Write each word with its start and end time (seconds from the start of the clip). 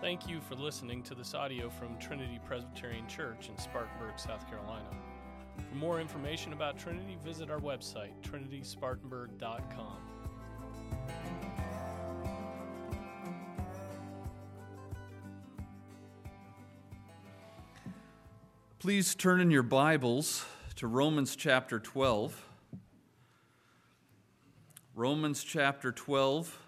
Thank 0.00 0.26
you 0.26 0.40
for 0.40 0.54
listening 0.54 1.02
to 1.02 1.14
this 1.14 1.34
audio 1.34 1.68
from 1.68 1.98
Trinity 1.98 2.40
Presbyterian 2.46 3.06
Church 3.06 3.50
in 3.50 3.58
Spartanburg, 3.58 4.18
South 4.18 4.48
Carolina. 4.48 4.88
For 5.68 5.74
more 5.74 6.00
information 6.00 6.54
about 6.54 6.78
Trinity, 6.78 7.18
visit 7.22 7.50
our 7.50 7.58
website, 7.58 8.12
trinityspartanburg.com. 8.22 9.98
Please 18.78 19.14
turn 19.14 19.42
in 19.42 19.50
your 19.50 19.62
Bibles 19.62 20.46
to 20.76 20.86
Romans 20.86 21.36
chapter 21.36 21.78
12. 21.78 22.42
Romans 24.94 25.44
chapter 25.44 25.92
12. 25.92 26.58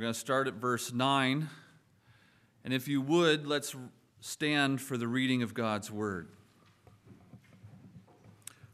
We're 0.00 0.04
going 0.04 0.14
to 0.14 0.20
start 0.20 0.48
at 0.48 0.54
verse 0.54 0.94
9. 0.94 1.50
And 2.64 2.72
if 2.72 2.88
you 2.88 3.02
would, 3.02 3.46
let's 3.46 3.76
stand 4.20 4.80
for 4.80 4.96
the 4.96 5.06
reading 5.06 5.42
of 5.42 5.52
God's 5.52 5.90
word. 5.90 6.28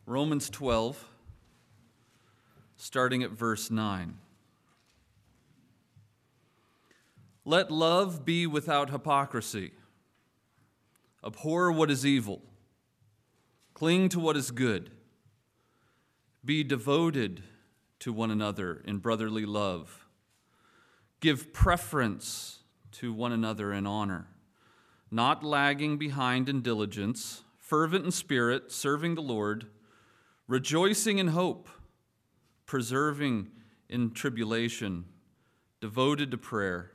Romans 0.06 0.48
12, 0.48 1.04
starting 2.76 3.24
at 3.24 3.32
verse 3.32 3.72
9. 3.72 4.18
Let 7.44 7.72
love 7.72 8.24
be 8.24 8.46
without 8.46 8.90
hypocrisy. 8.90 9.72
Abhor 11.24 11.72
what 11.72 11.90
is 11.90 12.06
evil. 12.06 12.40
Cling 13.74 14.10
to 14.10 14.20
what 14.20 14.36
is 14.36 14.52
good. 14.52 14.92
Be 16.44 16.62
devoted 16.62 17.42
to 17.98 18.12
one 18.12 18.30
another 18.30 18.80
in 18.84 18.98
brotherly 18.98 19.44
love. 19.44 20.05
Give 21.20 21.52
preference 21.52 22.60
to 22.92 23.12
one 23.12 23.32
another 23.32 23.72
in 23.72 23.86
honor, 23.86 24.28
not 25.10 25.42
lagging 25.42 25.98
behind 25.98 26.48
in 26.48 26.62
diligence, 26.62 27.42
fervent 27.58 28.04
in 28.04 28.10
spirit, 28.10 28.70
serving 28.70 29.14
the 29.14 29.22
Lord, 29.22 29.66
rejoicing 30.46 31.18
in 31.18 31.28
hope, 31.28 31.68
preserving 32.66 33.48
in 33.88 34.12
tribulation, 34.12 35.06
devoted 35.80 36.30
to 36.30 36.38
prayer 36.38 36.92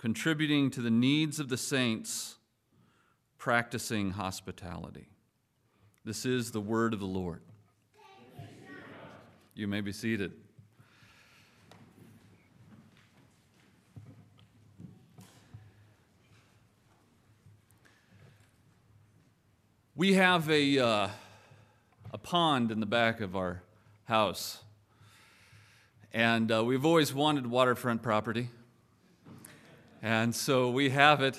contributing 0.00 0.70
to 0.70 0.80
the 0.80 0.90
needs 0.90 1.38
of 1.38 1.50
the 1.50 1.58
saints, 1.58 2.36
practicing 3.36 4.12
hospitality. 4.12 5.10
This 6.06 6.24
is 6.24 6.52
the 6.52 6.60
word 6.60 6.94
of 6.94 7.00
the 7.00 7.06
Lord. 7.06 7.42
You 9.54 9.68
may 9.68 9.82
be 9.82 9.92
seated. 9.92 10.32
We 20.00 20.14
have 20.14 20.48
a, 20.48 20.78
uh, 20.78 21.08
a 22.10 22.16
pond 22.16 22.70
in 22.70 22.80
the 22.80 22.86
back 22.86 23.20
of 23.20 23.36
our 23.36 23.62
house, 24.04 24.62
and 26.10 26.50
uh, 26.50 26.64
we've 26.64 26.86
always 26.86 27.12
wanted 27.12 27.46
waterfront 27.46 28.00
property. 28.00 28.48
And 30.00 30.34
so 30.34 30.70
we 30.70 30.88
have 30.88 31.20
it. 31.20 31.38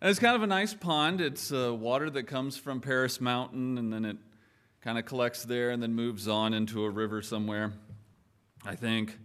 And 0.00 0.10
it's 0.10 0.18
kind 0.18 0.34
of 0.34 0.42
a 0.42 0.48
nice 0.48 0.74
pond. 0.74 1.20
It's 1.20 1.52
uh, 1.52 1.72
water 1.72 2.10
that 2.10 2.24
comes 2.24 2.56
from 2.56 2.80
Paris 2.80 3.20
Mountain, 3.20 3.78
and 3.78 3.92
then 3.92 4.06
it 4.06 4.16
kind 4.80 4.98
of 4.98 5.04
collects 5.04 5.44
there 5.44 5.70
and 5.70 5.80
then 5.80 5.94
moves 5.94 6.26
on 6.26 6.54
into 6.54 6.82
a 6.82 6.90
river 6.90 7.22
somewhere, 7.22 7.74
I 8.64 8.74
think. 8.74 9.16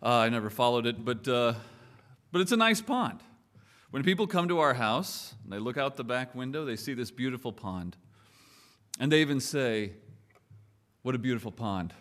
Uh, 0.00 0.18
I 0.18 0.28
never 0.28 0.50
followed 0.50 0.86
it, 0.86 1.04
but, 1.04 1.26
uh, 1.26 1.54
but 2.30 2.42
it's 2.42 2.52
a 2.52 2.56
nice 2.56 2.80
pond. 2.80 3.18
When 3.96 4.04
people 4.04 4.26
come 4.26 4.48
to 4.48 4.58
our 4.58 4.74
house 4.74 5.34
and 5.42 5.50
they 5.50 5.58
look 5.58 5.78
out 5.78 5.96
the 5.96 6.04
back 6.04 6.34
window, 6.34 6.66
they 6.66 6.76
see 6.76 6.92
this 6.92 7.10
beautiful 7.10 7.50
pond. 7.50 7.96
And 9.00 9.10
they 9.10 9.22
even 9.22 9.40
say, 9.40 9.92
What 11.00 11.14
a 11.14 11.18
beautiful 11.18 11.50
pond. 11.50 11.94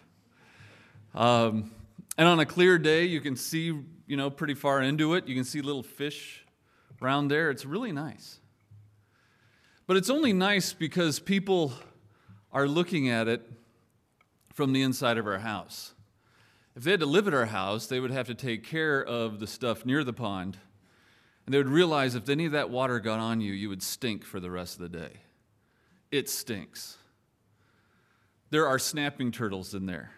Um, 1.13 1.71
and 2.17 2.27
on 2.27 2.37
a 2.41 2.45
clear 2.45 2.77
day, 2.77 3.05
you 3.05 3.21
can 3.21 3.37
see 3.37 3.67
you 4.07 4.17
know, 4.17 4.29
pretty 4.29 4.55
far 4.55 4.81
into 4.81 5.13
it. 5.13 5.25
You 5.25 5.35
can 5.35 5.45
see 5.45 5.61
little 5.61 5.83
fish 5.83 6.45
around 7.01 7.29
there. 7.29 7.49
It's 7.49 7.65
really 7.65 7.93
nice. 7.93 8.39
But 9.87 9.95
it's 9.95 10.09
only 10.09 10.33
nice 10.33 10.73
because 10.73 11.21
people 11.21 11.71
are 12.51 12.67
looking 12.67 13.07
at 13.07 13.29
it 13.29 13.49
from 14.53 14.73
the 14.73 14.81
inside 14.81 15.17
of 15.17 15.25
our 15.27 15.39
house. 15.39 15.93
If 16.75 16.83
they 16.83 16.91
had 16.91 16.99
to 16.99 17.05
live 17.05 17.25
at 17.29 17.33
our 17.33 17.45
house, 17.45 17.87
they 17.87 18.01
would 18.01 18.11
have 18.11 18.27
to 18.27 18.35
take 18.35 18.65
care 18.65 19.01
of 19.01 19.39
the 19.39 19.47
stuff 19.47 19.85
near 19.85 20.03
the 20.03 20.11
pond. 20.11 20.57
And 21.45 21.53
they 21.53 21.57
would 21.57 21.69
realize 21.69 22.15
if 22.15 22.27
any 22.27 22.45
of 22.45 22.53
that 22.53 22.69
water 22.69 22.99
got 22.99 23.19
on 23.19 23.39
you, 23.39 23.53
you 23.53 23.69
would 23.69 23.83
stink 23.83 24.23
for 24.23 24.39
the 24.39 24.49
rest 24.49 24.79
of 24.79 24.91
the 24.91 24.97
day. 24.97 25.11
It 26.11 26.29
stinks. 26.29 26.97
There 28.49 28.67
are 28.67 28.79
snapping 28.79 29.31
turtles 29.31 29.73
in 29.73 29.85
there. 29.85 30.11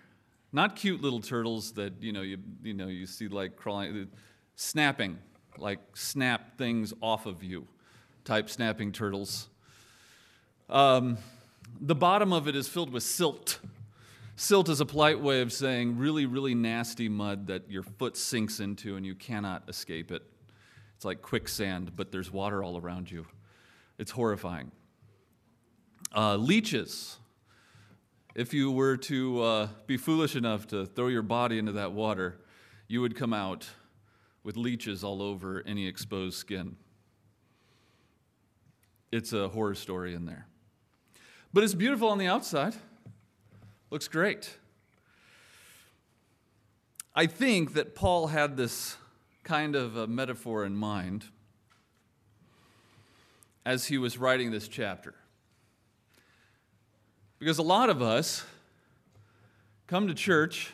Not 0.53 0.75
cute 0.75 1.01
little 1.01 1.19
turtles 1.19 1.73
that 1.73 2.01
you 2.01 2.13
know 2.13 2.21
you 2.21 2.37
you 2.63 2.73
know 2.73 2.87
you 2.87 3.05
see 3.05 3.27
like 3.27 3.57
crawling, 3.57 4.07
snapping, 4.55 5.17
like 5.57 5.79
snap 5.93 6.57
things 6.57 6.93
off 7.01 7.25
of 7.25 7.43
you, 7.43 7.67
type 8.23 8.49
snapping 8.49 8.91
turtles. 8.91 9.49
Um, 10.69 11.17
the 11.81 11.95
bottom 11.95 12.31
of 12.31 12.47
it 12.47 12.55
is 12.55 12.67
filled 12.67 12.91
with 12.91 13.03
silt. 13.03 13.59
Silt 14.35 14.69
is 14.69 14.79
a 14.79 14.85
polite 14.85 15.19
way 15.19 15.41
of 15.41 15.51
saying 15.51 15.97
really, 15.97 16.25
really 16.25 16.53
nasty 16.53 17.09
mud 17.09 17.47
that 17.47 17.69
your 17.69 17.83
foot 17.83 18.15
sinks 18.15 18.59
into 18.59 18.95
and 18.95 19.05
you 19.05 19.15
cannot 19.15 19.63
escape 19.67 20.11
it. 20.11 20.21
It's 20.97 21.05
like 21.05 21.21
quicksand, 21.21 21.95
but 21.95 22.11
there's 22.11 22.31
water 22.31 22.61
all 22.61 22.77
around 22.77 23.09
you. 23.09 23.25
It's 23.97 24.11
horrifying. 24.11 24.71
Uh, 26.13 26.35
leeches 26.35 27.17
if 28.37 28.53
you 28.53 28.69
were 28.69 28.95
to 28.95 29.41
uh, 29.41 29.67
be 29.87 29.97
foolish 29.97 30.35
enough 30.35 30.67
to 30.67 30.85
throw 30.85 31.07
your 31.07 31.23
body 31.23 31.57
into 31.57 31.71
that 31.71 31.91
water, 31.91 32.39
you 32.87 33.01
would 33.01 33.15
come 33.15 33.33
out 33.33 33.67
with 34.43 34.55
leeches 34.55 35.03
all 35.03 35.23
over 35.23 35.63
any 35.65 35.87
exposed 35.87 36.37
skin. 36.37 36.75
It's 39.11 39.33
a 39.33 39.49
horror 39.49 39.73
story 39.73 40.13
in 40.13 40.25
there. 40.27 40.45
But 41.51 41.63
it's 41.63 41.73
beautiful 41.73 42.09
on 42.09 42.19
the 42.19 42.27
outside. 42.27 42.75
Looks 43.89 44.07
great. 44.07 44.55
I 47.15 47.25
think 47.25 47.73
that 47.73 47.95
Paul 47.95 48.27
had 48.27 48.55
this 48.55 48.97
kind 49.47 49.77
of 49.77 49.95
a 49.95 50.05
metaphor 50.05 50.65
in 50.65 50.75
mind 50.75 51.23
as 53.65 53.85
he 53.85 53.97
was 53.97 54.17
writing 54.17 54.51
this 54.51 54.67
chapter. 54.67 55.15
Because 57.39 57.57
a 57.57 57.63
lot 57.63 57.89
of 57.89 58.01
us 58.01 58.43
come 59.87 60.09
to 60.09 60.13
church 60.13 60.73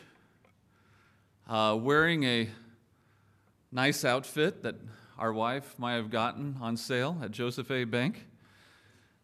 uh, 1.48 1.78
wearing 1.80 2.24
a 2.24 2.50
nice 3.70 4.04
outfit 4.04 4.64
that 4.64 4.74
our 5.20 5.32
wife 5.32 5.78
might 5.78 5.94
have 5.94 6.10
gotten 6.10 6.56
on 6.60 6.76
sale 6.76 7.16
at 7.22 7.30
Joseph 7.30 7.70
A. 7.70 7.84
Bank, 7.84 8.26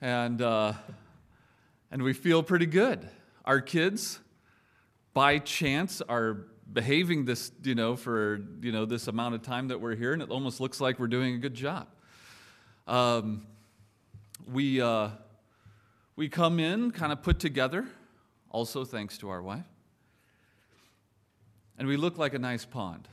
and, 0.00 0.40
uh, 0.40 0.74
and 1.90 2.04
we 2.04 2.12
feel 2.12 2.44
pretty 2.44 2.66
good. 2.66 3.08
Our 3.44 3.60
kids, 3.60 4.20
by 5.12 5.40
chance, 5.40 6.00
are 6.02 6.46
behaving 6.72 7.24
this, 7.24 7.52
you 7.62 7.74
know, 7.74 7.96
for 7.96 8.40
you 8.60 8.72
know 8.72 8.84
this 8.84 9.08
amount 9.08 9.34
of 9.34 9.42
time 9.42 9.68
that 9.68 9.80
we're 9.80 9.96
here, 9.96 10.12
and 10.12 10.22
it 10.22 10.30
almost 10.30 10.60
looks 10.60 10.80
like 10.80 10.98
we're 10.98 11.08
doing 11.08 11.34
a 11.34 11.38
good 11.38 11.54
job. 11.54 11.86
Um, 12.86 13.46
we. 14.46 14.80
Uh, 14.80 15.10
we 16.20 16.28
come 16.28 16.60
in 16.60 16.90
kind 16.90 17.12
of 17.12 17.22
put 17.22 17.38
together, 17.38 17.86
also 18.50 18.84
thanks 18.84 19.16
to 19.16 19.30
our 19.30 19.40
wife, 19.40 19.64
and 21.78 21.88
we 21.88 21.96
look 21.96 22.18
like 22.18 22.34
a 22.34 22.38
nice 22.38 22.66
pond. 22.66 23.08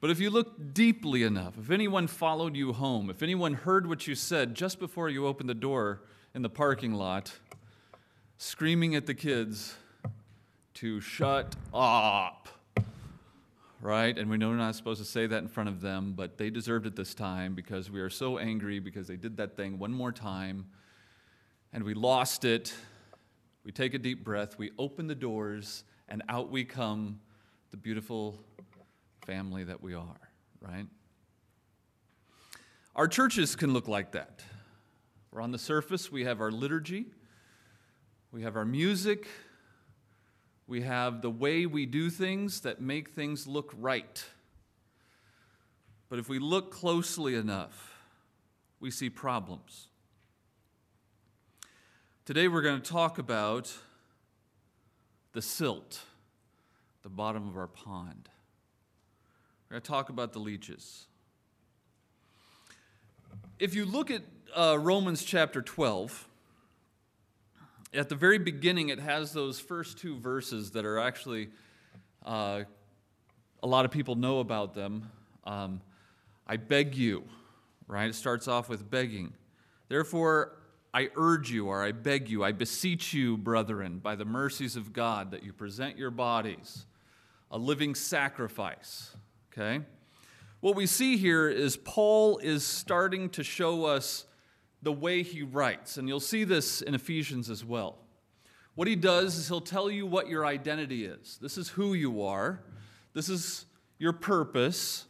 But 0.00 0.10
if 0.10 0.20
you 0.20 0.30
look 0.30 0.72
deeply 0.72 1.24
enough, 1.24 1.58
if 1.58 1.72
anyone 1.72 2.06
followed 2.06 2.54
you 2.54 2.72
home, 2.72 3.10
if 3.10 3.24
anyone 3.24 3.54
heard 3.54 3.88
what 3.88 4.06
you 4.06 4.14
said 4.14 4.54
just 4.54 4.78
before 4.78 5.08
you 5.08 5.26
opened 5.26 5.48
the 5.48 5.54
door 5.54 6.02
in 6.32 6.42
the 6.42 6.48
parking 6.48 6.94
lot, 6.94 7.32
screaming 8.38 8.94
at 8.94 9.06
the 9.06 9.14
kids 9.14 9.74
to 10.74 11.00
shut 11.00 11.56
up, 11.74 12.48
right? 13.80 14.16
And 14.16 14.30
we 14.30 14.36
know 14.36 14.50
we're 14.50 14.56
not 14.56 14.74
supposed 14.74 15.00
to 15.00 15.06
say 15.06 15.26
that 15.26 15.38
in 15.38 15.48
front 15.48 15.68
of 15.68 15.80
them, 15.80 16.14
but 16.16 16.38
they 16.38 16.50
deserved 16.50 16.86
it 16.86 16.96
this 16.96 17.14
time 17.14 17.54
because 17.54 17.90
we 17.90 18.00
are 18.00 18.10
so 18.10 18.38
angry 18.38 18.78
because 18.78 19.06
they 19.06 19.16
did 19.16 19.36
that 19.38 19.56
thing 19.56 19.78
one 19.78 19.92
more 19.92 20.12
time 20.12 20.66
and 21.72 21.84
we 21.84 21.94
lost 21.94 22.44
it. 22.44 22.74
We 23.64 23.72
take 23.72 23.94
a 23.94 23.98
deep 23.98 24.24
breath, 24.24 24.58
we 24.58 24.70
open 24.78 25.06
the 25.06 25.14
doors, 25.14 25.84
and 26.08 26.22
out 26.28 26.50
we 26.50 26.64
come, 26.64 27.20
the 27.70 27.76
beautiful 27.76 28.38
family 29.26 29.64
that 29.64 29.82
we 29.82 29.94
are, 29.94 30.30
right? 30.60 30.86
Our 32.96 33.06
churches 33.06 33.54
can 33.54 33.72
look 33.72 33.86
like 33.86 34.12
that. 34.12 34.42
We're 35.30 35.42
on 35.42 35.52
the 35.52 35.58
surface, 35.58 36.10
we 36.10 36.24
have 36.24 36.40
our 36.40 36.50
liturgy, 36.50 37.06
we 38.32 38.42
have 38.42 38.56
our 38.56 38.64
music, 38.64 39.28
we 40.70 40.82
have 40.82 41.20
the 41.20 41.30
way 41.30 41.66
we 41.66 41.84
do 41.84 42.08
things 42.08 42.60
that 42.60 42.80
make 42.80 43.08
things 43.08 43.48
look 43.48 43.74
right. 43.76 44.24
But 46.08 46.20
if 46.20 46.28
we 46.28 46.38
look 46.38 46.70
closely 46.70 47.34
enough, 47.34 47.92
we 48.78 48.92
see 48.92 49.10
problems. 49.10 49.88
Today 52.24 52.46
we're 52.46 52.62
going 52.62 52.80
to 52.80 52.88
talk 52.88 53.18
about 53.18 53.76
the 55.32 55.42
silt, 55.42 56.02
the 57.02 57.08
bottom 57.08 57.48
of 57.48 57.56
our 57.56 57.66
pond. 57.66 58.28
We're 59.68 59.74
going 59.74 59.82
to 59.82 59.88
talk 59.88 60.08
about 60.08 60.32
the 60.32 60.38
leeches. 60.38 61.06
If 63.58 63.74
you 63.74 63.84
look 63.84 64.12
at 64.12 64.22
uh, 64.54 64.78
Romans 64.78 65.24
chapter 65.24 65.62
12, 65.62 66.28
at 67.92 68.08
the 68.08 68.14
very 68.14 68.38
beginning, 68.38 68.88
it 68.88 69.00
has 69.00 69.32
those 69.32 69.58
first 69.58 69.98
two 69.98 70.16
verses 70.18 70.72
that 70.72 70.84
are 70.84 70.98
actually, 70.98 71.48
uh, 72.24 72.62
a 73.62 73.66
lot 73.66 73.84
of 73.84 73.90
people 73.90 74.14
know 74.14 74.40
about 74.40 74.74
them. 74.74 75.10
Um, 75.44 75.80
I 76.46 76.56
beg 76.56 76.94
you, 76.94 77.24
right? 77.86 78.08
It 78.08 78.14
starts 78.14 78.48
off 78.48 78.68
with 78.68 78.90
begging. 78.90 79.32
Therefore, 79.88 80.56
I 80.92 81.10
urge 81.16 81.50
you, 81.50 81.66
or 81.66 81.84
I 81.84 81.92
beg 81.92 82.28
you, 82.28 82.44
I 82.44 82.52
beseech 82.52 83.12
you, 83.12 83.36
brethren, 83.36 83.98
by 83.98 84.16
the 84.16 84.24
mercies 84.24 84.76
of 84.76 84.92
God, 84.92 85.30
that 85.32 85.42
you 85.42 85.52
present 85.52 85.96
your 85.96 86.10
bodies 86.10 86.86
a 87.52 87.58
living 87.58 87.96
sacrifice. 87.96 89.16
Okay? 89.52 89.84
What 90.60 90.76
we 90.76 90.86
see 90.86 91.16
here 91.16 91.48
is 91.48 91.76
Paul 91.76 92.38
is 92.38 92.64
starting 92.64 93.30
to 93.30 93.42
show 93.42 93.86
us 93.86 94.26
the 94.82 94.92
way 94.92 95.22
he 95.22 95.42
writes. 95.42 95.96
And 95.96 96.08
you'll 96.08 96.20
see 96.20 96.44
this 96.44 96.82
in 96.82 96.94
Ephesians 96.94 97.50
as 97.50 97.64
well. 97.64 97.98
What 98.74 98.88
he 98.88 98.96
does 98.96 99.36
is 99.36 99.48
he'll 99.48 99.60
tell 99.60 99.90
you 99.90 100.06
what 100.06 100.28
your 100.28 100.46
identity 100.46 101.04
is. 101.04 101.38
This 101.40 101.58
is 101.58 101.68
who 101.68 101.94
you 101.94 102.22
are, 102.22 102.60
this 103.12 103.28
is 103.28 103.66
your 103.98 104.12
purpose, 104.12 105.04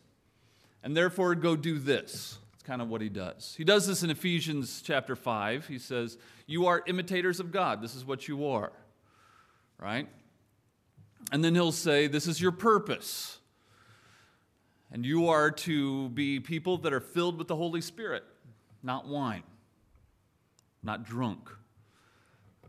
and 0.83 0.97
therefore 0.97 1.35
go 1.35 1.55
do 1.55 1.79
this. 1.79 2.39
It's 2.55 2.63
kind 2.65 2.83
of 2.83 2.89
what 2.89 3.01
he 3.01 3.09
does. 3.09 3.55
He 3.57 3.65
does 3.65 3.87
this 3.87 4.03
in 4.03 4.11
Ephesians 4.11 4.83
chapter 4.83 5.15
5. 5.15 5.67
He 5.67 5.79
says, 5.79 6.19
You 6.47 6.67
are 6.67 6.83
imitators 6.87 7.39
of 7.39 7.53
God. 7.53 7.83
This 7.83 7.95
is 7.95 8.05
what 8.05 8.27
you 8.27 8.47
are, 8.49 8.73
right? 9.79 10.09
And 11.31 11.45
then 11.45 11.55
he'll 11.55 11.71
say, 11.71 12.07
This 12.07 12.27
is 12.27 12.41
your 12.41 12.53
purpose. 12.53 13.39
And 14.93 15.07
you 15.07 15.29
are 15.29 15.53
to 15.53 16.09
be 16.09 16.41
people 16.41 16.79
that 16.79 16.93
are 16.93 17.01
filled 17.01 17.39
with 17.39 17.47
the 17.47 17.55
Holy 17.55 17.81
Spirit, 17.81 18.25
not 18.83 19.07
wine 19.07 19.45
not 20.83 21.05
drunk. 21.05 21.51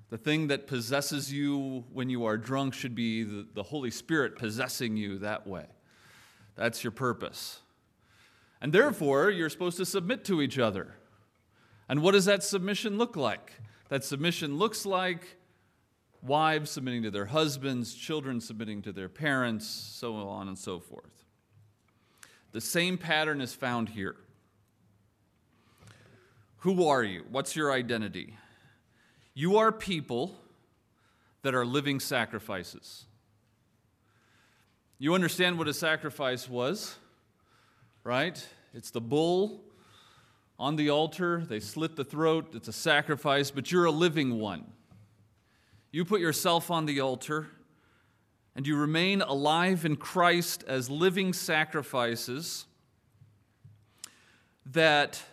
The 0.09 0.17
thing 0.17 0.47
that 0.47 0.67
possesses 0.67 1.31
you 1.31 1.85
when 1.93 2.09
you 2.09 2.25
are 2.25 2.37
drunk 2.37 2.73
should 2.73 2.95
be 2.95 3.23
the, 3.23 3.47
the 3.53 3.63
Holy 3.63 3.91
Spirit 3.91 4.37
possessing 4.37 4.97
you 4.97 5.19
that 5.19 5.47
way. 5.47 5.65
That's 6.55 6.83
your 6.83 6.91
purpose. 6.91 7.61
And 8.59 8.73
therefore, 8.73 9.29
you're 9.29 9.49
supposed 9.49 9.77
to 9.77 9.85
submit 9.85 10.25
to 10.25 10.41
each 10.41 10.59
other. 10.59 10.95
And 11.87 12.01
what 12.01 12.11
does 12.11 12.25
that 12.25 12.43
submission 12.43 12.97
look 12.97 13.15
like? 13.15 13.53
That 13.89 14.03
submission 14.03 14.57
looks 14.57 14.85
like 14.85 15.37
wives 16.21 16.71
submitting 16.71 17.03
to 17.03 17.11
their 17.11 17.25
husbands, 17.25 17.93
children 17.93 18.39
submitting 18.39 18.81
to 18.83 18.91
their 18.91 19.09
parents, 19.09 19.65
so 19.67 20.15
on 20.15 20.47
and 20.47 20.57
so 20.57 20.79
forth. 20.79 21.25
The 22.51 22.61
same 22.61 22.97
pattern 22.97 23.41
is 23.41 23.53
found 23.53 23.89
here. 23.89 24.17
Who 26.61 26.87
are 26.87 27.03
you? 27.03 27.25
What's 27.31 27.55
your 27.55 27.71
identity? 27.71 28.37
You 29.33 29.57
are 29.57 29.71
people 29.71 30.35
that 31.41 31.55
are 31.55 31.65
living 31.65 31.99
sacrifices. 31.99 33.05
You 34.99 35.15
understand 35.15 35.57
what 35.57 35.67
a 35.67 35.73
sacrifice 35.73 36.47
was, 36.47 36.97
right? 38.03 38.47
It's 38.75 38.91
the 38.91 39.01
bull 39.01 39.61
on 40.59 40.75
the 40.75 40.91
altar, 40.91 41.43
they 41.49 41.59
slit 41.59 41.95
the 41.95 42.03
throat, 42.03 42.51
it's 42.53 42.67
a 42.67 42.73
sacrifice, 42.73 43.49
but 43.49 43.71
you're 43.71 43.85
a 43.85 43.91
living 43.91 44.39
one. 44.39 44.63
You 45.91 46.05
put 46.05 46.21
yourself 46.21 46.69
on 46.69 46.85
the 46.85 46.99
altar 46.99 47.47
and 48.55 48.67
you 48.67 48.77
remain 48.77 49.23
alive 49.23 49.83
in 49.83 49.95
Christ 49.95 50.63
as 50.67 50.91
living 50.91 51.33
sacrifices 51.33 52.67
that 54.67 55.23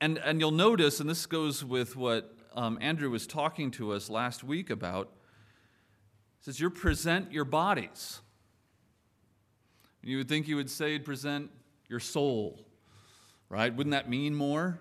and, 0.00 0.18
and 0.18 0.40
you'll 0.40 0.50
notice, 0.50 1.00
and 1.00 1.08
this 1.08 1.26
goes 1.26 1.64
with 1.64 1.96
what 1.96 2.36
um, 2.54 2.78
Andrew 2.80 3.10
was 3.10 3.26
talking 3.26 3.70
to 3.72 3.92
us 3.92 4.10
last 4.10 4.44
week 4.44 4.70
about, 4.70 5.10
says 6.40 6.60
you 6.60 6.70
present 6.70 7.32
your 7.32 7.44
bodies. 7.44 8.20
You 10.02 10.18
would 10.18 10.28
think 10.28 10.46
you 10.46 10.56
would 10.56 10.70
say 10.70 10.98
present 10.98 11.50
your 11.88 12.00
soul, 12.00 12.66
right? 13.48 13.74
Wouldn't 13.74 13.92
that 13.92 14.10
mean 14.10 14.34
more? 14.34 14.78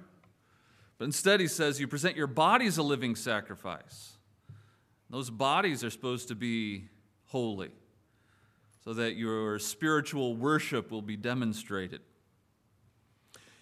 But 0.98 1.06
instead, 1.06 1.40
he 1.40 1.48
says 1.48 1.80
you 1.80 1.88
present 1.88 2.18
your 2.18 2.28
bodies 2.28 2.78
a 2.78 2.84
living 2.84 3.16
sacrifice. 3.16 4.14
Those 5.10 5.30
bodies 5.30 5.84
are 5.84 5.90
supposed 5.90 6.28
to 6.30 6.36
be 6.36 6.90
holy 7.28 7.72
so 8.84 8.94
that 8.94 9.16
your 9.16 9.60
spiritual 9.60 10.36
worship 10.36 10.92
will 10.92 11.02
be 11.02 11.16
demonstrated. 11.16 12.02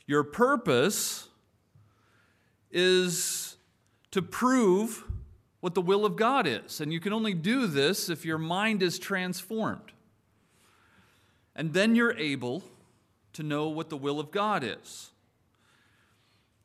Your 0.07 0.23
purpose 0.23 1.27
is 2.71 3.57
to 4.11 4.21
prove 4.21 5.03
what 5.61 5.75
the 5.75 5.81
will 5.81 6.05
of 6.05 6.15
God 6.15 6.47
is. 6.47 6.81
And 6.81 6.91
you 6.91 6.99
can 6.99 7.13
only 7.13 7.33
do 7.33 7.67
this 7.67 8.09
if 8.09 8.25
your 8.25 8.37
mind 8.37 8.81
is 8.81 8.99
transformed. 8.99 9.91
And 11.55 11.73
then 11.73 11.95
you're 11.95 12.17
able 12.17 12.63
to 13.33 13.43
know 13.43 13.69
what 13.69 13.89
the 13.89 13.97
will 13.97 14.19
of 14.19 14.31
God 14.31 14.63
is. 14.63 15.11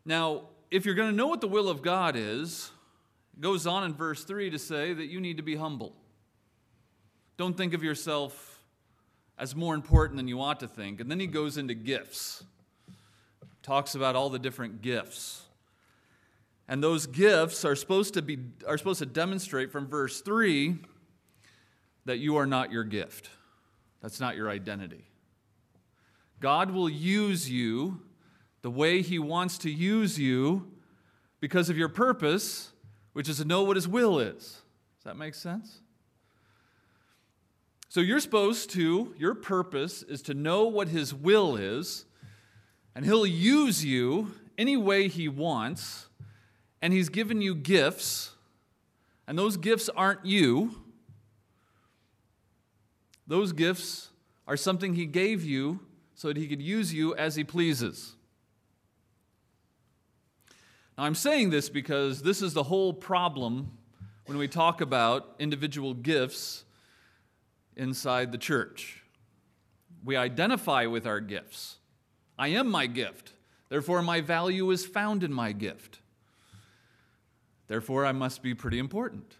Now, 0.05 0.43
if 0.70 0.85
you're 0.85 0.94
going 0.94 1.11
to 1.11 1.17
know 1.17 1.26
what 1.26 1.41
the 1.41 1.49
will 1.49 1.69
of 1.69 1.82
God 1.82 2.17
is, 2.17 2.70
it 3.37 3.41
goes 3.41 3.67
on 3.67 3.85
in 3.85 3.94
verse 3.94 4.25
3 4.25 4.50
to 4.50 4.58
say 4.58 4.93
that 4.93 5.06
you 5.06 5.20
need 5.20 5.37
to 5.37 5.43
be 5.43 5.56
humble. 5.56 5.94
Don't 7.37 7.56
think 7.56 7.75
of 7.75 7.82
yourself 7.82 8.64
as 9.38 9.55
more 9.55 9.75
important 9.75 10.17
than 10.17 10.29
you 10.29 10.41
ought 10.41 10.61
to 10.61 10.69
think. 10.69 11.00
And 11.00 11.11
then 11.11 11.20
he 11.20 11.26
goes 11.26 11.58
into 11.58 11.75
gifts, 11.75 12.44
talks 13.62 13.94
about 13.94 14.17
all 14.17 14.31
the 14.31 14.38
different 14.38 14.81
gifts. 14.81 15.43
And 16.68 16.82
those 16.82 17.06
gifts 17.06 17.64
are 17.64 17.76
supposed 17.76 18.14
to 18.14 18.22
be 18.22 18.38
are 18.67 18.76
supposed 18.76 18.98
to 18.98 19.06
demonstrate 19.06 19.70
from 19.70 19.86
verse 19.86 20.20
3 20.20 20.76
that 22.06 22.19
you 22.19 22.36
are 22.36 22.46
not 22.46 22.72
your 22.72 22.84
gift. 22.84 23.31
That's 24.02 24.20
not 24.20 24.36
your 24.36 24.50
identity. 24.50 25.05
God 26.41 26.70
will 26.70 26.88
use 26.88 27.50
you 27.50 28.00
the 28.62 28.70
way 28.70 29.00
he 29.02 29.19
wants 29.19 29.58
to 29.58 29.70
use 29.70 30.19
you 30.19 30.70
because 31.41 31.70
of 31.70 31.79
your 31.79 31.88
purpose, 31.88 32.72
which 33.12 33.29
is 33.29 33.38
to 33.38 33.44
know 33.44 33.62
what 33.62 33.76
his 33.76 33.86
will 33.86 34.19
is. 34.19 34.60
Does 34.96 35.05
that 35.05 35.17
make 35.17 35.34
sense? 35.34 35.81
So 37.88 38.00
you're 38.00 38.20
supposed 38.20 38.70
to, 38.70 39.14
your 39.17 39.34
purpose 39.34 40.02
is 40.02 40.20
to 40.22 40.34
know 40.34 40.64
what 40.64 40.88
his 40.88 41.14
will 41.14 41.56
is, 41.56 42.05
and 42.94 43.05
he'll 43.05 43.26
use 43.26 43.84
you 43.84 44.32
any 44.58 44.76
way 44.76 45.08
he 45.08 45.29
wants 45.29 46.06
and 46.80 46.92
He's 46.92 47.08
given 47.08 47.40
you 47.40 47.54
gifts, 47.54 48.32
and 49.26 49.38
those 49.38 49.56
gifts 49.56 49.88
aren't 49.88 50.24
you. 50.24 50.82
Those 53.26 53.52
gifts 53.52 54.10
are 54.46 54.56
something 54.56 54.94
He 54.94 55.06
gave 55.06 55.44
you 55.44 55.80
so 56.14 56.28
that 56.28 56.36
He 56.36 56.46
could 56.46 56.62
use 56.62 56.94
you 56.94 57.14
as 57.16 57.34
He 57.34 57.44
pleases. 57.44 58.14
Now, 60.96 61.04
I'm 61.04 61.14
saying 61.14 61.50
this 61.50 61.68
because 61.68 62.22
this 62.22 62.40
is 62.40 62.54
the 62.54 62.62
whole 62.62 62.92
problem 62.92 63.72
when 64.26 64.38
we 64.38 64.48
talk 64.48 64.80
about 64.80 65.34
individual 65.38 65.94
gifts 65.94 66.64
inside 67.76 68.32
the 68.32 68.38
church. 68.38 69.02
We 70.04 70.16
identify 70.16 70.86
with 70.86 71.06
our 71.06 71.20
gifts. 71.20 71.76
I 72.38 72.48
am 72.48 72.70
my 72.70 72.86
gift, 72.86 73.32
therefore, 73.68 74.02
my 74.02 74.20
value 74.20 74.70
is 74.70 74.86
found 74.86 75.22
in 75.22 75.32
my 75.32 75.52
gift. 75.52 76.00
Therefore, 77.69 78.06
I 78.06 78.13
must 78.13 78.43
be 78.43 78.55
pretty 78.55 78.79
important 78.79 79.37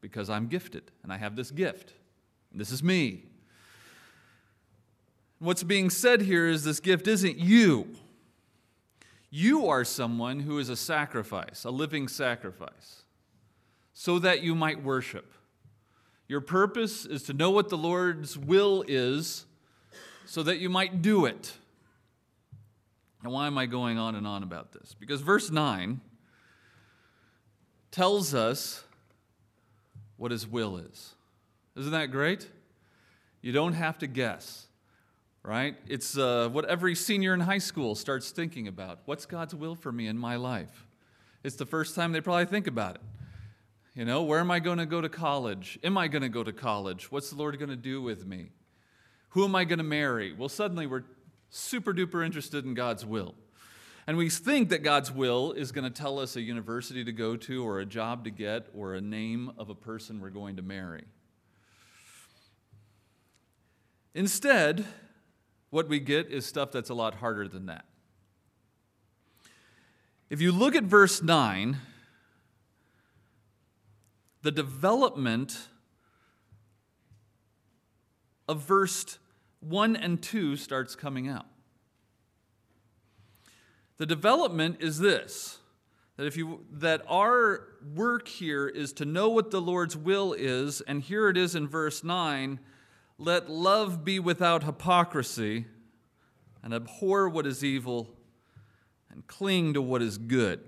because 0.00 0.30
I'm 0.30 0.48
gifted 0.48 0.92
and 1.02 1.12
I 1.12 1.16
have 1.16 1.36
this 1.36 1.50
gift. 1.50 1.94
This 2.52 2.70
is 2.70 2.82
me. 2.82 3.24
What's 5.38 5.62
being 5.64 5.90
said 5.90 6.22
here 6.22 6.46
is 6.46 6.64
this 6.64 6.80
gift 6.80 7.08
isn't 7.08 7.38
you. 7.38 7.88
You 9.30 9.66
are 9.68 9.84
someone 9.84 10.40
who 10.40 10.58
is 10.58 10.68
a 10.68 10.76
sacrifice, 10.76 11.64
a 11.64 11.70
living 11.70 12.06
sacrifice, 12.06 13.02
so 13.92 14.20
that 14.20 14.42
you 14.42 14.54
might 14.54 14.82
worship. 14.82 15.32
Your 16.28 16.40
purpose 16.40 17.04
is 17.04 17.24
to 17.24 17.32
know 17.32 17.50
what 17.50 17.68
the 17.68 17.76
Lord's 17.76 18.38
will 18.38 18.84
is 18.86 19.46
so 20.26 20.42
that 20.44 20.58
you 20.58 20.70
might 20.70 21.02
do 21.02 21.26
it. 21.26 21.54
And 23.22 23.32
why 23.32 23.46
am 23.46 23.58
I 23.58 23.66
going 23.66 23.98
on 23.98 24.14
and 24.14 24.26
on 24.26 24.42
about 24.42 24.72
this? 24.72 24.94
Because 24.98 25.20
verse 25.20 25.50
9 25.50 26.00
tells 27.94 28.34
us 28.34 28.82
what 30.16 30.32
his 30.32 30.48
will 30.48 30.78
is. 30.78 31.14
Isn't 31.76 31.92
that 31.92 32.10
great? 32.10 32.50
You 33.40 33.52
don't 33.52 33.74
have 33.74 33.98
to 33.98 34.08
guess, 34.08 34.66
right? 35.44 35.76
It's 35.86 36.18
uh, 36.18 36.48
what 36.50 36.64
every 36.64 36.96
senior 36.96 37.34
in 37.34 37.38
high 37.38 37.58
school 37.58 37.94
starts 37.94 38.32
thinking 38.32 38.66
about. 38.66 38.98
What's 39.04 39.26
God's 39.26 39.54
will 39.54 39.76
for 39.76 39.92
me 39.92 40.08
in 40.08 40.18
my 40.18 40.34
life? 40.34 40.88
It's 41.44 41.54
the 41.54 41.66
first 41.66 41.94
time 41.94 42.10
they 42.10 42.20
probably 42.20 42.46
think 42.46 42.66
about 42.66 42.96
it. 42.96 43.00
You 43.94 44.04
know, 44.04 44.24
where 44.24 44.40
am 44.40 44.50
I 44.50 44.58
going 44.58 44.78
to 44.78 44.86
go 44.86 45.00
to 45.00 45.08
college? 45.08 45.78
Am 45.84 45.96
I 45.96 46.08
going 46.08 46.22
to 46.22 46.28
go 46.28 46.42
to 46.42 46.52
college? 46.52 47.12
What's 47.12 47.30
the 47.30 47.36
Lord 47.36 47.56
going 47.60 47.70
to 47.70 47.76
do 47.76 48.02
with 48.02 48.26
me? 48.26 48.50
Who 49.30 49.44
am 49.44 49.54
I 49.54 49.62
going 49.62 49.78
to 49.78 49.84
marry? 49.84 50.32
Well, 50.32 50.48
suddenly 50.48 50.88
we're 50.88 51.04
super 51.48 51.94
duper 51.94 52.26
interested 52.26 52.64
in 52.64 52.74
God's 52.74 53.06
will. 53.06 53.36
And 54.06 54.16
we 54.18 54.28
think 54.28 54.68
that 54.68 54.82
God's 54.82 55.10
will 55.10 55.52
is 55.52 55.72
going 55.72 55.84
to 55.84 55.90
tell 55.90 56.18
us 56.18 56.36
a 56.36 56.42
university 56.42 57.04
to 57.04 57.12
go 57.12 57.36
to, 57.36 57.66
or 57.66 57.80
a 57.80 57.86
job 57.86 58.24
to 58.24 58.30
get, 58.30 58.66
or 58.74 58.94
a 58.94 59.00
name 59.00 59.52
of 59.56 59.70
a 59.70 59.74
person 59.74 60.20
we're 60.20 60.28
going 60.30 60.56
to 60.56 60.62
marry. 60.62 61.04
Instead, 64.14 64.84
what 65.70 65.88
we 65.88 66.00
get 66.00 66.30
is 66.30 66.44
stuff 66.44 66.70
that's 66.70 66.90
a 66.90 66.94
lot 66.94 67.14
harder 67.14 67.48
than 67.48 67.66
that. 67.66 67.86
If 70.28 70.40
you 70.40 70.52
look 70.52 70.74
at 70.74 70.84
verse 70.84 71.22
9, 71.22 71.78
the 74.42 74.50
development 74.50 75.68
of 78.46 78.62
verse 78.62 79.18
1 79.60 79.96
and 79.96 80.22
2 80.22 80.56
starts 80.56 80.94
coming 80.94 81.28
out. 81.28 81.46
The 83.98 84.06
development 84.06 84.78
is 84.80 84.98
this 84.98 85.58
that 86.16 86.26
if 86.26 86.36
you 86.36 86.64
that 86.70 87.02
our 87.08 87.68
work 87.94 88.28
here 88.28 88.68
is 88.68 88.92
to 88.94 89.04
know 89.04 89.28
what 89.28 89.50
the 89.50 89.60
Lord's 89.60 89.96
will 89.96 90.32
is 90.32 90.80
and 90.82 91.02
here 91.02 91.28
it 91.28 91.36
is 91.36 91.54
in 91.54 91.66
verse 91.66 92.04
9 92.04 92.60
let 93.18 93.48
love 93.48 94.04
be 94.04 94.18
without 94.18 94.64
hypocrisy 94.64 95.66
and 96.62 96.74
abhor 96.74 97.28
what 97.28 97.46
is 97.46 97.62
evil 97.62 98.08
and 99.10 99.26
cling 99.26 99.74
to 99.74 99.82
what 99.82 100.02
is 100.02 100.18
good. 100.18 100.60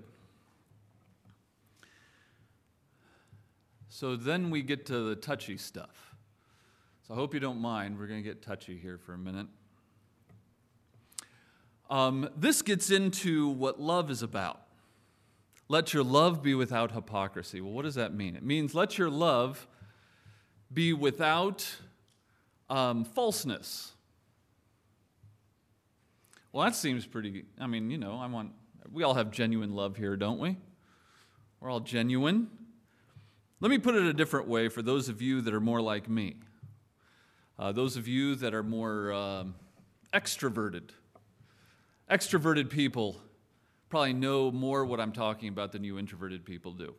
So 3.89 4.15
then 4.15 4.49
we 4.49 4.61
get 4.61 4.85
to 4.85 5.09
the 5.09 5.15
touchy 5.15 5.57
stuff. 5.57 6.15
So 7.07 7.13
I 7.13 7.17
hope 7.17 7.33
you 7.33 7.39
don't 7.39 7.59
mind. 7.59 7.97
We're 7.97 8.07
going 8.07 8.23
to 8.23 8.27
get 8.27 8.41
touchy 8.41 8.77
here 8.77 8.97
for 8.97 9.13
a 9.13 9.17
minute. 9.17 9.47
Um, 11.89 12.29
this 12.35 12.61
gets 12.61 12.91
into 12.91 13.47
what 13.49 13.79
love 13.79 14.11
is 14.11 14.21
about. 14.21 14.61
Let 15.69 15.93
your 15.93 16.03
love 16.03 16.41
be 16.41 16.53
without 16.53 16.91
hypocrisy. 16.91 17.61
Well, 17.61 17.73
what 17.73 17.83
does 17.83 17.95
that 17.95 18.13
mean? 18.13 18.35
It 18.35 18.43
means 18.43 18.73
let 18.73 18.97
your 18.97 19.09
love 19.09 19.67
be 20.73 20.93
without 20.93 21.67
um, 22.69 23.05
falseness. 23.05 23.93
Well, 26.51 26.65
that 26.65 26.75
seems 26.75 27.05
pretty. 27.05 27.45
I 27.59 27.67
mean, 27.67 27.89
you 27.89 27.97
know, 27.97 28.17
I 28.17 28.27
want. 28.27 28.51
We 28.91 29.03
all 29.03 29.13
have 29.13 29.31
genuine 29.31 29.75
love 29.75 29.97
here, 29.97 30.15
don't 30.15 30.39
we? 30.39 30.57
We're 31.59 31.69
all 31.69 31.81
genuine. 31.81 32.49
Let 33.59 33.69
me 33.69 33.77
put 33.79 33.95
it 33.95 34.03
a 34.03 34.13
different 34.13 34.47
way 34.47 34.69
for 34.69 34.81
those 34.81 35.09
of 35.09 35.21
you 35.21 35.41
that 35.41 35.53
are 35.53 35.59
more 35.59 35.81
like 35.81 36.07
me. 36.09 36.35
Uh, 37.59 37.71
those 37.71 37.97
of 37.97 38.07
you 38.07 38.35
that 38.35 38.53
are 38.53 38.63
more 38.63 39.11
um, 39.11 39.55
extroverted. 40.13 40.89
Extroverted 42.09 42.69
people 42.69 43.17
probably 43.89 44.13
know 44.13 44.51
more 44.51 44.85
what 44.85 44.99
I'm 44.99 45.11
talking 45.11 45.49
about 45.49 45.71
than 45.71 45.83
you 45.83 45.99
introverted 45.99 46.45
people 46.45 46.71
do. 46.71 46.93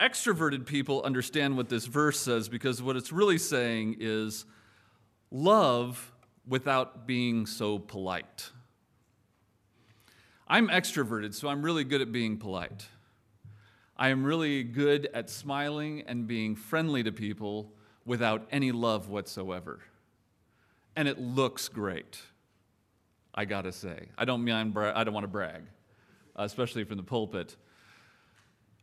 Extroverted 0.00 0.66
people 0.66 1.02
understand 1.02 1.56
what 1.56 1.68
this 1.68 1.86
verse 1.86 2.18
says 2.18 2.48
because 2.48 2.82
what 2.82 2.96
it's 2.96 3.12
really 3.12 3.38
saying 3.38 3.96
is 3.98 4.44
love 5.30 6.12
without 6.46 7.06
being 7.06 7.46
so 7.46 7.78
polite. 7.78 8.50
I'm 10.46 10.68
extroverted, 10.68 11.34
so 11.34 11.48
I'm 11.48 11.62
really 11.62 11.84
good 11.84 12.00
at 12.02 12.12
being 12.12 12.36
polite. 12.36 12.86
I 13.96 14.10
am 14.10 14.22
really 14.22 14.62
good 14.62 15.08
at 15.14 15.30
smiling 15.30 16.02
and 16.06 16.26
being 16.26 16.54
friendly 16.54 17.02
to 17.02 17.10
people 17.10 17.72
without 18.04 18.46
any 18.52 18.70
love 18.70 19.08
whatsoever. 19.08 19.80
And 20.94 21.08
it 21.08 21.18
looks 21.18 21.68
great, 21.68 22.20
I 23.36 23.44
gotta 23.44 23.72
say. 23.72 24.08
I 24.16 24.24
don't 24.24 24.42
mean 24.44 24.70
bra- 24.70 24.92
I 24.94 25.04
don't 25.04 25.14
want 25.14 25.24
to 25.24 25.28
brag, 25.28 25.62
especially 26.36 26.84
from 26.84 26.96
the 26.96 27.02
pulpit. 27.02 27.56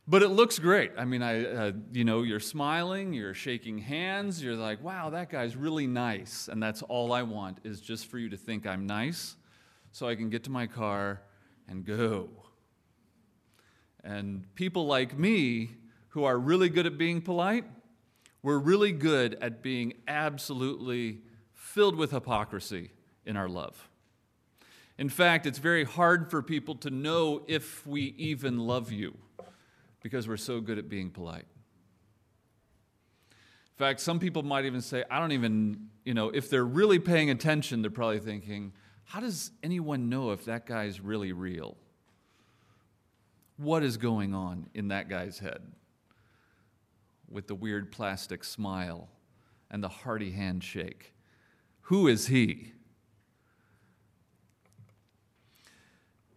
But 0.06 0.22
it 0.22 0.28
looks 0.28 0.58
great. 0.58 0.92
I 0.98 1.06
mean, 1.06 1.22
I, 1.22 1.44
uh, 1.46 1.72
you 1.90 2.04
know, 2.04 2.22
you're 2.22 2.38
smiling, 2.38 3.14
you're 3.14 3.32
shaking 3.32 3.78
hands, 3.78 4.42
you're 4.42 4.54
like, 4.54 4.82
wow, 4.84 5.08
that 5.10 5.30
guy's 5.30 5.56
really 5.56 5.86
nice. 5.86 6.48
And 6.48 6.62
that's 6.62 6.82
all 6.82 7.12
I 7.12 7.22
want 7.22 7.58
is 7.64 7.80
just 7.80 8.06
for 8.06 8.18
you 8.18 8.28
to 8.28 8.36
think 8.36 8.66
I'm 8.66 8.86
nice 8.86 9.36
so 9.92 10.06
I 10.06 10.14
can 10.14 10.28
get 10.28 10.44
to 10.44 10.50
my 10.50 10.66
car 10.66 11.22
and 11.68 11.86
go. 11.86 12.28
And 14.02 14.44
people 14.54 14.86
like 14.86 15.18
me 15.18 15.70
who 16.08 16.24
are 16.24 16.38
really 16.38 16.68
good 16.68 16.84
at 16.84 16.98
being 16.98 17.22
polite, 17.22 17.64
we're 18.42 18.58
really 18.58 18.92
good 18.92 19.38
at 19.40 19.62
being 19.62 19.94
absolutely 20.06 21.22
filled 21.54 21.96
with 21.96 22.10
hypocrisy 22.10 22.90
in 23.24 23.38
our 23.38 23.48
love. 23.48 23.88
In 24.98 25.08
fact, 25.08 25.46
it's 25.46 25.58
very 25.58 25.84
hard 25.84 26.30
for 26.30 26.42
people 26.42 26.76
to 26.76 26.90
know 26.90 27.42
if 27.48 27.86
we 27.86 28.14
even 28.16 28.58
love 28.58 28.92
you 28.92 29.16
because 30.02 30.28
we're 30.28 30.36
so 30.36 30.60
good 30.60 30.78
at 30.78 30.88
being 30.88 31.10
polite. 31.10 31.46
In 33.30 33.78
fact, 33.78 34.00
some 34.00 34.20
people 34.20 34.44
might 34.44 34.66
even 34.66 34.80
say, 34.80 35.02
I 35.10 35.18
don't 35.18 35.32
even, 35.32 35.88
you 36.04 36.14
know, 36.14 36.28
if 36.28 36.48
they're 36.48 36.64
really 36.64 37.00
paying 37.00 37.30
attention, 37.30 37.82
they're 37.82 37.90
probably 37.90 38.20
thinking, 38.20 38.72
how 39.02 39.18
does 39.18 39.50
anyone 39.64 40.08
know 40.08 40.30
if 40.30 40.44
that 40.44 40.64
guy's 40.64 41.00
really 41.00 41.32
real? 41.32 41.76
What 43.56 43.82
is 43.82 43.96
going 43.96 44.32
on 44.32 44.68
in 44.74 44.88
that 44.88 45.08
guy's 45.08 45.40
head 45.40 45.62
with 47.28 47.48
the 47.48 47.54
weird 47.56 47.90
plastic 47.90 48.44
smile 48.44 49.08
and 49.72 49.82
the 49.82 49.88
hearty 49.88 50.30
handshake? 50.30 51.12
Who 51.82 52.06
is 52.06 52.28
he? 52.28 52.73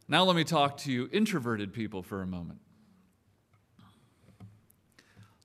Now, 0.09 0.23
let 0.23 0.37
me 0.37 0.45
talk 0.45 0.77
to 0.77 0.91
you 0.91 1.09
introverted 1.11 1.73
people 1.73 2.01
for 2.01 2.21
a 2.21 2.27
moment. 2.27 2.59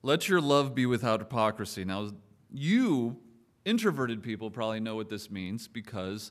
Let 0.04 0.28
your 0.28 0.40
love 0.40 0.74
be 0.74 0.86
without 0.86 1.20
hypocrisy. 1.20 1.84
Now, 1.84 2.10
you, 2.52 3.16
introverted 3.64 4.22
people, 4.22 4.50
probably 4.50 4.78
know 4.78 4.94
what 4.94 5.08
this 5.08 5.30
means 5.30 5.66
because 5.66 6.30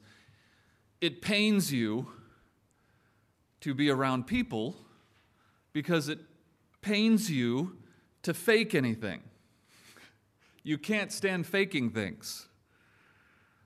it 1.01 1.21
pains 1.21 1.73
you 1.73 2.07
to 3.61 3.73
be 3.73 3.89
around 3.89 4.27
people 4.27 4.75
because 5.73 6.07
it 6.07 6.19
pains 6.81 7.29
you 7.29 7.77
to 8.23 8.33
fake 8.33 8.73
anything. 8.75 9.21
You 10.63 10.77
can't 10.77 11.11
stand 11.11 11.47
faking 11.47 11.91
things. 11.91 12.47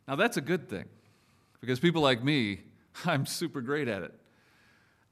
Now, 0.07 0.15
that's 0.15 0.37
a 0.37 0.41
good 0.41 0.69
thing 0.69 0.85
because 1.61 1.79
people 1.79 2.01
like 2.01 2.23
me, 2.23 2.61
I'm 3.05 3.27
super 3.27 3.61
great 3.61 3.87
at 3.87 4.01
it. 4.01 4.13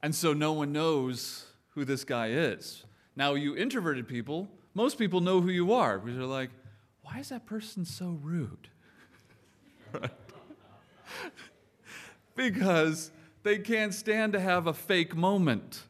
And 0.04 0.14
so 0.14 0.34
no 0.34 0.52
one 0.52 0.70
knows 0.70 1.46
who 1.70 1.86
this 1.86 2.04
guy 2.04 2.26
is. 2.26 2.84
Now, 3.16 3.32
you 3.32 3.56
introverted 3.56 4.06
people, 4.06 4.50
most 4.74 4.98
people 4.98 5.22
know 5.22 5.40
who 5.40 5.48
you 5.48 5.72
are 5.72 5.98
because 5.98 6.18
they're 6.18 6.26
like, 6.26 6.50
why 7.00 7.20
is 7.20 7.30
that 7.30 7.46
person 7.46 7.86
so 7.86 8.18
rude? 8.20 8.68
right? 9.94 10.10
because 12.36 13.12
they 13.44 13.56
can't 13.56 13.94
stand 13.94 14.34
to 14.34 14.40
have 14.40 14.66
a 14.66 14.74
fake 14.74 15.16
moment, 15.16 15.80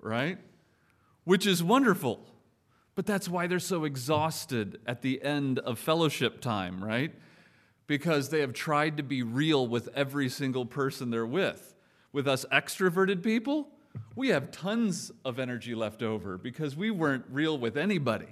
right? 0.00 0.38
Which 1.24 1.46
is 1.46 1.62
wonderful. 1.62 2.18
But 2.94 3.04
that's 3.04 3.28
why 3.28 3.46
they're 3.46 3.58
so 3.58 3.84
exhausted 3.84 4.80
at 4.86 5.02
the 5.02 5.22
end 5.22 5.58
of 5.58 5.78
fellowship 5.78 6.40
time, 6.40 6.82
right? 6.82 7.12
Because 7.86 8.30
they 8.30 8.40
have 8.40 8.54
tried 8.54 8.96
to 8.96 9.02
be 9.02 9.22
real 9.22 9.66
with 9.66 9.90
every 9.94 10.30
single 10.30 10.64
person 10.64 11.10
they're 11.10 11.26
with. 11.26 11.74
With 12.12 12.26
us 12.26 12.44
extroverted 12.52 13.22
people, 13.22 13.68
we 14.16 14.28
have 14.28 14.50
tons 14.50 15.12
of 15.24 15.38
energy 15.38 15.74
left 15.74 16.02
over 16.02 16.36
because 16.36 16.76
we 16.76 16.90
weren't 16.90 17.24
real 17.30 17.56
with 17.56 17.76
anybody. 17.76 18.28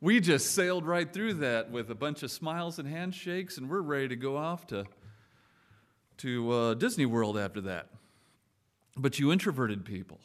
We 0.00 0.20
just 0.20 0.52
sailed 0.54 0.86
right 0.86 1.10
through 1.12 1.34
that 1.34 1.70
with 1.70 1.90
a 1.90 1.94
bunch 1.94 2.22
of 2.22 2.30
smiles 2.30 2.78
and 2.78 2.88
handshakes, 2.88 3.58
and 3.58 3.68
we're 3.68 3.80
ready 3.80 4.08
to 4.08 4.16
go 4.16 4.36
off 4.36 4.66
to, 4.68 4.84
to 6.18 6.52
uh, 6.52 6.74
Disney 6.74 7.06
World 7.06 7.36
after 7.36 7.60
that. 7.62 7.88
But 8.96 9.18
you 9.18 9.32
introverted 9.32 9.84
people, 9.84 10.20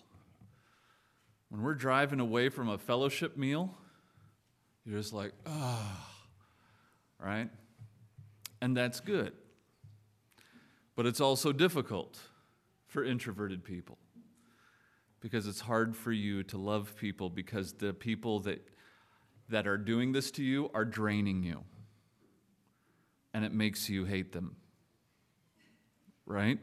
when 1.50 1.62
we're 1.62 1.76
driving 1.76 2.20
away 2.20 2.50
from 2.50 2.70
a 2.70 2.78
fellowship 2.78 3.38
meal, 3.38 3.74
you're 4.86 5.00
just 5.00 5.14
like, 5.14 5.32
ah, 5.46 6.10
oh, 7.22 7.26
right? 7.26 7.50
And 8.62 8.76
that's 8.76 9.00
good. 9.00 9.34
But 10.96 11.06
it's 11.06 11.22
also 11.22 11.52
difficult 11.52 12.20
for 12.94 13.04
introverted 13.04 13.64
people 13.64 13.98
because 15.20 15.48
it's 15.48 15.62
hard 15.62 15.96
for 15.96 16.12
you 16.12 16.44
to 16.44 16.58
love 16.58 16.96
people 16.96 17.30
because 17.30 17.74
the 17.74 17.94
people 17.94 18.40
that 18.42 18.62
that 19.50 19.68
are 19.68 19.78
doing 19.78 20.12
this 20.12 20.32
to 20.32 20.44
you 20.44 20.70
are 20.74 20.86
draining 20.86 21.44
you. 21.44 21.64
And 23.34 23.44
it 23.44 23.52
makes 23.52 23.90
you 23.90 24.06
hate 24.06 24.32
them. 24.32 24.56
Right? 26.26 26.60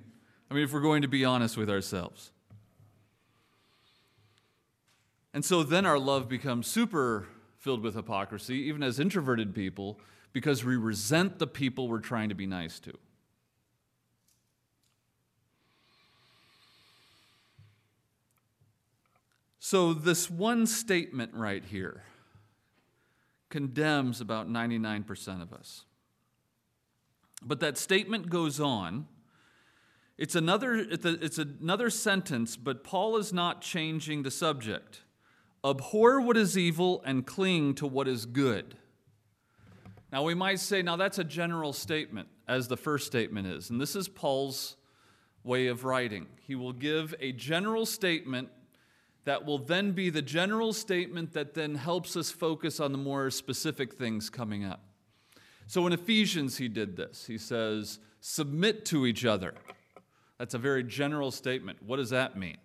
I 0.51 0.55
mean, 0.55 0.65
if 0.65 0.73
we're 0.73 0.81
going 0.81 1.03
to 1.03 1.09
be 1.09 1.25
honest 1.25 1.57
with 1.57 1.69
ourselves. 1.69 2.33
And 5.35 5.45
so 5.45 5.63
then 5.63 5.87
our 5.87 5.99
love 5.99 6.29
becomes 6.29 6.67
super 6.67 7.29
filled 7.59 7.83
with 7.83 7.95
hypocrisy, 7.95 8.57
even 8.63 8.83
as 8.83 8.99
introverted 8.99 9.55
people, 9.55 10.01
because 10.33 10.65
we 10.65 10.77
resent 10.77 11.39
the 11.39 11.47
people 11.47 11.89
we're 11.89 11.99
trying 11.99 12.31
to 12.31 12.35
be 12.35 12.47
nice 12.47 12.81
to. 12.81 12.97
So, 19.63 19.93
this 19.93 20.31
one 20.31 20.67
statement 20.67 21.35
right 21.35 21.63
here 21.63 22.03
condemns 23.51 24.23
about 24.23 24.49
99% 24.49 25.43
of 25.43 25.53
us. 25.53 25.85
But 27.43 27.61
that 27.61 27.77
statement 27.77 28.31
goes 28.31 28.59
on. 28.59 29.07
It's 30.17 30.35
another, 30.35 30.75
it's 30.75 31.39
another 31.39 31.91
sentence, 31.91 32.57
but 32.57 32.83
Paul 32.83 33.19
is 33.19 33.35
not 33.35 33.61
changing 33.61 34.23
the 34.23 34.31
subject. 34.31 35.03
Abhor 35.63 36.23
what 36.23 36.39
is 36.39 36.57
evil 36.57 37.03
and 37.05 37.27
cling 37.27 37.75
to 37.77 37.87
what 37.87 38.09
is 38.09 38.25
good. 38.25 38.77
Now, 40.11 40.23
we 40.23 40.35
might 40.35 40.61
say, 40.61 40.81
now 40.81 40.97
that's 40.97 41.19
a 41.19 41.25
general 41.25 41.75
statement, 41.75 42.29
as 42.49 42.67
the 42.69 42.79
first 42.79 43.07
statement 43.07 43.47
is. 43.47 43.69
And 43.69 43.79
this 43.79 43.95
is 43.95 44.09
Paul's 44.09 44.77
way 45.45 45.67
of 45.67 45.85
writing. 45.85 46.29
He 46.47 46.55
will 46.55 46.73
give 46.73 47.15
a 47.21 47.33
general 47.33 47.85
statement 47.85 48.49
that 49.25 49.45
will 49.45 49.59
then 49.59 49.93
be 49.93 50.11
the 50.11 50.23
general 50.23 50.73
statement 50.73 51.33
that 51.35 51.55
then 51.55 51.75
helps 51.75 52.17
us 52.17 52.31
focus 52.31 52.81
on 52.81 52.93
the 52.93 52.99
more 52.99 53.31
specific 53.31 53.95
things 53.95 54.31
coming 54.31 54.65
up. 54.65 54.83
So 55.67 55.87
in 55.87 55.93
Ephesians, 55.93 56.57
he 56.57 56.69
did 56.69 56.97
this. 56.97 57.27
He 57.27 57.39
says, 57.39 57.99
submit 58.21 58.85
to 58.87 59.07
each 59.07 59.25
other. 59.25 59.55
That's 60.39 60.55
a 60.55 60.59
very 60.59 60.83
general 60.83 61.31
statement. 61.31 61.83
What 61.83 61.97
does 61.97 62.11
that 62.11 62.37
mean? 62.37 62.57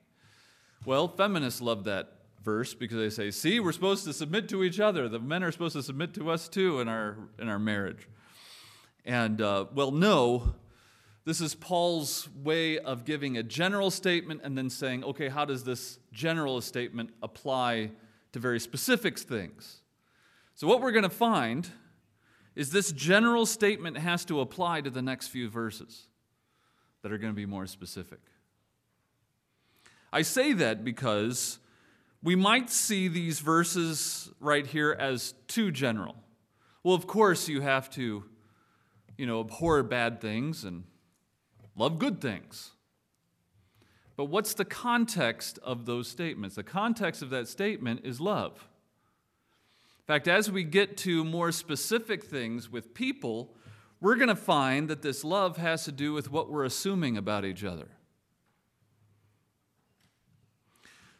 Well, 0.85 1.07
feminists 1.07 1.61
love 1.61 1.83
that 1.85 2.13
verse 2.43 2.73
because 2.73 2.97
they 2.97 3.09
say, 3.09 3.31
see, 3.31 3.59
we're 3.59 3.73
supposed 3.73 4.05
to 4.05 4.13
submit 4.13 4.47
to 4.49 4.63
each 4.63 4.79
other. 4.79 5.09
The 5.09 5.19
men 5.19 5.43
are 5.43 5.51
supposed 5.51 5.75
to 5.75 5.83
submit 5.83 6.13
to 6.13 6.31
us 6.31 6.47
too 6.47 6.79
in 6.79 6.87
our, 6.87 7.17
in 7.37 7.49
our 7.49 7.59
marriage. 7.59 8.07
And, 9.03 9.41
uh, 9.41 9.65
well, 9.73 9.91
no, 9.91 10.55
this 11.25 11.41
is 11.41 11.55
Paul's 11.55 12.29
way 12.43 12.77
of 12.77 13.03
giving 13.03 13.37
a 13.37 13.43
general 13.43 13.89
statement 13.89 14.41
and 14.43 14.55
then 14.55 14.69
saying, 14.69 15.03
okay, 15.03 15.27
how 15.27 15.43
does 15.43 15.63
this 15.63 15.97
general 16.13 16.61
statement 16.61 17.09
apply 17.23 17.91
to 18.31 18.39
very 18.39 18.59
specific 18.59 19.17
things? 19.17 19.81
So, 20.53 20.67
what 20.67 20.81
we're 20.81 20.91
going 20.91 21.03
to 21.03 21.09
find 21.09 21.67
is 22.55 22.69
this 22.69 22.91
general 22.91 23.47
statement 23.47 23.97
has 23.97 24.23
to 24.25 24.39
apply 24.39 24.81
to 24.81 24.89
the 24.91 25.01
next 25.01 25.27
few 25.27 25.49
verses 25.49 26.07
that 27.01 27.11
are 27.11 27.17
going 27.17 27.33
to 27.33 27.35
be 27.35 27.47
more 27.47 27.65
specific. 27.65 28.19
I 30.13 30.21
say 30.21 30.53
that 30.53 30.85
because 30.85 31.59
we 32.23 32.35
might 32.35 32.69
see 32.69 33.07
these 33.07 33.39
verses 33.39 34.31
right 34.39 34.65
here 34.65 34.95
as 34.97 35.33
too 35.47 35.71
general. 35.71 36.15
Well, 36.83 36.95
of 36.95 37.07
course, 37.07 37.49
you 37.49 37.61
have 37.61 37.89
to, 37.91 38.23
you 39.17 39.25
know, 39.25 39.41
abhor 39.41 39.83
bad 39.83 40.21
things 40.21 40.63
and 40.63 40.83
love 41.75 41.99
good 41.99 42.21
things. 42.21 42.71
But 44.15 44.25
what's 44.25 44.53
the 44.53 44.65
context 44.65 45.59
of 45.61 45.85
those 45.85 46.07
statements? 46.07 46.55
The 46.55 46.63
context 46.63 47.21
of 47.21 47.29
that 47.31 47.47
statement 47.47 48.01
is 48.03 48.21
love. 48.21 48.67
In 49.99 50.13
fact, 50.13 50.27
as 50.27 50.51
we 50.51 50.63
get 50.63 50.97
to 50.97 51.23
more 51.23 51.51
specific 51.51 52.23
things 52.23 52.71
with 52.71 52.93
people, 52.93 53.55
we're 53.99 54.15
going 54.15 54.29
to 54.29 54.35
find 54.35 54.87
that 54.89 55.01
this 55.01 55.23
love 55.23 55.57
has 55.57 55.83
to 55.85 55.91
do 55.91 56.13
with 56.13 56.31
what 56.31 56.49
we're 56.49 56.63
assuming 56.63 57.17
about 57.17 57.43
each 57.43 57.63
other. 57.63 57.87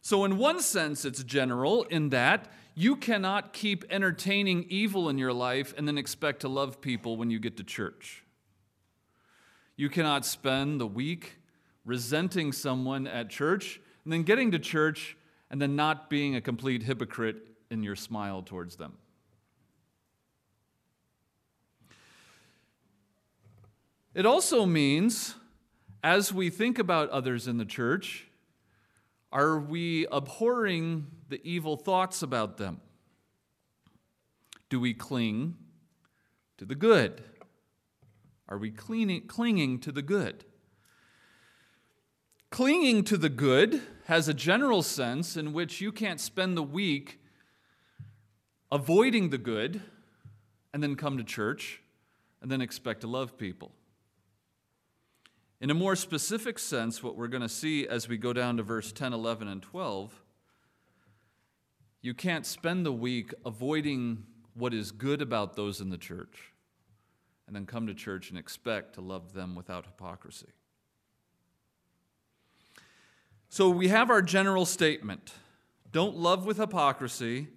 So, 0.01 0.23
in 0.23 0.37
one 0.37 0.61
sense, 0.61 1.03
it's 1.03 1.23
general 1.23 1.83
in 1.83 2.09
that 2.09 2.47
you 2.75 2.95
cannot 2.95 3.53
keep 3.53 3.85
entertaining 3.89 4.65
evil 4.69 5.09
in 5.09 5.17
your 5.17 5.33
life 5.33 5.73
and 5.77 5.87
then 5.87 5.97
expect 5.97 6.41
to 6.41 6.47
love 6.47 6.79
people 6.79 7.17
when 7.17 7.31
you 7.31 7.39
get 7.39 7.57
to 7.57 7.63
church. 7.63 8.24
You 9.77 9.89
cannot 9.89 10.25
spend 10.25 10.79
the 10.79 10.87
week 10.87 11.37
resenting 11.83 12.51
someone 12.51 13.07
at 13.07 13.29
church 13.29 13.79
and 14.03 14.13
then 14.13 14.23
getting 14.23 14.51
to 14.51 14.59
church 14.59 15.17
and 15.49 15.61
then 15.61 15.75
not 15.75 16.09
being 16.09 16.35
a 16.35 16.41
complete 16.41 16.83
hypocrite 16.83 17.37
in 17.69 17.83
your 17.83 17.95
smile 17.95 18.41
towards 18.41 18.77
them. 18.77 18.93
It 24.13 24.25
also 24.25 24.65
means, 24.65 25.35
as 26.01 26.31
we 26.31 26.49
think 26.49 26.79
about 26.79 27.09
others 27.09 27.47
in 27.49 27.57
the 27.57 27.65
church, 27.65 28.27
are 29.29 29.59
we 29.59 30.07
abhorring 30.09 31.07
the 31.27 31.41
evil 31.43 31.75
thoughts 31.75 32.21
about 32.21 32.55
them? 32.55 32.79
Do 34.69 34.79
we 34.79 34.93
cling 34.93 35.57
to 36.57 36.63
the 36.65 36.75
good? 36.75 37.21
Are 38.47 38.57
we 38.57 38.69
cleaning, 38.69 39.27
clinging 39.27 39.79
to 39.79 39.91
the 39.91 40.01
good? 40.01 40.45
Clinging 42.51 43.03
to 43.05 43.17
the 43.17 43.29
good 43.29 43.81
has 44.05 44.27
a 44.27 44.33
general 44.33 44.83
sense 44.83 45.35
in 45.35 45.51
which 45.51 45.81
you 45.81 45.91
can't 45.91 46.19
spend 46.19 46.55
the 46.55 46.63
week 46.63 47.19
avoiding 48.71 49.29
the 49.29 49.37
good 49.37 49.81
and 50.73 50.83
then 50.83 50.95
come 50.95 51.17
to 51.17 51.23
church 51.23 51.81
and 52.41 52.51
then 52.51 52.61
expect 52.61 53.01
to 53.01 53.07
love 53.07 53.37
people. 53.37 53.71
In 55.59 55.71
a 55.71 55.73
more 55.73 55.95
specific 55.95 56.59
sense, 56.59 57.01
what 57.01 57.15
we're 57.15 57.27
going 57.27 57.41
to 57.41 57.49
see 57.49 57.87
as 57.87 58.07
we 58.07 58.17
go 58.17 58.33
down 58.33 58.57
to 58.57 58.63
verse 58.63 58.91
10, 58.91 59.13
11, 59.13 59.47
and 59.47 59.61
12, 59.63 60.21
you 62.01 62.13
can't 62.13 62.45
spend 62.45 62.85
the 62.85 62.91
week 62.91 63.33
avoiding 63.45 64.25
what 64.53 64.73
is 64.73 64.91
good 64.91 65.21
about 65.21 65.55
those 65.55 65.81
in 65.81 65.89
the 65.89 65.97
church 65.97 66.51
and 67.47 67.55
then 67.55 67.65
come 67.65 67.87
to 67.87 67.93
church 67.93 68.29
and 68.29 68.39
expect 68.39 68.95
to 68.95 69.01
love 69.01 69.33
them 69.33 69.55
without 69.55 69.85
hypocrisy. 69.85 70.49
So 73.49 73.69
we 73.69 73.87
have 73.89 74.09
our 74.09 74.21
general 74.21 74.65
statement 74.65 75.33
don't 75.91 76.17
love 76.17 76.45
with 76.45 76.57
hypocrisy, 76.57 77.47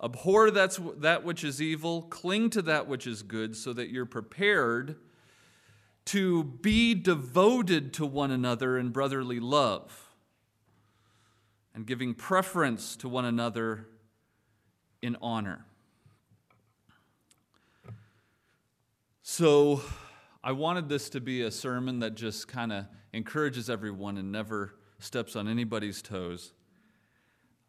abhor 0.00 0.52
that's, 0.52 0.78
that 0.98 1.24
which 1.24 1.42
is 1.42 1.60
evil, 1.60 2.02
cling 2.02 2.48
to 2.50 2.62
that 2.62 2.86
which 2.86 3.08
is 3.08 3.24
good, 3.24 3.56
so 3.56 3.72
that 3.72 3.88
you're 3.90 4.06
prepared 4.06 4.94
to 6.04 6.44
be 6.44 6.94
devoted 6.94 7.92
to 7.94 8.06
one 8.06 8.30
another 8.30 8.78
in 8.78 8.90
brotherly 8.90 9.40
love 9.40 10.10
and 11.74 11.86
giving 11.86 12.14
preference 12.14 12.96
to 12.96 13.08
one 13.08 13.24
another 13.24 13.88
in 15.02 15.16
honor. 15.20 15.66
So 19.30 19.82
I 20.42 20.52
wanted 20.52 20.88
this 20.88 21.10
to 21.10 21.20
be 21.20 21.42
a 21.42 21.50
sermon 21.50 21.98
that 21.98 22.14
just 22.14 22.48
kind 22.48 22.72
of 22.72 22.86
encourages 23.12 23.68
everyone 23.68 24.16
and 24.16 24.32
never 24.32 24.74
steps 25.00 25.36
on 25.36 25.46
anybody's 25.46 26.00
toes. 26.00 26.54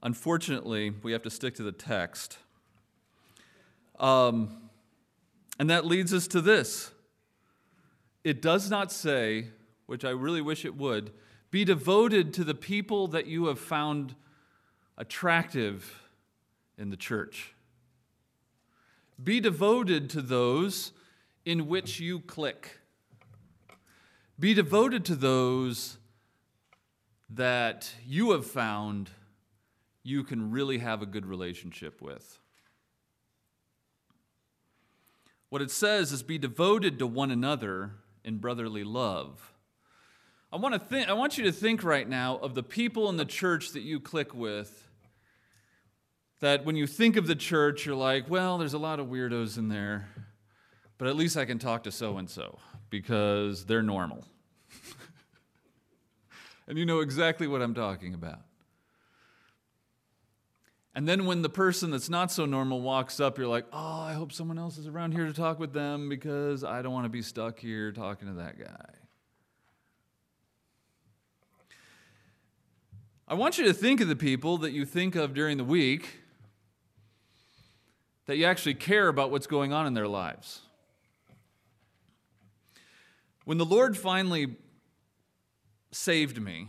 Unfortunately, 0.01 0.91
we 1.03 1.11
have 1.11 1.21
to 1.23 1.29
stick 1.29 1.55
to 1.55 1.63
the 1.63 1.73
text. 1.73 2.37
Um, 3.99 4.69
and 5.59 5.69
that 5.69 5.85
leads 5.85 6.13
us 6.13 6.29
to 6.29 6.39
this. 6.39 6.91
It 8.23 8.41
does 8.41 8.69
not 8.71 8.89
say, 8.89 9.47
which 9.85 10.05
I 10.05 10.11
really 10.11 10.41
wish 10.41 10.63
it 10.63 10.77
would, 10.77 11.11
be 11.51 11.65
devoted 11.65 12.33
to 12.35 12.45
the 12.45 12.55
people 12.55 13.09
that 13.09 13.27
you 13.27 13.47
have 13.47 13.59
found 13.59 14.15
attractive 14.97 16.03
in 16.77 16.89
the 16.89 16.97
church. 16.97 17.53
Be 19.21 19.41
devoted 19.41 20.09
to 20.11 20.21
those 20.21 20.93
in 21.45 21.67
which 21.67 21.99
you 21.99 22.19
click. 22.19 22.79
Be 24.39 24.53
devoted 24.53 25.03
to 25.05 25.15
those 25.15 25.97
that 27.29 27.93
you 28.05 28.31
have 28.31 28.45
found 28.45 29.09
you 30.03 30.23
can 30.23 30.51
really 30.51 30.79
have 30.79 31.01
a 31.01 31.05
good 31.05 31.25
relationship 31.25 32.01
with. 32.01 32.39
What 35.49 35.61
it 35.61 35.71
says 35.71 36.11
is 36.11 36.23
be 36.23 36.37
devoted 36.37 36.99
to 36.99 37.07
one 37.07 37.31
another 37.31 37.91
in 38.23 38.37
brotherly 38.37 38.83
love. 38.83 39.53
I 40.51 40.57
want, 40.57 40.73
to 40.73 40.79
think, 40.79 41.09
I 41.09 41.13
want 41.13 41.37
you 41.37 41.43
to 41.45 41.51
think 41.51 41.83
right 41.83 42.07
now 42.07 42.37
of 42.37 42.55
the 42.55 42.63
people 42.63 43.09
in 43.09 43.17
the 43.17 43.25
church 43.25 43.71
that 43.71 43.81
you 43.81 43.99
click 43.99 44.33
with. 44.33 44.87
That 46.39 46.65
when 46.65 46.75
you 46.75 46.87
think 46.87 47.17
of 47.17 47.27
the 47.27 47.35
church, 47.35 47.85
you're 47.85 47.95
like, 47.95 48.29
well, 48.29 48.57
there's 48.57 48.73
a 48.73 48.79
lot 48.79 48.99
of 48.99 49.07
weirdos 49.07 49.57
in 49.57 49.67
there 49.67 50.07
but 50.99 51.07
at 51.07 51.15
least 51.15 51.37
I 51.37 51.45
can 51.45 51.57
talk 51.57 51.83
to 51.83 51.91
so 51.91 52.17
and 52.17 52.29
so 52.29 52.59
because 52.91 53.65
they're 53.65 53.81
normal. 53.81 54.25
and 56.67 56.77
you 56.77 56.85
know 56.85 56.99
exactly 56.99 57.47
what 57.47 57.61
I'm 57.63 57.73
talking 57.73 58.13
about. 58.13 58.41
And 60.93 61.07
then 61.07 61.25
when 61.25 61.41
the 61.41 61.49
person 61.49 61.91
that's 61.91 62.09
not 62.09 62.31
so 62.31 62.45
normal 62.45 62.81
walks 62.81 63.21
up, 63.21 63.37
you're 63.37 63.47
like, 63.47 63.65
oh, 63.71 64.01
I 64.01 64.13
hope 64.13 64.33
someone 64.33 64.59
else 64.59 64.77
is 64.77 64.87
around 64.87 65.13
here 65.13 65.25
to 65.25 65.33
talk 65.33 65.57
with 65.57 65.71
them 65.71 66.09
because 66.09 66.65
I 66.65 66.81
don't 66.81 66.91
want 66.91 67.05
to 67.05 67.09
be 67.09 67.21
stuck 67.21 67.57
here 67.57 67.93
talking 67.93 68.27
to 68.27 68.33
that 68.35 68.59
guy. 68.59 68.89
I 73.25 73.35
want 73.35 73.57
you 73.57 73.63
to 73.65 73.73
think 73.73 74.01
of 74.01 74.09
the 74.09 74.15
people 74.15 74.57
that 74.57 74.71
you 74.71 74.83
think 74.83 75.15
of 75.15 75.33
during 75.33 75.55
the 75.55 75.63
week 75.63 76.19
that 78.25 78.37
you 78.37 78.45
actually 78.45 78.73
care 78.73 79.07
about 79.07 79.31
what's 79.31 79.47
going 79.47 79.71
on 79.71 79.87
in 79.87 79.93
their 79.93 80.07
lives. 80.07 80.63
When 83.49 83.57
the 83.57 83.65
Lord 83.65 83.97
finally 83.97 84.57
saved 85.91 86.39
me, 86.39 86.67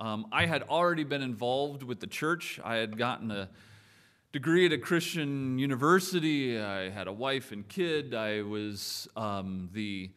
um, 0.00 0.26
I 0.32 0.46
had 0.46 0.64
already 0.64 1.04
been 1.04 1.22
involved 1.22 1.84
with 1.84 2.00
the 2.00 2.08
church. 2.08 2.58
I 2.64 2.74
had 2.74 2.98
gotten 2.98 3.30
a 3.30 3.48
degree 4.32 4.66
at 4.66 4.72
a 4.72 4.78
Christian 4.78 5.60
university. 5.60 6.58
I 6.58 6.90
had 6.90 7.06
a 7.06 7.12
wife 7.12 7.52
and 7.52 7.68
kid. 7.68 8.14
I 8.14 8.42
was 8.42 9.06
um, 9.14 9.70
the, 9.72 10.10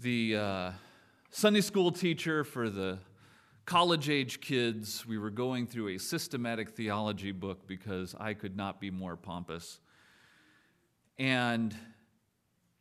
the 0.00 0.36
uh, 0.38 0.70
Sunday 1.30 1.60
school 1.60 1.92
teacher 1.92 2.42
for 2.42 2.68
the 2.68 2.98
college 3.66 4.10
age 4.10 4.40
kids. 4.40 5.06
We 5.06 5.18
were 5.18 5.30
going 5.30 5.68
through 5.68 5.90
a 5.90 5.98
systematic 5.98 6.70
theology 6.70 7.30
book 7.30 7.68
because 7.68 8.16
I 8.18 8.34
could 8.34 8.56
not 8.56 8.80
be 8.80 8.90
more 8.90 9.16
pompous. 9.16 9.78
And 11.16 11.76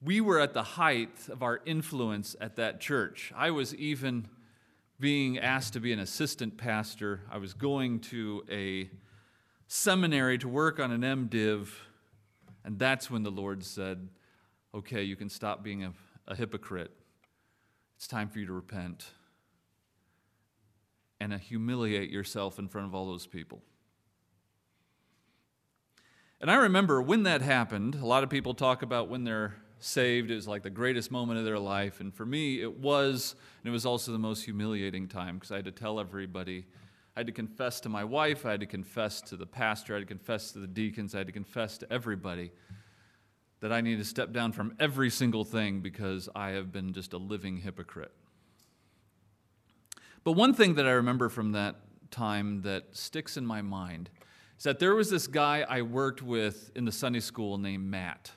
we 0.04 0.20
were 0.20 0.39
at 0.39 0.54
the 0.54 0.63
height 0.63 1.30
of 1.30 1.42
our 1.42 1.62
influence 1.66 2.36
at 2.42 2.58
that 2.58 2.82
church. 2.82 3.32
I 3.36 3.52
was 3.52 3.74
even 3.76 4.28
being 5.00 5.39
asked 5.39 5.74
to 5.74 5.80
be 5.80 5.94
an 5.94 6.00
assistant 6.00 6.58
pastor. 6.58 7.22
I 7.32 7.38
was 7.38 7.54
going 7.54 8.00
to 8.02 8.44
a 8.50 8.89
seminary 9.68 10.38
to 10.39 10.48
work 10.48 10.80
on 10.80 10.92
an 10.92 11.02
MDiv, 11.02 11.70
and 12.66 12.78
that's 12.78 13.10
when 13.10 13.24
the 13.24 13.32
Lord 13.32 13.63
said, 13.63 14.10
Okay, 14.76 15.04
you 15.04 15.16
can 15.16 15.30
stop 15.30 15.63
being 15.63 15.84
a, 15.84 15.94
a 16.28 16.36
hypocrite. 16.36 16.92
It's 17.96 18.08
time 18.08 18.28
for 18.28 18.39
you 18.39 18.48
to 18.48 18.54
repent 18.54 19.06
and 21.20 21.34
humiliate 21.34 22.10
yourself 22.10 22.60
in 22.60 22.68
front 22.68 22.88
of 22.88 22.96
all 22.96 23.06
those 23.06 23.28
people. 23.28 23.62
And 26.42 26.52
I 26.52 26.56
remember 26.56 27.02
when 27.02 27.24
that 27.24 27.42
happened, 27.42 27.96
a 27.96 28.06
lot 28.06 28.24
of 28.24 28.30
people 28.30 28.54
talk 28.54 28.82
about 28.82 29.08
when 29.08 29.24
they're 29.24 29.56
saved 29.84 30.32
is 30.32 30.48
like 30.48 30.63
the 30.63 30.69
greatest 30.69 31.12
moment 31.12 31.39
of 31.39 31.46
their 31.46 31.60
life. 31.60 32.00
And 32.00 32.13
for 32.13 32.26
me, 32.26 32.62
it 32.62 32.80
was, 32.80 33.36
and 33.63 33.69
it 33.69 33.72
was 33.72 33.86
also 33.86 34.12
the 34.12 34.19
most 34.19 34.43
humiliating 34.43 35.08
time 35.08 35.36
because 35.36 35.52
I 35.52 35.58
had 35.58 35.65
to 35.65 35.72
tell 35.72 36.00
everybody. 36.00 36.65
I 37.15 37.19
had 37.19 37.28
to 37.28 37.34
confess 37.34 37.80
to 37.82 37.89
my 37.89 38.04
wife, 38.04 38.46
I 38.46 38.52
had 38.52 38.62
to 38.62 38.65
confess 38.65 39.22
to 39.22 39.36
the 39.36 39.46
pastor, 39.46 39.93
I 39.93 40.00
had 40.00 40.08
to 40.08 40.13
confess 40.13 40.52
to 40.54 40.60
the 40.60 40.67
deacons, 40.67 41.13
I 41.13 41.19
had 41.19 41.28
to 41.28 41.34
confess 41.34 41.78
to 41.80 41.93
everybody 41.93 42.52
that 43.60 43.72
I 43.72 43.82
need 43.82 43.98
to 43.98 44.06
step 44.06 44.32
down 44.32 44.52
from 44.52 44.74
every 44.80 45.10
single 45.10 45.43
thing 45.43 45.82
because 45.82 46.28
I 46.36 46.50
have 46.52 46.72
been 46.72 46.91
just 46.91 47.13
a 47.13 47.17
living 47.17 47.58
hypocrite. 47.58 48.12
But 50.24 50.32
one 50.32 50.54
thing 50.54 50.76
that 50.76 50.88
I 50.88 50.91
remember 50.91 51.30
from 51.30 51.52
that 51.52 51.76
time 52.10 52.62
that 52.62 52.86
sticks 52.91 53.38
in 53.38 53.46
my 53.46 53.62
mind 53.62 54.10
is 54.58 54.63
that 54.63 54.80
there 54.80 54.96
was 54.96 55.10
this 55.10 55.28
guy 55.28 55.65
I 55.67 55.82
worked 55.82 56.22
with 56.22 56.72
in 56.76 56.86
the 56.86 56.91
Sunday 56.91 57.19
school 57.19 57.58
named 57.58 57.86
Matt. 57.86 58.32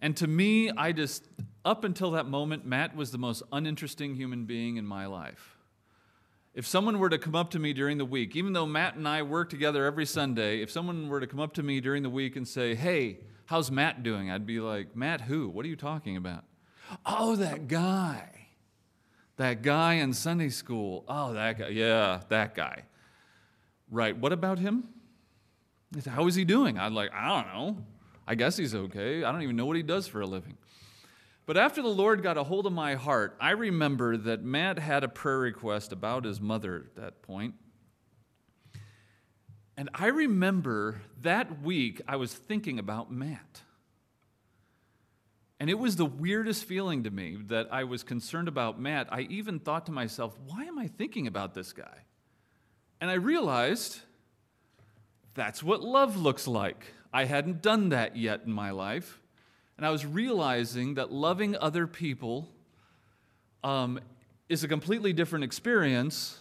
And 0.00 0.16
to 0.16 0.26
me, 0.26 0.70
I 0.70 0.92
just, 0.92 1.28
up 1.64 1.84
until 1.84 2.12
that 2.12 2.26
moment, 2.26 2.64
Matt 2.64 2.96
was 2.96 3.10
the 3.10 3.18
most 3.18 3.42
uninteresting 3.52 4.14
human 4.14 4.44
being 4.44 4.76
in 4.76 4.86
my 4.86 5.06
life. 5.06 5.56
If 6.54 6.66
someone 6.66 6.98
were 6.98 7.10
to 7.10 7.18
come 7.18 7.36
up 7.36 7.50
to 7.50 7.58
me 7.58 7.72
during 7.72 7.98
the 7.98 8.04
week, 8.04 8.34
even 8.34 8.52
though 8.52 8.66
Matt 8.66 8.96
and 8.96 9.06
I 9.06 9.22
work 9.22 9.50
together 9.50 9.84
every 9.84 10.06
Sunday, 10.06 10.62
if 10.62 10.70
someone 10.70 11.08
were 11.08 11.20
to 11.20 11.26
come 11.26 11.38
up 11.38 11.52
to 11.54 11.62
me 11.62 11.80
during 11.80 12.02
the 12.02 12.10
week 12.10 12.34
and 12.34 12.46
say, 12.46 12.74
Hey, 12.74 13.20
how's 13.46 13.70
Matt 13.70 14.02
doing? 14.02 14.30
I'd 14.30 14.46
be 14.46 14.58
like, 14.58 14.96
Matt, 14.96 15.20
who? 15.20 15.48
What 15.48 15.64
are 15.64 15.68
you 15.68 15.76
talking 15.76 16.16
about? 16.16 16.44
Oh, 17.06 17.36
that 17.36 17.68
guy. 17.68 18.48
That 19.36 19.62
guy 19.62 19.94
in 19.94 20.12
Sunday 20.12 20.48
school. 20.48 21.04
Oh, 21.08 21.34
that 21.34 21.58
guy. 21.58 21.68
Yeah, 21.68 22.20
that 22.28 22.54
guy. 22.54 22.82
Right. 23.90 24.16
What 24.16 24.32
about 24.32 24.58
him? 24.58 24.84
How 26.06 26.26
is 26.26 26.34
he 26.34 26.44
doing? 26.44 26.78
I'd 26.78 26.92
like, 26.92 27.10
I 27.12 27.28
don't 27.28 27.54
know. 27.54 27.84
I 28.30 28.36
guess 28.36 28.56
he's 28.56 28.76
okay. 28.76 29.24
I 29.24 29.32
don't 29.32 29.42
even 29.42 29.56
know 29.56 29.66
what 29.66 29.74
he 29.74 29.82
does 29.82 30.06
for 30.06 30.20
a 30.20 30.26
living. 30.26 30.56
But 31.46 31.56
after 31.56 31.82
the 31.82 31.88
Lord 31.88 32.22
got 32.22 32.38
a 32.38 32.44
hold 32.44 32.64
of 32.64 32.72
my 32.72 32.94
heart, 32.94 33.36
I 33.40 33.50
remember 33.50 34.16
that 34.16 34.44
Matt 34.44 34.78
had 34.78 35.02
a 35.02 35.08
prayer 35.08 35.40
request 35.40 35.90
about 35.90 36.24
his 36.24 36.40
mother 36.40 36.76
at 36.76 37.02
that 37.02 37.22
point. 37.22 37.54
And 39.76 39.90
I 39.92 40.06
remember 40.06 41.02
that 41.22 41.60
week 41.60 42.02
I 42.06 42.14
was 42.14 42.32
thinking 42.32 42.78
about 42.78 43.10
Matt. 43.10 43.62
And 45.58 45.68
it 45.68 45.80
was 45.80 45.96
the 45.96 46.06
weirdest 46.06 46.66
feeling 46.66 47.02
to 47.02 47.10
me 47.10 47.36
that 47.48 47.66
I 47.72 47.82
was 47.82 48.04
concerned 48.04 48.46
about 48.46 48.80
Matt. 48.80 49.08
I 49.12 49.22
even 49.22 49.58
thought 49.58 49.86
to 49.86 49.92
myself, 49.92 50.38
why 50.46 50.66
am 50.66 50.78
I 50.78 50.86
thinking 50.86 51.26
about 51.26 51.54
this 51.54 51.72
guy? 51.72 52.04
And 53.00 53.10
I 53.10 53.14
realized 53.14 53.98
that's 55.34 55.64
what 55.64 55.82
love 55.82 56.16
looks 56.16 56.46
like. 56.46 56.94
I 57.12 57.24
hadn't 57.24 57.62
done 57.62 57.88
that 57.90 58.16
yet 58.16 58.42
in 58.46 58.52
my 58.52 58.70
life. 58.70 59.20
And 59.76 59.86
I 59.86 59.90
was 59.90 60.04
realizing 60.04 60.94
that 60.94 61.10
loving 61.10 61.56
other 61.56 61.86
people 61.86 62.48
um, 63.64 63.98
is 64.48 64.62
a 64.62 64.68
completely 64.68 65.12
different 65.12 65.44
experience 65.44 66.40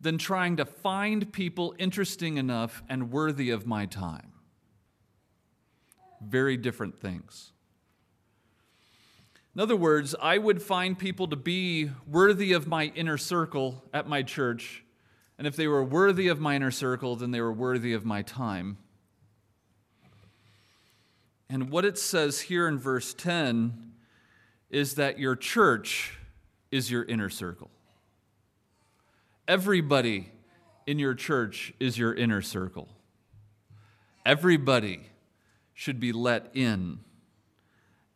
than 0.00 0.18
trying 0.18 0.56
to 0.56 0.64
find 0.64 1.32
people 1.32 1.74
interesting 1.78 2.36
enough 2.36 2.82
and 2.88 3.10
worthy 3.10 3.50
of 3.50 3.66
my 3.66 3.86
time. 3.86 4.32
Very 6.20 6.56
different 6.56 6.98
things. 6.98 7.52
In 9.54 9.60
other 9.60 9.76
words, 9.76 10.14
I 10.20 10.38
would 10.38 10.62
find 10.62 10.98
people 10.98 11.28
to 11.28 11.36
be 11.36 11.90
worthy 12.06 12.52
of 12.52 12.66
my 12.66 12.92
inner 12.94 13.18
circle 13.18 13.84
at 13.92 14.08
my 14.08 14.22
church. 14.22 14.82
And 15.38 15.46
if 15.46 15.56
they 15.56 15.68
were 15.68 15.84
worthy 15.84 16.28
of 16.28 16.40
my 16.40 16.56
inner 16.56 16.70
circle, 16.70 17.16
then 17.16 17.30
they 17.30 17.40
were 17.40 17.52
worthy 17.52 17.92
of 17.92 18.04
my 18.04 18.22
time. 18.22 18.78
And 21.52 21.68
what 21.68 21.84
it 21.84 21.98
says 21.98 22.40
here 22.40 22.66
in 22.66 22.78
verse 22.78 23.12
10 23.12 23.92
is 24.70 24.94
that 24.94 25.18
your 25.18 25.36
church 25.36 26.18
is 26.70 26.90
your 26.90 27.04
inner 27.04 27.28
circle. 27.28 27.70
Everybody 29.46 30.32
in 30.86 30.98
your 30.98 31.12
church 31.12 31.74
is 31.78 31.98
your 31.98 32.14
inner 32.14 32.40
circle. 32.40 32.88
Everybody 34.24 35.02
should 35.74 36.00
be 36.00 36.10
let 36.10 36.50
in 36.54 37.00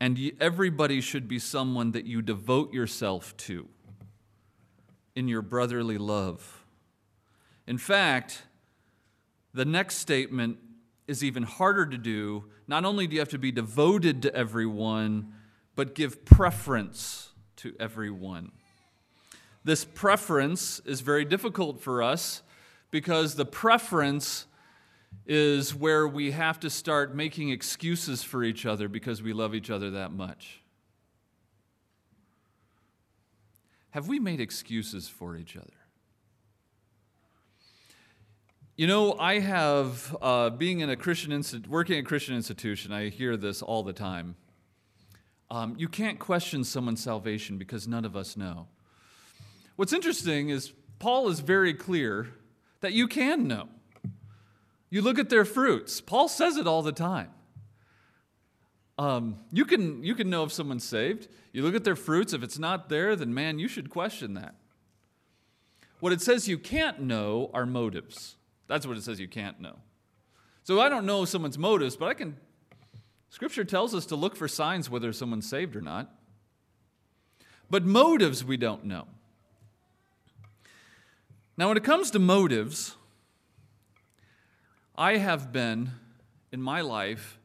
and 0.00 0.32
everybody 0.40 1.02
should 1.02 1.28
be 1.28 1.38
someone 1.38 1.92
that 1.92 2.06
you 2.06 2.22
devote 2.22 2.72
yourself 2.72 3.36
to 3.36 3.68
in 5.14 5.28
your 5.28 5.42
brotherly 5.42 5.98
love. 5.98 6.64
In 7.66 7.76
fact, 7.76 8.44
the 9.52 9.66
next 9.66 9.96
statement 9.96 10.56
is 11.06 11.22
even 11.22 11.42
harder 11.42 11.86
to 11.86 11.98
do. 11.98 12.44
Not 12.66 12.84
only 12.84 13.06
do 13.06 13.14
you 13.14 13.20
have 13.20 13.28
to 13.30 13.38
be 13.38 13.52
devoted 13.52 14.22
to 14.22 14.34
everyone, 14.34 15.32
but 15.74 15.94
give 15.94 16.24
preference 16.24 17.30
to 17.56 17.74
everyone. 17.78 18.52
This 19.64 19.84
preference 19.84 20.80
is 20.84 21.00
very 21.00 21.24
difficult 21.24 21.80
for 21.80 22.02
us 22.02 22.42
because 22.90 23.34
the 23.34 23.44
preference 23.44 24.46
is 25.26 25.74
where 25.74 26.06
we 26.06 26.30
have 26.30 26.60
to 26.60 26.70
start 26.70 27.14
making 27.14 27.50
excuses 27.50 28.22
for 28.22 28.44
each 28.44 28.64
other 28.64 28.88
because 28.88 29.22
we 29.22 29.32
love 29.32 29.54
each 29.54 29.70
other 29.70 29.90
that 29.90 30.12
much. 30.12 30.60
Have 33.90 34.08
we 34.08 34.18
made 34.18 34.40
excuses 34.40 35.08
for 35.08 35.36
each 35.36 35.56
other? 35.56 35.72
You 38.78 38.86
know, 38.86 39.14
I 39.18 39.38
have, 39.38 40.14
uh, 40.20 40.50
being 40.50 40.80
in 40.80 40.90
a 40.90 40.96
Christian, 40.96 41.32
institu- 41.32 41.66
working 41.66 41.96
at 41.96 42.00
a 42.00 42.06
Christian 42.06 42.36
institution, 42.36 42.92
I 42.92 43.08
hear 43.08 43.34
this 43.38 43.62
all 43.62 43.82
the 43.82 43.94
time. 43.94 44.36
Um, 45.50 45.76
you 45.78 45.88
can't 45.88 46.18
question 46.18 46.62
someone's 46.62 47.02
salvation 47.02 47.56
because 47.56 47.88
none 47.88 48.04
of 48.04 48.14
us 48.14 48.36
know. 48.36 48.66
What's 49.76 49.94
interesting 49.94 50.50
is 50.50 50.74
Paul 50.98 51.30
is 51.30 51.40
very 51.40 51.72
clear 51.72 52.28
that 52.82 52.92
you 52.92 53.08
can 53.08 53.48
know. 53.48 53.68
You 54.90 55.00
look 55.00 55.18
at 55.18 55.30
their 55.30 55.46
fruits. 55.46 56.02
Paul 56.02 56.28
says 56.28 56.58
it 56.58 56.66
all 56.66 56.82
the 56.82 56.92
time. 56.92 57.30
Um, 58.98 59.38
you, 59.52 59.64
can, 59.64 60.04
you 60.04 60.14
can 60.14 60.28
know 60.28 60.44
if 60.44 60.52
someone's 60.52 60.84
saved. 60.84 61.28
You 61.54 61.62
look 61.62 61.74
at 61.74 61.84
their 61.84 61.96
fruits. 61.96 62.34
If 62.34 62.42
it's 62.42 62.58
not 62.58 62.90
there, 62.90 63.16
then 63.16 63.32
man, 63.32 63.58
you 63.58 63.68
should 63.68 63.88
question 63.88 64.34
that. 64.34 64.54
What 66.00 66.12
it 66.12 66.20
says 66.20 66.46
you 66.46 66.58
can't 66.58 67.00
know 67.00 67.50
are 67.54 67.64
motives. 67.64 68.36
That's 68.68 68.86
what 68.86 68.96
it 68.96 69.02
says 69.02 69.20
you 69.20 69.28
can't 69.28 69.60
know. 69.60 69.76
So 70.64 70.80
I 70.80 70.88
don't 70.88 71.06
know 71.06 71.24
someone's 71.24 71.58
motives, 71.58 71.96
but 71.96 72.06
I 72.06 72.14
can. 72.14 72.36
Scripture 73.30 73.64
tells 73.64 73.94
us 73.94 74.06
to 74.06 74.16
look 74.16 74.36
for 74.36 74.48
signs 74.48 74.90
whether 74.90 75.12
someone's 75.12 75.48
saved 75.48 75.76
or 75.76 75.80
not. 75.80 76.10
But 77.70 77.84
motives 77.84 78.44
we 78.44 78.56
don't 78.56 78.84
know. 78.84 79.06
Now, 81.56 81.68
when 81.68 81.76
it 81.76 81.84
comes 81.84 82.10
to 82.10 82.18
motives, 82.18 82.96
I 84.94 85.16
have 85.16 85.52
been, 85.52 85.90
in 86.52 86.60
my 86.60 86.80
life, 86.80 87.38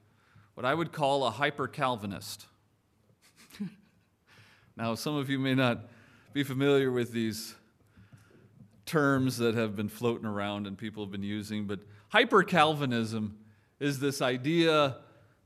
what 0.53 0.65
I 0.65 0.73
would 0.73 0.91
call 0.91 1.25
a 1.25 1.31
hyper 1.31 1.67
Calvinist. 1.67 2.45
now, 4.77 4.95
some 4.95 5.15
of 5.15 5.29
you 5.29 5.39
may 5.39 5.55
not 5.55 5.89
be 6.33 6.43
familiar 6.43 6.91
with 6.91 7.11
these 7.11 7.55
terms 8.91 9.37
that 9.37 9.55
have 9.55 9.73
been 9.73 9.87
floating 9.87 10.25
around 10.25 10.67
and 10.67 10.77
people 10.77 11.01
have 11.03 11.11
been 11.11 11.23
using, 11.23 11.65
but 11.65 11.79
hyper 12.09 12.43
Calvinism 12.43 13.37
is 13.79 14.01
this 14.01 14.21
idea 14.21 14.97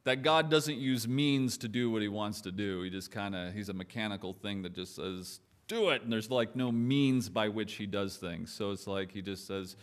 that 0.04 0.24
God 0.24 0.50
doesn't 0.50 0.78
use 0.78 1.08
means 1.08 1.58
to 1.60 1.68
do 1.68 1.92
what 1.92 2.02
he 2.02 2.08
wants 2.08 2.42
to 2.42 2.52
do. 2.52 2.82
He 2.82 2.90
just 2.90 3.12
kind 3.12 3.36
of, 3.36 3.54
he's 3.54 3.70
a 3.70 3.74
mechanical 3.74 4.34
thing 4.34 4.64
that 4.64 4.74
just 4.74 4.96
says, 4.96 5.40
do 5.68 5.90
it. 5.90 6.02
And 6.02 6.12
there's 6.12 6.32
like 6.32 6.56
no 6.56 6.72
means 6.72 7.30
by 7.30 7.50
which 7.50 7.74
he 7.74 7.86
does 7.86 8.18
things. 8.18 8.52
So 8.52 8.72
it's 8.72 8.88
like 8.88 9.12
he 9.12 9.22
just 9.22 9.46
says, 9.46 9.76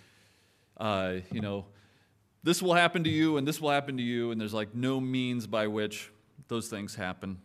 uh, 0.76 1.14
you 1.30 1.40
know, 1.40 1.66
this 2.42 2.60
will 2.60 2.74
happen 2.74 3.04
to 3.04 3.10
you 3.10 3.36
and 3.36 3.46
this 3.46 3.60
will 3.60 3.70
happen 3.70 3.96
to 3.96 4.02
you. 4.02 4.32
And 4.32 4.40
there's 4.40 4.54
like 4.54 4.74
no 4.74 5.00
means 5.00 5.46
by 5.46 5.68
which 5.68 6.10
those 6.48 6.68
things 6.68 6.96
happen. 6.96 7.38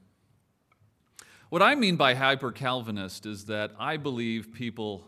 What 1.50 1.62
I 1.62 1.76
mean 1.76 1.96
by 1.96 2.16
hyper 2.16 2.52
Calvinist 2.52 3.28
is 3.28 3.46
that 3.46 3.72
I 3.80 3.98
believe 3.98 4.52
people, 4.52 5.08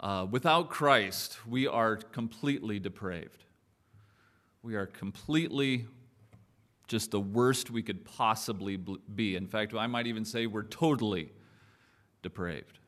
uh, 0.00 0.26
without 0.30 0.70
Christ, 0.70 1.38
we 1.46 1.66
are 1.66 1.96
completely 1.96 2.78
depraved. 2.78 3.44
We 4.62 4.76
are 4.76 4.86
completely 4.86 5.86
just 6.86 7.10
the 7.10 7.20
worst 7.20 7.70
we 7.70 7.82
could 7.82 8.04
possibly 8.04 8.76
be. 8.76 9.36
In 9.36 9.46
fact, 9.46 9.74
I 9.74 9.86
might 9.86 10.06
even 10.06 10.24
say 10.24 10.46
we're 10.46 10.62
totally 10.62 11.30
depraved. 12.22 12.78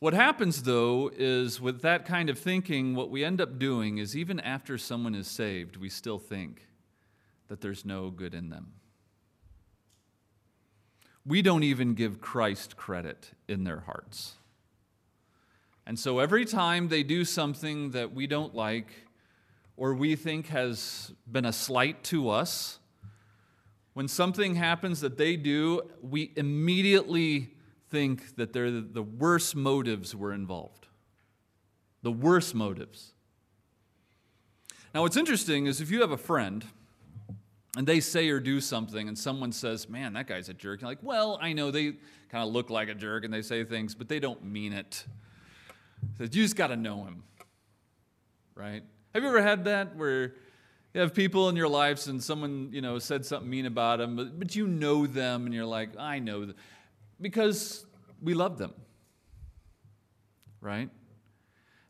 What 0.00 0.14
happens, 0.14 0.62
though, 0.62 1.10
is 1.16 1.60
with 1.60 1.82
that 1.82 2.06
kind 2.06 2.30
of 2.30 2.38
thinking, 2.38 2.94
what 2.94 3.10
we 3.10 3.24
end 3.24 3.40
up 3.40 3.58
doing 3.58 3.98
is 3.98 4.16
even 4.16 4.38
after 4.40 4.78
someone 4.78 5.14
is 5.14 5.26
saved, 5.26 5.76
we 5.76 5.88
still 5.88 6.18
think 6.18 6.66
that 7.48 7.60
there's 7.60 7.84
no 7.84 8.10
good 8.10 8.34
in 8.34 8.48
them. 8.48 8.74
We 11.26 11.42
don't 11.42 11.64
even 11.64 11.94
give 11.94 12.20
Christ 12.20 12.76
credit 12.76 13.32
in 13.48 13.64
their 13.64 13.80
hearts. 13.80 14.37
And 15.88 15.98
so 15.98 16.18
every 16.18 16.44
time 16.44 16.88
they 16.88 17.02
do 17.02 17.24
something 17.24 17.92
that 17.92 18.12
we 18.12 18.26
don't 18.26 18.54
like, 18.54 18.88
or 19.74 19.94
we 19.94 20.16
think 20.16 20.48
has 20.48 21.14
been 21.26 21.46
a 21.46 21.52
slight 21.52 22.04
to 22.04 22.28
us, 22.28 22.78
when 23.94 24.06
something 24.06 24.54
happens 24.54 25.00
that 25.00 25.16
they 25.16 25.34
do, 25.34 25.80
we 26.02 26.30
immediately 26.36 27.54
think 27.88 28.36
that 28.36 28.52
they're 28.52 28.70
the 28.70 29.02
worst 29.02 29.56
motives 29.56 30.14
were 30.14 30.34
involved. 30.34 30.88
The 32.02 32.12
worst 32.12 32.54
motives. 32.54 33.14
Now, 34.94 35.00
what's 35.02 35.16
interesting 35.16 35.64
is 35.64 35.80
if 35.80 35.90
you 35.90 36.02
have 36.02 36.12
a 36.12 36.18
friend 36.18 36.66
and 37.78 37.86
they 37.86 38.00
say 38.00 38.28
or 38.28 38.40
do 38.40 38.60
something, 38.60 39.08
and 39.08 39.16
someone 39.16 39.52
says, 39.52 39.88
Man, 39.88 40.12
that 40.12 40.26
guy's 40.26 40.50
a 40.50 40.54
jerk, 40.54 40.82
you're 40.82 40.90
like, 40.90 41.02
Well, 41.02 41.38
I 41.40 41.54
know 41.54 41.70
they 41.70 41.92
kind 42.28 42.46
of 42.46 42.50
look 42.50 42.68
like 42.68 42.90
a 42.90 42.94
jerk 42.94 43.24
and 43.24 43.32
they 43.32 43.40
say 43.40 43.64
things, 43.64 43.94
but 43.94 44.10
they 44.10 44.20
don't 44.20 44.44
mean 44.44 44.74
it. 44.74 45.06
So 46.16 46.24
you 46.24 46.28
just 46.28 46.56
got 46.56 46.68
to 46.68 46.76
know 46.76 47.04
him, 47.04 47.22
right? 48.54 48.82
Have 49.14 49.22
you 49.22 49.28
ever 49.28 49.42
had 49.42 49.64
that 49.64 49.96
where 49.96 50.34
you 50.94 51.00
have 51.00 51.14
people 51.14 51.48
in 51.48 51.56
your 51.56 51.68
lives 51.68 52.08
and 52.08 52.22
someone, 52.22 52.70
you 52.72 52.80
know, 52.80 52.98
said 52.98 53.24
something 53.24 53.48
mean 53.48 53.66
about 53.66 53.98
them, 53.98 54.16
but, 54.16 54.38
but 54.38 54.56
you 54.56 54.66
know 54.66 55.06
them 55.06 55.44
and 55.44 55.54
you're 55.54 55.64
like, 55.64 55.90
I 55.98 56.18
know 56.18 56.46
them. 56.46 56.56
Because 57.20 57.84
we 58.22 58.34
love 58.34 58.58
them. 58.58 58.74
Right? 60.60 60.88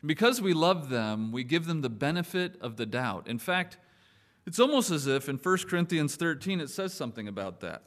And 0.01 0.07
because 0.07 0.41
we 0.41 0.53
love 0.53 0.89
them, 0.89 1.31
we 1.31 1.43
give 1.43 1.65
them 1.65 1.81
the 1.81 1.89
benefit 1.89 2.55
of 2.61 2.77
the 2.77 2.85
doubt. 2.85 3.27
In 3.27 3.39
fact, 3.39 3.77
it's 4.45 4.59
almost 4.59 4.91
as 4.91 5.07
if 5.07 5.29
in 5.29 5.37
1 5.37 5.57
Corinthians 5.69 6.15
13 6.15 6.59
it 6.59 6.69
says 6.69 6.93
something 6.93 7.27
about 7.27 7.59
that. 7.61 7.83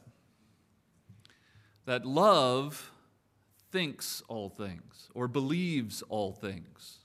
That 1.85 2.05
love 2.05 2.91
thinks 3.73 4.21
all 4.27 4.49
things 4.49 5.09
or 5.15 5.27
believes 5.27 6.03
all 6.03 6.31
things. 6.31 6.99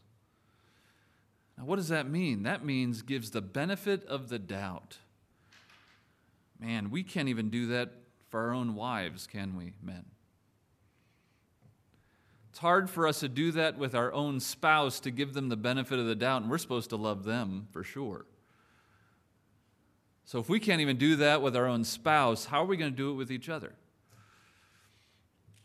Now, 1.57 1.65
what 1.65 1.77
does 1.77 1.89
that 1.89 2.09
mean? 2.09 2.43
That 2.43 2.63
means 2.63 3.01
gives 3.01 3.31
the 3.31 3.41
benefit 3.41 4.05
of 4.05 4.29
the 4.29 4.39
doubt. 4.39 4.99
Man, 6.61 6.91
we 6.91 7.03
can't 7.03 7.31
even 7.31 7.49
do 7.49 7.69
that 7.69 7.91
for 8.29 8.41
our 8.41 8.53
own 8.53 8.75
wives, 8.75 9.27
can 9.27 9.57
we, 9.57 9.73
men? 9.83 10.05
It's 12.51 12.59
hard 12.59 12.91
for 12.91 13.07
us 13.07 13.21
to 13.21 13.29
do 13.29 13.51
that 13.53 13.79
with 13.79 13.95
our 13.95 14.13
own 14.13 14.39
spouse 14.39 15.01
to 15.01 15.11
give 15.11 15.33
them 15.33 15.49
the 15.49 15.57
benefit 15.57 15.99
of 15.99 16.05
the 16.05 16.15
doubt, 16.15 16.43
and 16.43 16.51
we're 16.51 16.59
supposed 16.59 16.91
to 16.91 16.97
love 16.97 17.25
them 17.25 17.69
for 17.73 17.83
sure. 17.83 18.27
So 20.27 20.39
if 20.39 20.51
we 20.51 20.61
can't 20.61 20.83
even 20.83 20.99
do 20.99 21.17
that 21.17 21.41
with 21.41 21.57
our 21.57 21.67
own 21.67 21.85
spouse, 21.85 22.45
how 22.45 22.63
are 22.63 22.67
we 22.67 22.77
going 22.77 22.93
to 22.93 22.97
do 22.97 23.11
it 23.11 23.15
with 23.15 23.33
each 23.33 23.49
other? 23.49 23.73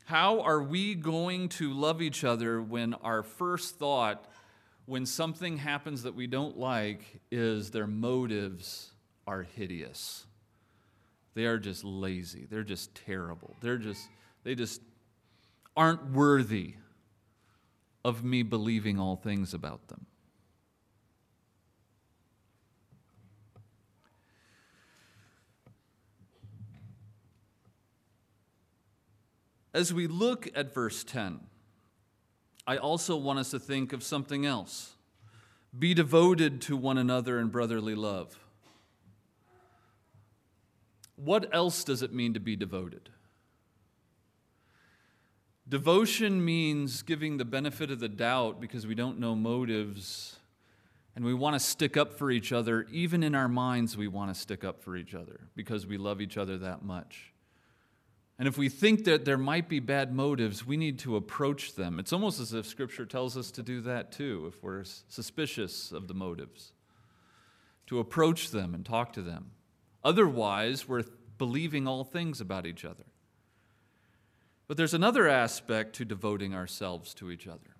How 0.05 0.41
are 0.41 0.61
we 0.61 0.95
going 0.95 1.49
to 1.49 1.73
love 1.73 2.01
each 2.01 2.23
other 2.23 2.61
when 2.61 2.93
our 2.95 3.23
first 3.23 3.77
thought 3.77 4.25
when 4.85 5.05
something 5.05 5.57
happens 5.57 6.03
that 6.03 6.15
we 6.15 6.27
don't 6.27 6.57
like 6.57 7.21
is 7.31 7.71
their 7.71 7.87
motives 7.87 8.91
are 9.25 9.43
hideous. 9.43 10.25
They 11.35 11.45
are 11.45 11.57
just 11.57 11.83
lazy. 11.83 12.45
They're 12.49 12.63
just 12.63 12.93
terrible. 12.93 13.55
They're 13.61 13.77
just, 13.77 14.09
they 14.43 14.55
just 14.55 14.81
aren't 15.75 16.11
worthy 16.11 16.75
of 18.05 18.23
me 18.23 18.43
believing 18.43 18.99
all 18.99 19.15
things 19.15 19.53
about 19.53 19.87
them. 19.87 20.05
As 29.73 29.93
we 29.93 30.07
look 30.07 30.47
at 30.55 30.73
verse 30.73 31.03
10, 31.03 31.39
I 32.67 32.77
also 32.77 33.15
want 33.15 33.39
us 33.39 33.51
to 33.51 33.59
think 33.59 33.91
of 33.91 34.03
something 34.03 34.45
else. 34.45 34.95
Be 35.77 35.93
devoted 35.93 36.61
to 36.63 36.77
one 36.77 36.97
another 36.97 37.39
in 37.39 37.47
brotherly 37.47 37.95
love. 37.95 38.37
What 41.15 41.53
else 41.53 41.83
does 41.83 42.03
it 42.03 42.13
mean 42.13 42.33
to 42.35 42.39
be 42.39 42.55
devoted? 42.55 43.09
Devotion 45.67 46.43
means 46.43 47.01
giving 47.01 47.37
the 47.37 47.45
benefit 47.45 47.89
of 47.89 47.99
the 47.99 48.09
doubt 48.09 48.61
because 48.61 48.85
we 48.85 48.95
don't 48.95 49.19
know 49.19 49.35
motives 49.35 50.37
and 51.15 51.23
we 51.23 51.33
want 51.33 51.55
to 51.55 51.59
stick 51.59 51.95
up 51.97 52.13
for 52.13 52.29
each 52.29 52.51
other. 52.51 52.85
Even 52.91 53.23
in 53.23 53.33
our 53.33 53.47
minds, 53.47 53.95
we 53.95 54.07
want 54.07 54.33
to 54.33 54.39
stick 54.39 54.63
up 54.63 54.83
for 54.83 54.95
each 54.95 55.15
other 55.15 55.47
because 55.55 55.87
we 55.87 55.97
love 55.97 56.21
each 56.21 56.37
other 56.37 56.57
that 56.57 56.83
much. 56.83 57.32
And 58.43 58.47
if 58.49 58.57
we 58.57 58.67
think 58.67 59.05
that 59.05 59.23
there 59.23 59.37
might 59.37 59.69
be 59.69 59.79
bad 59.79 60.13
motives, 60.13 60.67
we 60.67 60.75
need 60.75 60.99
to 60.99 61.15
approach 61.15 61.75
them. 61.75 61.97
It's 61.97 62.11
almost 62.11 62.41
as 62.41 62.53
if 62.53 62.65
Scripture 62.65 63.05
tells 63.05 63.37
us 63.37 63.51
to 63.51 63.63
do 63.63 63.79
that 63.79 64.11
too, 64.11 64.51
if 64.53 64.61
we're 64.61 64.83
suspicious 64.83 65.93
of 65.93 66.09
the 66.09 66.13
motives, 66.13 66.73
to 67.87 67.99
approach 67.99 68.51
them 68.51 68.75
and 68.75 68.85
talk 68.85 69.13
to 69.13 69.21
them. 69.21 69.51
Otherwise, 70.03 70.89
we're 70.89 71.05
believing 71.37 71.87
all 71.87 72.03
things 72.03 72.41
about 72.41 72.65
each 72.65 72.83
other. 72.83 73.05
But 74.67 74.75
there's 74.75 74.93
another 74.93 75.29
aspect 75.29 75.95
to 75.95 76.03
devoting 76.03 76.53
ourselves 76.53 77.13
to 77.13 77.31
each 77.31 77.47
other. 77.47 77.77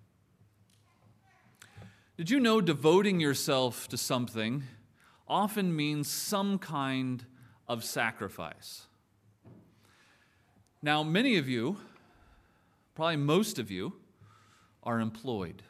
Did 2.15 2.29
you 2.29 2.39
know 2.39 2.61
devoting 2.61 3.19
yourself 3.19 3.89
to 3.89 3.97
something 3.97 4.63
often 5.27 5.75
means 5.75 6.07
some 6.07 6.57
kind 6.57 7.25
of 7.67 7.83
sacrifice? 7.83 8.87
Now, 10.85 11.01
many 11.01 11.37
of 11.37 11.47
you, 11.47 11.77
probably 12.93 13.15
most 13.15 13.57
of 13.57 13.71
you, 13.71 13.93
are 14.83 14.99
employed. 14.99 15.63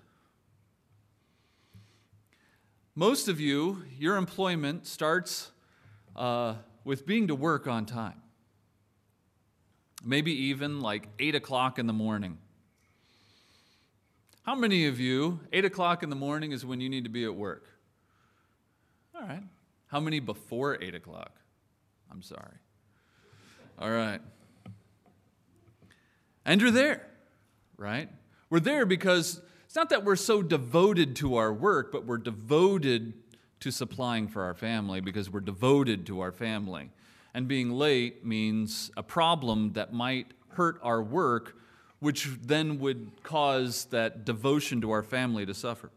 Most 2.96 3.28
of 3.28 3.40
you, 3.40 3.84
your 4.00 4.18
employment 4.18 4.88
starts 4.88 5.52
uh, 6.16 6.56
with 6.84 7.06
being 7.06 7.28
to 7.28 7.36
work 7.36 7.68
on 7.68 7.86
time. 7.86 8.24
Maybe 10.04 10.32
even 10.46 10.80
like 10.80 11.08
8 11.20 11.36
o'clock 11.36 11.78
in 11.78 11.86
the 11.86 11.94
morning. 11.94 12.40
How 14.42 14.56
many 14.56 14.88
of 14.88 15.00
you, 15.00 15.42
8 15.54 15.64
o'clock 15.64 16.02
in 16.02 16.10
the 16.10 16.16
morning 16.16 16.54
is 16.54 16.66
when 16.66 16.82
you 16.82 16.90
need 16.90 17.04
to 17.04 17.12
be 17.12 17.24
at 17.24 17.36
work? 17.36 17.70
All 19.16 19.22
right. 19.22 19.44
How 19.86 20.00
many 20.00 20.20
before 20.20 20.82
8 20.82 20.96
o'clock? 20.96 21.34
I'm 22.12 22.24
sorry. 22.24 22.58
All 23.78 23.92
right. 23.92 24.20
And 26.46 26.62
you're 26.62 26.72
there, 26.72 27.06
right? 27.78 28.10
We're 28.50 28.60
there 28.60 28.86
because 28.86 29.42
it's 29.66 29.76
not 29.76 29.90
that 29.90 30.04
we're 30.04 30.16
so 30.16 30.42
devoted 30.42 31.16
to 31.18 31.38
our 31.38 31.54
work, 31.54 31.92
but 31.92 32.06
we're 32.06 32.18
devoted 32.18 33.14
to 33.62 33.72
supplying 33.72 34.28
for 34.28 34.44
our 34.44 34.54
family 34.54 35.00
because 35.00 35.30
we're 35.30 35.40
devoted 35.40 36.06
to 36.08 36.20
our 36.20 36.32
family. 36.32 36.92
And 37.34 37.48
being 37.48 37.72
late 37.72 38.26
means 38.26 38.92
a 38.96 39.04
problem 39.04 39.74
that 39.74 39.94
might 39.94 40.28
hurt 40.50 40.80
our 40.84 41.02
work, 41.02 41.58
which 42.00 42.30
then 42.42 42.80
would 42.80 43.24
cause 43.24 43.86
that 43.86 44.26
devotion 44.26 44.82
to 44.82 44.92
our 44.92 45.02
family 45.02 45.46
to 45.46 45.54
suffer. 45.54 45.90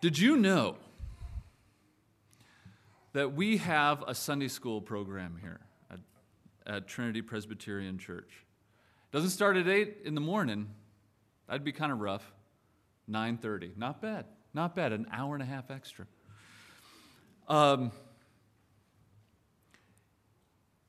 Did 0.00 0.18
you 0.18 0.36
know 0.36 0.76
that 3.14 3.32
we 3.32 3.56
have 3.56 4.04
a 4.06 4.14
Sunday 4.14 4.46
school 4.46 4.80
program 4.80 5.38
here? 5.40 5.60
At, 6.68 6.86
Trinity 6.86 7.22
Presbyterian 7.22 7.98
Church? 7.98 8.44
Doesn't 9.10 9.30
start 9.30 9.56
at 9.56 9.66
8 9.66 9.98
in 10.04 10.14
the 10.14 10.20
morning. 10.20 10.68
That'd 11.46 11.64
be 11.64 11.72
kind 11.72 11.90
of 11.90 12.00
rough. 12.00 12.32
9:30. 13.08 13.76
Not 13.76 14.02
bad. 14.02 14.26
Not 14.52 14.76
bad. 14.76 14.92
An 14.92 15.06
hour 15.10 15.34
and 15.34 15.42
a 15.42 15.46
half 15.46 15.70
extra. 15.70 16.06
Um, 17.48 17.90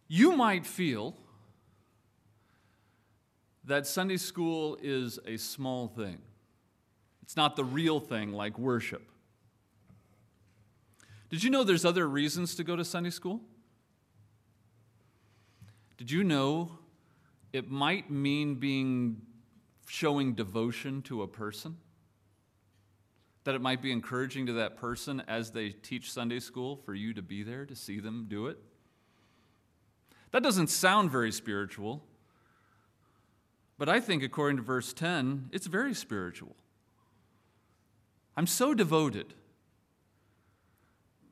you 0.08 0.36
might 0.36 0.66
feel 0.66 1.16
that 3.64 3.88
Sunday 3.88 4.18
school 4.18 4.78
is 4.82 5.20
a 5.26 5.38
small 5.38 5.88
thing. 5.88 6.18
It's 7.22 7.38
not 7.38 7.56
the 7.56 7.64
real 7.64 8.00
thing 8.00 8.34
like 8.34 8.58
worship. 8.58 9.04
Did 11.30 11.44
you 11.44 11.52
know 11.52 11.64
there's 11.64 11.86
other 11.86 12.10
reasons 12.10 12.56
to 12.56 12.64
go 12.64 12.76
to 12.76 12.84
Sunday 12.84 13.12
school? 13.12 13.42
Did 16.00 16.12
you 16.12 16.24
know 16.24 16.72
it 17.52 17.70
might 17.70 18.10
mean 18.10 18.56
being 18.56 19.22
showing 19.86 20.34
devotion 20.34 21.02
to 21.02 21.24
a 21.24 21.28
person? 21.28 21.76
That 23.44 23.54
it 23.54 23.60
might 23.60 23.82
be 23.82 23.92
encouraging 23.92 24.46
to 24.46 24.54
that 24.54 24.78
person 24.78 25.22
as 25.28 25.52
they 25.52 25.72
teach 25.72 26.10
Sunday 26.10 26.40
school 26.40 26.78
for 26.78 26.94
you 26.94 27.14
to 27.16 27.22
be 27.22 27.44
there 27.44 27.66
to 27.66 27.76
see 27.76 28.00
them 28.00 28.28
do 28.30 28.48
it? 28.48 28.58
That 30.32 30.42
doesn't 30.42 30.68
sound 30.68 31.12
very 31.12 31.34
spiritual, 31.34 32.02
but 33.78 33.90
I 33.90 34.00
think, 34.00 34.24
according 34.24 34.56
to 34.56 34.64
verse 34.64 34.94
10, 34.94 35.50
it's 35.52 35.68
very 35.68 35.94
spiritual. 35.94 36.56
I'm 38.38 38.48
so 38.48 38.74
devoted 38.74 39.34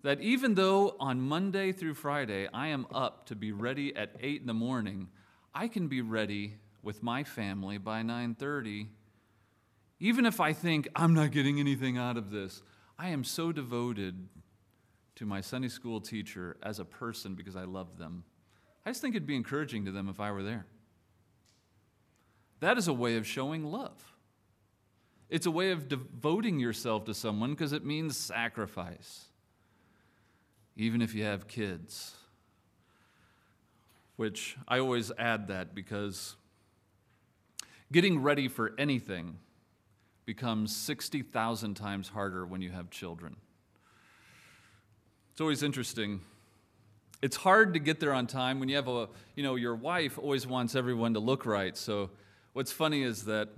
that 0.07 0.21
even 0.21 0.55
though 0.55 0.95
on 1.01 1.19
Monday 1.19 1.73
through 1.73 1.93
Friday 1.93 2.47
I 2.53 2.67
am 2.67 2.87
up 2.93 3.25
to 3.25 3.35
be 3.35 3.51
ready 3.51 3.93
at 3.93 4.15
8 4.21 4.39
in 4.39 4.47
the 4.47 4.53
morning, 4.53 5.09
I 5.53 5.67
can 5.67 5.89
be 5.89 5.99
ready 5.99 6.59
with 6.81 7.03
my 7.03 7.25
family 7.25 7.77
by 7.77 8.03
9:30 8.03 8.87
even 9.99 10.25
if 10.25 10.39
I 10.39 10.53
think 10.53 10.87
I'm 10.95 11.13
not 11.13 11.31
getting 11.31 11.59
anything 11.59 11.97
out 11.97 12.15
of 12.15 12.31
this. 12.31 12.63
I 12.97 13.09
am 13.09 13.25
so 13.25 13.51
devoted 13.51 14.29
to 15.15 15.25
my 15.25 15.41
Sunday 15.41 15.67
school 15.67 15.99
teacher 15.99 16.55
as 16.63 16.79
a 16.79 16.85
person 16.85 17.35
because 17.35 17.57
I 17.57 17.65
love 17.65 17.97
them. 17.97 18.23
I 18.85 18.91
just 18.91 19.01
think 19.01 19.13
it'd 19.13 19.27
be 19.27 19.35
encouraging 19.35 19.83
to 19.83 19.91
them 19.91 20.07
if 20.07 20.21
I 20.21 20.31
were 20.31 20.43
there. 20.43 20.67
That 22.61 22.77
is 22.77 22.87
a 22.87 22.93
way 22.93 23.17
of 23.17 23.27
showing 23.27 23.65
love. 23.65 24.13
It's 25.27 25.47
a 25.47 25.51
way 25.51 25.71
of 25.71 25.89
devoting 25.89 26.61
yourself 26.61 27.03
to 27.05 27.13
someone 27.13 27.49
because 27.49 27.73
it 27.73 27.83
means 27.83 28.15
sacrifice, 28.15 29.25
even 30.77 31.01
if 31.01 31.13
you 31.13 31.23
have 31.23 31.47
kids. 31.47 32.13
Which 34.15 34.55
I 34.67 34.79
always 34.79 35.11
add 35.17 35.47
that 35.49 35.75
because 35.75 36.35
getting 37.91 38.21
ready 38.21 38.47
for 38.47 38.73
anything 38.77 39.37
becomes 40.25 40.75
60,000 40.75 41.75
times 41.75 42.09
harder 42.09 42.45
when 42.45 42.61
you 42.61 42.69
have 42.71 42.89
children. 42.89 43.35
It's 45.31 45.41
always 45.41 45.63
interesting. 45.63 46.21
It's 47.21 47.37
hard 47.37 47.73
to 47.75 47.79
get 47.79 47.99
there 47.99 48.13
on 48.13 48.27
time 48.27 48.59
when 48.59 48.69
you 48.69 48.75
have 48.75 48.87
a, 48.87 49.07
you 49.35 49.43
know, 49.43 49.55
your 49.55 49.75
wife 49.75 50.17
always 50.17 50.45
wants 50.45 50.75
everyone 50.75 51.13
to 51.13 51.19
look 51.19 51.45
right. 51.45 51.77
So 51.77 52.09
what's 52.53 52.71
funny 52.71 53.03
is 53.03 53.25
that 53.25 53.49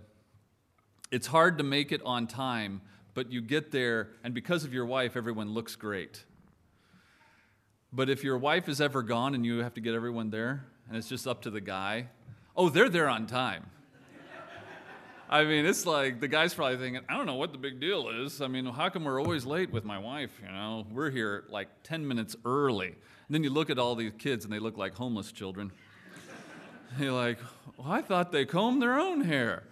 it's 1.11 1.27
hard 1.27 1.57
to 1.57 1.63
make 1.63 1.91
it 1.91 2.01
on 2.05 2.27
time, 2.27 2.81
but 3.13 3.31
you 3.31 3.41
get 3.41 3.71
there, 3.71 4.09
and 4.23 4.33
because 4.33 4.63
of 4.63 4.73
your 4.73 4.85
wife, 4.85 5.17
everyone 5.17 5.53
looks 5.53 5.75
great. 5.75 6.23
But 7.91 8.09
if 8.09 8.23
your 8.23 8.37
wife 8.37 8.69
is 8.69 8.81
ever 8.81 9.01
gone 9.01 9.33
and 9.33 9.45
you 9.45 9.59
have 9.59 9.73
to 9.73 9.81
get 9.81 9.95
everyone 9.95 10.29
there, 10.29 10.65
and 10.87 10.97
it's 10.97 11.09
just 11.09 11.27
up 11.27 11.41
to 11.43 11.49
the 11.49 11.61
guy, 11.61 12.07
oh, 12.55 12.69
they're 12.69 12.89
there 12.89 13.09
on 13.09 13.25
time. 13.25 13.65
I 15.29 15.43
mean, 15.43 15.65
it's 15.65 15.85
like 15.87 16.19
the 16.19 16.27
guy's 16.27 16.53
probably 16.53 16.77
thinking, 16.77 17.01
I 17.09 17.17
don't 17.17 17.25
know 17.25 17.35
what 17.35 17.51
the 17.51 17.57
big 17.57 17.79
deal 17.79 18.09
is. 18.09 18.41
I 18.41 18.47
mean, 18.47 18.65
how 18.65 18.89
come 18.89 19.05
we're 19.05 19.19
always 19.19 19.45
late 19.45 19.71
with 19.71 19.85
my 19.85 19.97
wife? 19.97 20.31
You 20.43 20.51
know, 20.51 20.85
we're 20.91 21.09
here 21.09 21.45
like 21.49 21.67
10 21.83 22.07
minutes 22.07 22.35
early. 22.45 22.87
And 22.87 23.35
then 23.35 23.43
you 23.43 23.49
look 23.49 23.71
at 23.71 23.79
all 23.79 23.95
these 23.95 24.13
kids 24.19 24.45
and 24.45 24.53
they 24.53 24.59
look 24.59 24.77
like 24.77 24.93
homeless 24.93 25.31
children. 25.31 25.71
You're 26.99 27.11
like, 27.11 27.39
well, 27.77 27.91
I 27.91 28.01
thought 28.01 28.31
they 28.31 28.45
combed 28.45 28.81
their 28.83 28.99
own 28.99 29.21
hair. 29.21 29.63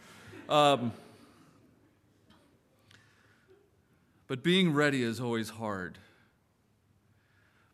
Um, 0.50 0.92
but 4.28 4.44
being 4.44 4.74
ready 4.74 5.04
is 5.04 5.20
always 5.20 5.50
hard. 5.50 6.00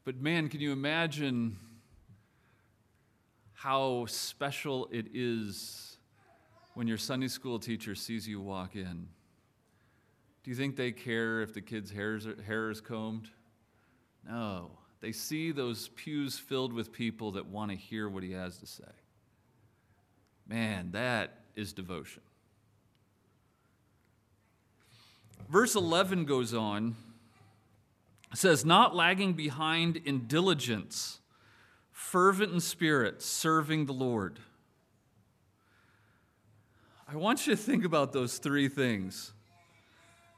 But 0.05 0.21
man, 0.21 0.49
can 0.49 0.59
you 0.59 0.73
imagine 0.73 1.57
how 3.53 4.05
special 4.07 4.89
it 4.91 5.07
is 5.13 5.97
when 6.73 6.87
your 6.87 6.97
Sunday 6.97 7.29
school 7.29 7.57
teacher 7.57 7.95
sees 7.95 8.27
you 8.27 8.41
walk 8.41 8.75
in? 8.75 9.07
Do 10.43 10.51
you 10.51 10.55
think 10.55 10.75
they 10.75 10.91
care 10.91 11.41
if 11.41 11.53
the 11.53 11.61
kid's 11.61 11.89
hair 11.91 12.69
is 12.69 12.81
combed? 12.81 13.29
No. 14.27 14.71
They 14.99 15.13
see 15.13 15.51
those 15.51 15.87
pews 15.89 16.37
filled 16.37 16.73
with 16.73 16.91
people 16.91 17.31
that 17.31 17.45
want 17.45 17.71
to 17.71 17.77
hear 17.77 18.09
what 18.09 18.23
he 18.23 18.33
has 18.33 18.57
to 18.57 18.65
say. 18.65 18.83
Man, 20.45 20.91
that 20.91 21.39
is 21.55 21.71
devotion. 21.71 22.23
Verse 25.49 25.75
11 25.75 26.25
goes 26.25 26.53
on. 26.53 26.95
Says, 28.34 28.65
Not 28.65 28.96
lagging 28.96 29.34
behind 29.34 29.98
in 29.98 30.28
diligence, 30.28 31.19
fervent 31.91 32.52
in 32.52 32.60
spirit, 32.60 33.22
serving 33.22 33.86
the 33.86 33.93
Lord. 33.93 34.39
I 37.08 37.15
want 37.15 37.46
you 37.46 37.56
to 37.56 37.62
think 37.62 37.86
about 37.86 38.12
those 38.12 38.39
three 38.39 38.67
things. 38.67 39.34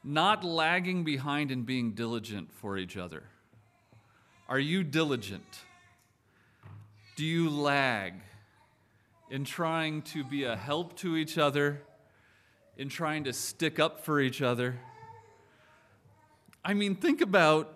Not 0.04 0.44
lagging 0.44 1.04
behind 1.04 1.50
and 1.50 1.64
being 1.64 1.92
diligent 1.92 2.52
for 2.52 2.76
each 2.76 2.96
other. 2.96 3.24
Are 4.48 4.58
you 4.58 4.84
diligent? 4.84 5.60
Do 7.16 7.24
you 7.24 7.48
lag 7.48 8.14
in 9.30 9.44
trying 9.44 10.02
to 10.02 10.22
be 10.22 10.44
a 10.44 10.54
help 10.54 10.96
to 10.98 11.16
each 11.16 11.38
other, 11.38 11.82
in 12.76 12.88
trying 12.88 13.24
to 13.24 13.32
stick 13.32 13.80
up 13.80 14.04
for 14.04 14.20
each 14.20 14.42
other? 14.42 14.78
I 16.64 16.74
mean, 16.74 16.94
think 16.94 17.22
about 17.22 17.75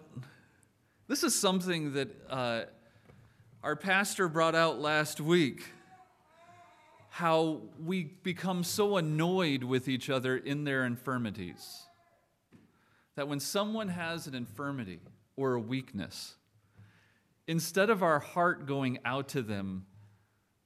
this 1.10 1.24
is 1.24 1.34
something 1.34 1.94
that 1.94 2.08
uh, 2.30 2.60
our 3.64 3.74
pastor 3.74 4.28
brought 4.28 4.54
out 4.54 4.78
last 4.78 5.20
week 5.20 5.64
how 7.08 7.62
we 7.84 8.04
become 8.04 8.62
so 8.62 8.96
annoyed 8.96 9.64
with 9.64 9.88
each 9.88 10.08
other 10.08 10.36
in 10.36 10.62
their 10.62 10.84
infirmities. 10.84 11.82
That 13.16 13.26
when 13.26 13.40
someone 13.40 13.88
has 13.88 14.28
an 14.28 14.36
infirmity 14.36 15.00
or 15.34 15.54
a 15.54 15.60
weakness, 15.60 16.36
instead 17.48 17.90
of 17.90 18.04
our 18.04 18.20
heart 18.20 18.66
going 18.66 19.00
out 19.04 19.30
to 19.30 19.42
them, 19.42 19.86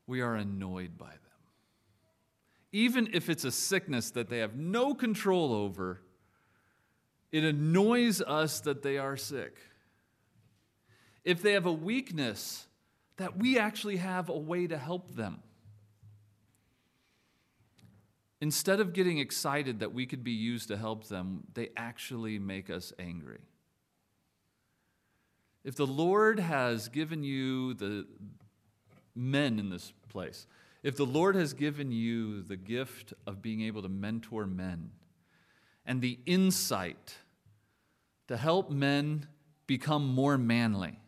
we 0.07 0.21
are 0.21 0.35
annoyed 0.35 0.99
by 0.99 1.07
them. 1.07 1.21
Even 2.71 3.09
if 3.15 3.31
it's 3.31 3.45
a 3.45 3.51
sickness 3.51 4.11
that 4.11 4.29
they 4.29 4.41
have 4.41 4.57
no 4.57 4.95
control 4.95 5.55
over, 5.55 6.03
it 7.33 7.45
annoys 7.45 8.21
us 8.21 8.61
that 8.61 8.83
they 8.83 8.99
are 8.99 9.17
sick. 9.17 9.57
If 11.25 11.43
they 11.43 11.53
have 11.53 11.67
a 11.67 11.73
weakness, 11.73 12.67
that 13.17 13.37
we 13.37 13.59
actually 13.59 13.97
have 13.97 14.29
a 14.29 14.37
way 14.37 14.67
to 14.67 14.77
help 14.77 15.15
them. 15.15 15.43
Instead 18.41 18.81
of 18.81 18.93
getting 18.93 19.19
excited 19.19 19.81
that 19.81 19.95
we 19.95 20.05
could 20.05 20.23
be 20.23 20.33
used 20.33 20.69
to 20.69 20.77
help 20.77 21.09
them, 21.09 21.45
they 21.55 21.71
actually 21.77 22.39
make 22.39 22.69
us 22.69 22.93
angry. 22.99 23.41
If 25.63 25.77
the 25.77 25.87
Lord 25.87 26.39
has 26.39 26.89
given 26.89 27.25
you 27.25 27.73
the 27.73 28.07
men 29.15 29.59
in 29.59 29.71
this 29.71 29.93
place, 30.11 30.47
if 30.83 30.97
the 30.97 31.07
Lord 31.07 31.37
has 31.37 31.55
given 31.55 31.91
you 31.91 32.43
the 32.43 32.57
gift 32.57 33.15
of 33.27 33.41
being 33.41 33.63
able 33.63 33.81
to 33.81 33.89
mentor 33.89 34.47
men 34.47 34.91
and 35.87 36.03
the 36.03 36.19
insight 36.27 37.15
to 38.29 38.37
help 38.37 38.71
men 38.71 39.27
become 39.67 40.07
more 40.07 40.37
manly, 40.37 40.99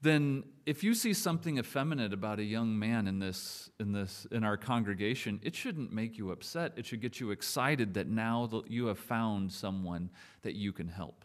then 0.00 0.44
if 0.64 0.84
you 0.84 0.94
see 0.94 1.12
something 1.12 1.58
effeminate 1.58 2.12
about 2.12 2.38
a 2.38 2.44
young 2.44 2.78
man 2.78 3.08
in 3.08 3.18
this 3.18 3.70
in 3.80 3.92
this 3.92 4.26
in 4.30 4.44
our 4.44 4.56
congregation 4.56 5.40
it 5.42 5.56
shouldn't 5.56 5.92
make 5.92 6.18
you 6.18 6.30
upset. 6.30 6.72
It 6.76 6.86
should 6.86 7.00
get 7.00 7.20
you 7.20 7.30
excited 7.30 7.94
that 7.94 8.06
now 8.06 8.62
you 8.66 8.86
have 8.86 8.98
found 8.98 9.52
someone 9.52 10.10
that 10.42 10.54
you 10.54 10.72
can 10.72 10.88
help. 10.88 11.24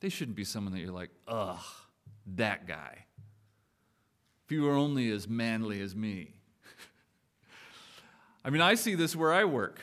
They 0.00 0.08
shouldn't 0.08 0.36
be 0.36 0.44
someone 0.44 0.72
that 0.72 0.80
you're 0.80 0.92
like 0.92 1.10
ugh 1.28 1.62
that 2.34 2.66
guy. 2.66 3.06
If 4.44 4.52
you 4.52 4.62
were 4.62 4.74
only 4.74 5.10
as 5.10 5.28
manly 5.28 5.80
as 5.80 5.94
me. 5.94 6.34
I 8.44 8.50
mean 8.50 8.62
i 8.62 8.74
see 8.74 8.96
this 8.96 9.14
where 9.14 9.32
i 9.32 9.44
work. 9.44 9.80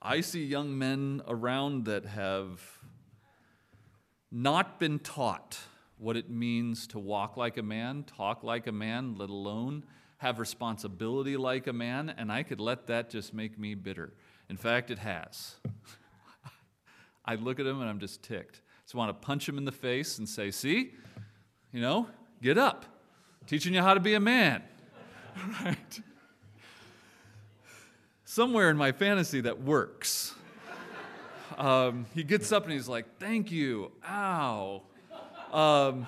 I 0.00 0.20
see 0.20 0.44
young 0.44 0.78
men 0.78 1.22
around 1.26 1.86
that 1.86 2.04
have 2.04 2.60
not 4.30 4.78
been 4.78 5.00
taught 5.00 5.58
what 5.98 6.16
it 6.16 6.28
means 6.28 6.86
to 6.88 6.98
walk 6.98 7.36
like 7.36 7.56
a 7.56 7.62
man, 7.62 8.04
talk 8.04 8.42
like 8.42 8.66
a 8.66 8.72
man, 8.72 9.16
let 9.16 9.30
alone 9.30 9.84
have 10.18 10.38
responsibility 10.38 11.36
like 11.36 11.66
a 11.66 11.72
man, 11.72 12.14
and 12.16 12.32
I 12.32 12.42
could 12.42 12.60
let 12.60 12.86
that 12.86 13.10
just 13.10 13.34
make 13.34 13.58
me 13.58 13.74
bitter. 13.74 14.12
In 14.48 14.56
fact, 14.56 14.90
it 14.90 14.98
has. 14.98 15.56
I 17.24 17.34
look 17.34 17.58
at 17.58 17.66
him 17.66 17.80
and 17.80 17.88
I'm 17.88 17.98
just 17.98 18.22
ticked. 18.22 18.62
I 18.94 18.98
want 18.98 19.08
to 19.08 19.26
punch 19.26 19.48
him 19.48 19.58
in 19.58 19.64
the 19.64 19.72
face 19.72 20.18
and 20.18 20.28
say, 20.28 20.50
See, 20.50 20.92
you 21.72 21.80
know, 21.80 22.08
get 22.40 22.56
up. 22.56 22.86
teaching 23.46 23.74
you 23.74 23.82
how 23.82 23.94
to 23.94 24.00
be 24.00 24.14
a 24.14 24.20
man. 24.20 24.62
right? 25.64 26.00
Somewhere 28.24 28.70
in 28.70 28.76
my 28.76 28.92
fantasy 28.92 29.40
that 29.42 29.60
works. 29.62 30.34
Um, 31.58 32.04
he 32.14 32.22
gets 32.22 32.52
up 32.52 32.64
and 32.64 32.72
he's 32.72 32.88
like, 32.88 33.18
Thank 33.18 33.50
you. 33.50 33.90
Ow. 34.06 34.82
Um, 35.52 36.06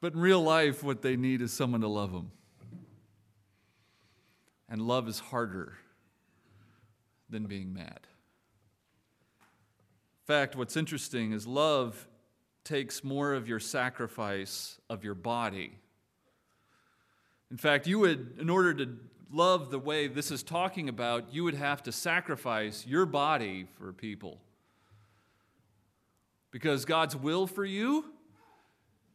but 0.00 0.14
in 0.14 0.20
real 0.20 0.42
life, 0.42 0.82
what 0.82 1.02
they 1.02 1.16
need 1.16 1.42
is 1.42 1.52
someone 1.52 1.82
to 1.82 1.88
love 1.88 2.12
them. 2.12 2.30
And 4.68 4.80
love 4.82 5.08
is 5.08 5.18
harder 5.18 5.74
than 7.28 7.46
being 7.46 7.72
mad. 7.72 8.00
In 9.40 10.26
fact, 10.26 10.56
what's 10.56 10.76
interesting 10.76 11.32
is 11.32 11.46
love 11.46 12.06
takes 12.64 13.02
more 13.02 13.34
of 13.34 13.48
your 13.48 13.58
sacrifice 13.58 14.78
of 14.88 15.02
your 15.02 15.14
body. 15.14 15.72
In 17.50 17.56
fact, 17.56 17.86
you 17.86 17.98
would, 17.98 18.38
in 18.38 18.48
order 18.48 18.72
to 18.74 18.96
love 19.32 19.70
the 19.70 19.78
way 19.78 20.06
this 20.06 20.30
is 20.30 20.42
talking 20.42 20.88
about, 20.88 21.32
you 21.32 21.42
would 21.44 21.54
have 21.54 21.82
to 21.84 21.92
sacrifice 21.92 22.86
your 22.86 23.06
body 23.06 23.66
for 23.76 23.92
people. 23.92 24.38
Because 26.50 26.84
God's 26.84 27.14
will 27.14 27.46
for 27.46 27.64
you 27.64 28.04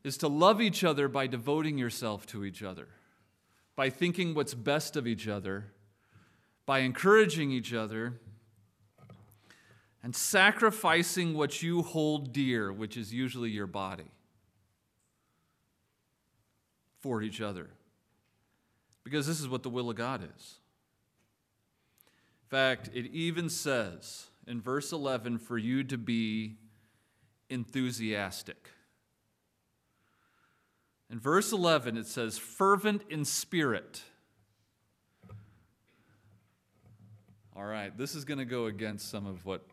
is 0.03 0.17
to 0.19 0.27
love 0.27 0.61
each 0.61 0.83
other 0.83 1.07
by 1.07 1.27
devoting 1.27 1.77
yourself 1.77 2.25
to 2.27 2.45
each 2.45 2.63
other, 2.63 2.87
by 3.75 3.89
thinking 3.89 4.33
what's 4.33 4.53
best 4.53 4.95
of 4.95 5.07
each 5.07 5.27
other, 5.27 5.65
by 6.65 6.79
encouraging 6.79 7.51
each 7.51 7.73
other, 7.73 8.19
and 10.03 10.15
sacrificing 10.15 11.33
what 11.33 11.63
you 11.63 11.81
hold 11.81 12.31
dear, 12.31 12.71
which 12.71 12.95
is 12.95 13.11
usually 13.11 13.49
your 13.49 13.67
body, 13.67 14.11
for 17.01 17.23
each 17.23 17.41
other. 17.41 17.69
Because 19.03 19.25
this 19.25 19.39
is 19.39 19.47
what 19.47 19.63
the 19.63 19.69
will 19.69 19.89
of 19.89 19.95
God 19.95 20.21
is. 20.23 20.59
In 22.43 22.49
fact, 22.49 22.89
it 22.93 23.07
even 23.07 23.49
says 23.49 24.27
in 24.47 24.61
verse 24.61 24.91
11 24.91 25.39
for 25.39 25.57
you 25.57 25.83
to 25.83 25.97
be 25.97 26.57
enthusiastic. 27.55 28.69
In 31.09 31.19
verse 31.19 31.53
11, 31.53 31.97
it 31.97 32.05
says, 32.05 32.37
fervent 32.37 33.03
in 33.09 33.23
spirit. 33.23 34.03
All 37.55 37.63
right, 37.63 37.97
this 37.97 38.13
is 38.13 38.25
going 38.25 38.39
to 38.39 38.45
go 38.45 38.65
against 38.65 39.09
some 39.09 39.25
of 39.25 39.45
what 39.45 39.65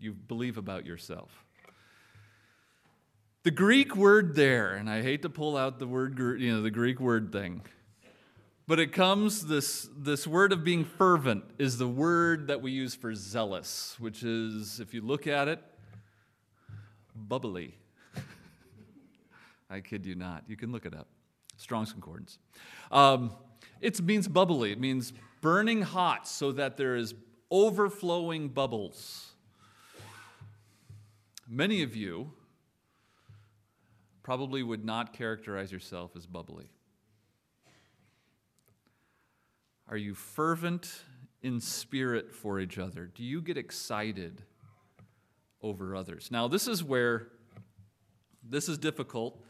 you 0.00 0.14
believe 0.14 0.56
about 0.56 0.86
yourself. 0.86 1.44
The 3.42 3.50
Greek 3.50 3.94
word 3.94 4.34
there, 4.34 4.72
and 4.72 4.88
I 4.88 5.02
hate 5.02 5.22
to 5.22 5.28
pull 5.28 5.56
out 5.56 5.78
the 5.78 5.86
word, 5.86 6.18
you 6.18 6.52
know, 6.52 6.62
the 6.62 6.70
Greek 6.70 6.98
word 6.98 7.30
thing, 7.30 7.60
but 8.66 8.80
it 8.80 8.92
comes, 8.92 9.46
this, 9.46 9.88
this 9.96 10.26
word 10.26 10.52
of 10.52 10.64
being 10.64 10.84
fervent 10.84 11.44
is 11.58 11.76
the 11.76 11.86
word 11.86 12.46
that 12.46 12.62
we 12.62 12.72
use 12.72 12.94
for 12.94 13.14
zealous, 13.14 13.94
which 13.98 14.22
is, 14.22 14.80
if 14.80 14.94
you 14.94 15.02
look 15.02 15.26
at 15.26 15.46
it, 15.48 15.62
bubbly. 17.16 17.74
I 19.70 19.80
kid 19.80 20.06
you 20.06 20.14
not. 20.14 20.44
You 20.46 20.56
can 20.56 20.72
look 20.72 20.86
it 20.86 20.94
up. 20.94 21.08
Strong's 21.56 21.92
Concordance. 21.92 22.38
Um, 22.90 23.32
it 23.80 24.00
means 24.02 24.28
bubbly. 24.28 24.72
It 24.72 24.80
means 24.80 25.12
burning 25.40 25.82
hot 25.82 26.28
so 26.28 26.52
that 26.52 26.76
there 26.76 26.96
is 26.96 27.14
overflowing 27.50 28.48
bubbles. 28.48 29.32
Many 31.48 31.82
of 31.82 31.94
you 31.94 32.32
probably 34.22 34.62
would 34.62 34.84
not 34.84 35.12
characterize 35.12 35.70
yourself 35.70 36.16
as 36.16 36.26
bubbly. 36.26 36.66
Are 39.88 39.96
you 39.96 40.14
fervent 40.14 41.04
in 41.42 41.60
spirit 41.60 42.34
for 42.34 42.58
each 42.58 42.76
other? 42.76 43.06
Do 43.06 43.22
you 43.22 43.40
get 43.40 43.56
excited 43.56 44.42
over 45.62 45.96
others? 45.96 46.28
Now, 46.30 46.48
this 46.48 46.68
is 46.68 46.82
where 46.82 47.28
this 48.48 48.68
is 48.68 48.78
difficult 48.78 49.42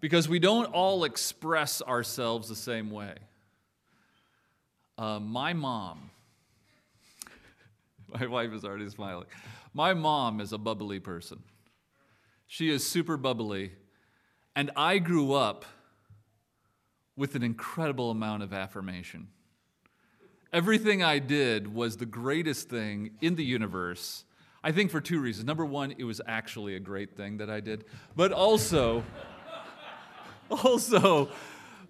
because 0.00 0.28
we 0.28 0.38
don't 0.38 0.66
all 0.66 1.04
express 1.04 1.82
ourselves 1.82 2.48
the 2.48 2.56
same 2.56 2.90
way. 2.90 3.14
Uh, 4.98 5.18
my 5.18 5.52
mom, 5.52 6.10
my 8.08 8.26
wife 8.26 8.52
is 8.52 8.64
already 8.64 8.88
smiling. 8.88 9.26
My 9.74 9.94
mom 9.94 10.40
is 10.40 10.52
a 10.52 10.58
bubbly 10.58 11.00
person. 11.00 11.42
She 12.46 12.68
is 12.68 12.86
super 12.86 13.16
bubbly. 13.16 13.72
And 14.54 14.70
I 14.76 14.98
grew 14.98 15.32
up 15.32 15.64
with 17.16 17.34
an 17.34 17.42
incredible 17.42 18.10
amount 18.10 18.42
of 18.42 18.52
affirmation. 18.52 19.28
Everything 20.52 21.02
I 21.02 21.18
did 21.18 21.72
was 21.72 21.96
the 21.96 22.06
greatest 22.06 22.68
thing 22.68 23.12
in 23.22 23.36
the 23.36 23.44
universe. 23.44 24.24
I 24.64 24.70
think 24.72 24.90
for 24.90 25.00
two 25.00 25.20
reasons. 25.20 25.46
Number 25.46 25.64
one, 25.64 25.94
it 25.98 26.04
was 26.04 26.20
actually 26.26 26.76
a 26.76 26.80
great 26.80 27.16
thing 27.16 27.38
that 27.38 27.50
I 27.50 27.60
did. 27.60 27.84
But 28.14 28.32
also, 28.32 29.02
also, 30.50 31.28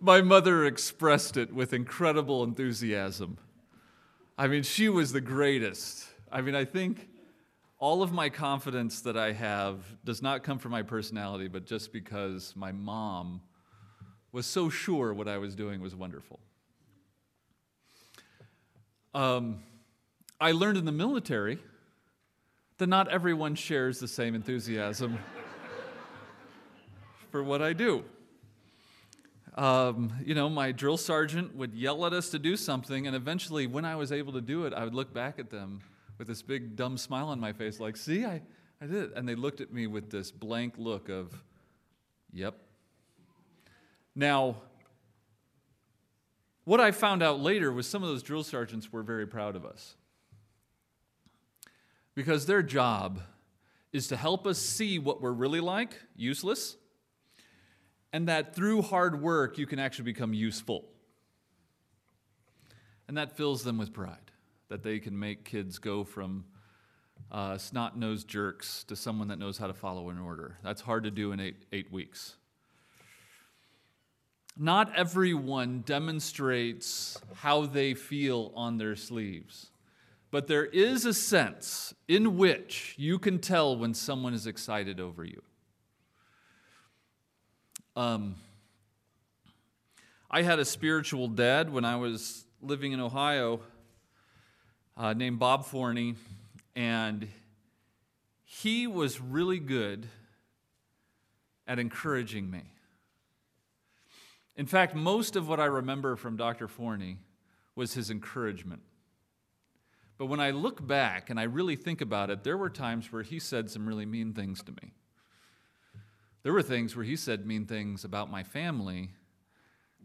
my 0.00 0.22
mother 0.22 0.64
expressed 0.64 1.36
it 1.36 1.52
with 1.52 1.74
incredible 1.74 2.42
enthusiasm. 2.42 3.36
I 4.38 4.46
mean, 4.48 4.62
she 4.62 4.88
was 4.88 5.12
the 5.12 5.20
greatest. 5.20 6.06
I 6.30 6.40
mean, 6.40 6.54
I 6.54 6.64
think 6.64 7.08
all 7.78 8.02
of 8.02 8.12
my 8.12 8.30
confidence 8.30 9.02
that 9.02 9.16
I 9.16 9.32
have 9.32 9.80
does 10.04 10.22
not 10.22 10.42
come 10.42 10.58
from 10.58 10.72
my 10.72 10.82
personality, 10.82 11.48
but 11.48 11.66
just 11.66 11.92
because 11.92 12.54
my 12.56 12.72
mom 12.72 13.42
was 14.32 14.46
so 14.46 14.70
sure 14.70 15.12
what 15.12 15.28
I 15.28 15.36
was 15.36 15.54
doing 15.54 15.80
was 15.82 15.94
wonderful. 15.94 16.40
Um, 19.12 19.62
I 20.40 20.52
learned 20.52 20.78
in 20.78 20.86
the 20.86 20.92
military 20.92 21.58
that 22.82 22.88
not 22.88 23.06
everyone 23.06 23.54
shares 23.54 24.00
the 24.00 24.08
same 24.08 24.34
enthusiasm 24.34 25.16
for 27.30 27.40
what 27.40 27.62
I 27.62 27.74
do. 27.74 28.02
Um, 29.54 30.12
you 30.24 30.34
know, 30.34 30.50
my 30.50 30.72
drill 30.72 30.96
sergeant 30.96 31.54
would 31.54 31.74
yell 31.74 32.04
at 32.06 32.12
us 32.12 32.30
to 32.30 32.40
do 32.40 32.56
something, 32.56 33.06
and 33.06 33.14
eventually, 33.14 33.68
when 33.68 33.84
I 33.84 33.94
was 33.94 34.10
able 34.10 34.32
to 34.32 34.40
do 34.40 34.66
it, 34.66 34.74
I 34.74 34.82
would 34.82 34.96
look 34.96 35.14
back 35.14 35.38
at 35.38 35.48
them 35.48 35.80
with 36.18 36.26
this 36.26 36.42
big 36.42 36.74
dumb 36.74 36.98
smile 36.98 37.28
on 37.28 37.38
my 37.38 37.52
face, 37.52 37.78
like, 37.78 37.96
see, 37.96 38.24
I, 38.24 38.42
I 38.80 38.86
did 38.86 38.94
it. 38.96 39.12
And 39.14 39.28
they 39.28 39.36
looked 39.36 39.60
at 39.60 39.72
me 39.72 39.86
with 39.86 40.10
this 40.10 40.32
blank 40.32 40.74
look 40.76 41.08
of, 41.08 41.40
yep. 42.32 42.56
Now, 44.16 44.56
what 46.64 46.80
I 46.80 46.90
found 46.90 47.22
out 47.22 47.38
later 47.38 47.70
was 47.70 47.86
some 47.86 48.02
of 48.02 48.08
those 48.08 48.24
drill 48.24 48.42
sergeants 48.42 48.92
were 48.92 49.04
very 49.04 49.28
proud 49.28 49.54
of 49.54 49.64
us. 49.64 49.94
Because 52.14 52.46
their 52.46 52.62
job 52.62 53.20
is 53.92 54.08
to 54.08 54.16
help 54.16 54.46
us 54.46 54.58
see 54.58 54.98
what 54.98 55.20
we're 55.20 55.32
really 55.32 55.60
like, 55.60 55.98
useless, 56.16 56.76
and 58.12 58.28
that 58.28 58.54
through 58.54 58.82
hard 58.82 59.20
work 59.22 59.58
you 59.58 59.66
can 59.66 59.78
actually 59.78 60.04
become 60.04 60.34
useful. 60.34 60.84
And 63.08 63.16
that 63.16 63.36
fills 63.36 63.64
them 63.64 63.78
with 63.78 63.92
pride 63.92 64.30
that 64.68 64.82
they 64.82 64.98
can 64.98 65.18
make 65.18 65.44
kids 65.44 65.78
go 65.78 66.04
from 66.04 66.44
uh, 67.30 67.58
snot 67.58 67.98
nosed 67.98 68.28
jerks 68.28 68.84
to 68.84 68.96
someone 68.96 69.28
that 69.28 69.38
knows 69.38 69.58
how 69.58 69.66
to 69.66 69.74
follow 69.74 70.08
an 70.08 70.18
order. 70.18 70.58
That's 70.62 70.80
hard 70.80 71.04
to 71.04 71.10
do 71.10 71.32
in 71.32 71.40
eight, 71.40 71.64
eight 71.72 71.92
weeks. 71.92 72.36
Not 74.56 74.94
everyone 74.94 75.82
demonstrates 75.86 77.18
how 77.36 77.66
they 77.66 77.94
feel 77.94 78.52
on 78.54 78.76
their 78.76 78.96
sleeves, 78.96 79.70
but 80.32 80.46
there 80.46 80.64
is 80.64 81.04
a 81.04 81.12
sense 81.12 81.94
in 82.08 82.38
which 82.38 82.94
you 82.96 83.18
can 83.18 83.38
tell 83.38 83.76
when 83.76 83.92
someone 83.92 84.32
is 84.32 84.46
excited 84.46 84.98
over 84.98 85.22
you. 85.22 85.42
Um, 87.94 88.36
I 90.30 90.40
had 90.40 90.58
a 90.58 90.64
spiritual 90.64 91.28
dad 91.28 91.70
when 91.70 91.84
I 91.84 91.96
was 91.96 92.46
living 92.62 92.92
in 92.92 93.00
Ohio 93.00 93.60
uh, 94.96 95.12
named 95.12 95.38
Bob 95.38 95.66
Forney, 95.66 96.14
and 96.74 97.28
he 98.42 98.86
was 98.86 99.20
really 99.20 99.58
good 99.58 100.06
at 101.66 101.78
encouraging 101.78 102.50
me. 102.50 102.62
In 104.56 104.64
fact, 104.64 104.94
most 104.94 105.36
of 105.36 105.46
what 105.46 105.60
I 105.60 105.66
remember 105.66 106.16
from 106.16 106.38
Dr. 106.38 106.68
Forney 106.68 107.18
was 107.74 107.92
his 107.92 108.10
encouragement. 108.10 108.80
But 110.22 110.28
when 110.28 110.38
I 110.38 110.52
look 110.52 110.86
back 110.86 111.30
and 111.30 111.40
I 111.40 111.42
really 111.42 111.74
think 111.74 112.00
about 112.00 112.30
it, 112.30 112.44
there 112.44 112.56
were 112.56 112.70
times 112.70 113.10
where 113.10 113.24
he 113.24 113.40
said 113.40 113.68
some 113.68 113.88
really 113.88 114.06
mean 114.06 114.34
things 114.34 114.62
to 114.62 114.70
me. 114.70 114.92
There 116.44 116.52
were 116.52 116.62
things 116.62 116.94
where 116.94 117.04
he 117.04 117.16
said 117.16 117.44
mean 117.44 117.66
things 117.66 118.04
about 118.04 118.30
my 118.30 118.44
family 118.44 119.10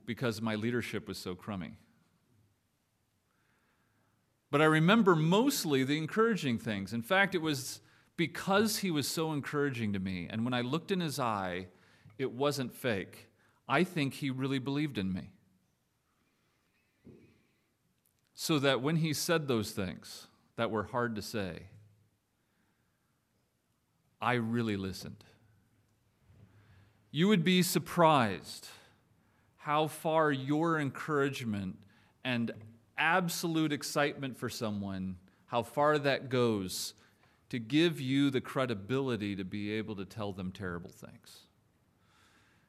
because 0.08 0.42
my 0.42 0.56
leadership 0.56 1.08
was 1.08 1.20
so 1.20 1.36
crummy. 1.36 1.74
But 4.50 4.60
I 4.60 4.66
remember 4.66 5.16
mostly 5.16 5.84
the 5.84 6.00
encouraging 6.00 6.58
things. 6.58 6.94
In 6.94 7.04
fact, 7.04 7.36
it 7.36 7.42
was 7.44 7.80
because 8.16 8.80
he 8.80 8.90
was 8.90 9.08
so 9.08 9.34
encouraging 9.34 9.94
to 9.94 10.00
me, 10.00 10.26
and 10.32 10.44
when 10.44 10.54
I 10.56 10.62
looked 10.62 10.90
in 10.90 11.00
his 11.00 11.20
eye, 11.20 11.68
it 12.18 12.32
wasn't 12.32 12.74
fake. 12.74 13.28
I 13.70 13.84
think 13.84 14.16
he 14.16 14.32
really 14.32 14.58
believed 14.58 14.98
in 14.98 15.14
me. 15.14 15.30
So 18.40 18.60
that 18.60 18.84
when 18.84 18.98
he 18.98 19.14
said 19.14 19.48
those 19.48 19.72
things 19.72 20.28
that 20.58 20.70
were 20.70 20.84
hard 20.84 21.16
to 21.16 21.24
say, 21.24 21.64
I 24.22 24.36
really 24.36 24.78
listened. 24.78 25.24
You 27.10 27.30
would 27.30 27.44
be 27.44 27.64
surprised 27.64 28.68
how 29.56 29.88
far 29.88 30.32
your 30.32 30.80
encouragement 30.80 31.80
and 32.24 32.52
absolute 32.96 33.74
excitement 33.74 34.38
for 34.38 34.50
someone, 34.50 35.16
how 35.48 35.64
far 35.64 35.98
that 35.98 36.30
goes 36.30 36.94
to 37.50 37.58
give 37.58 38.00
you 38.00 38.30
the 38.30 38.40
credibility 38.40 39.36
to 39.36 39.44
be 39.44 39.72
able 39.72 39.96
to 39.96 40.06
tell 40.06 40.32
them 40.32 40.52
terrible 40.52 40.92
things. 40.92 41.47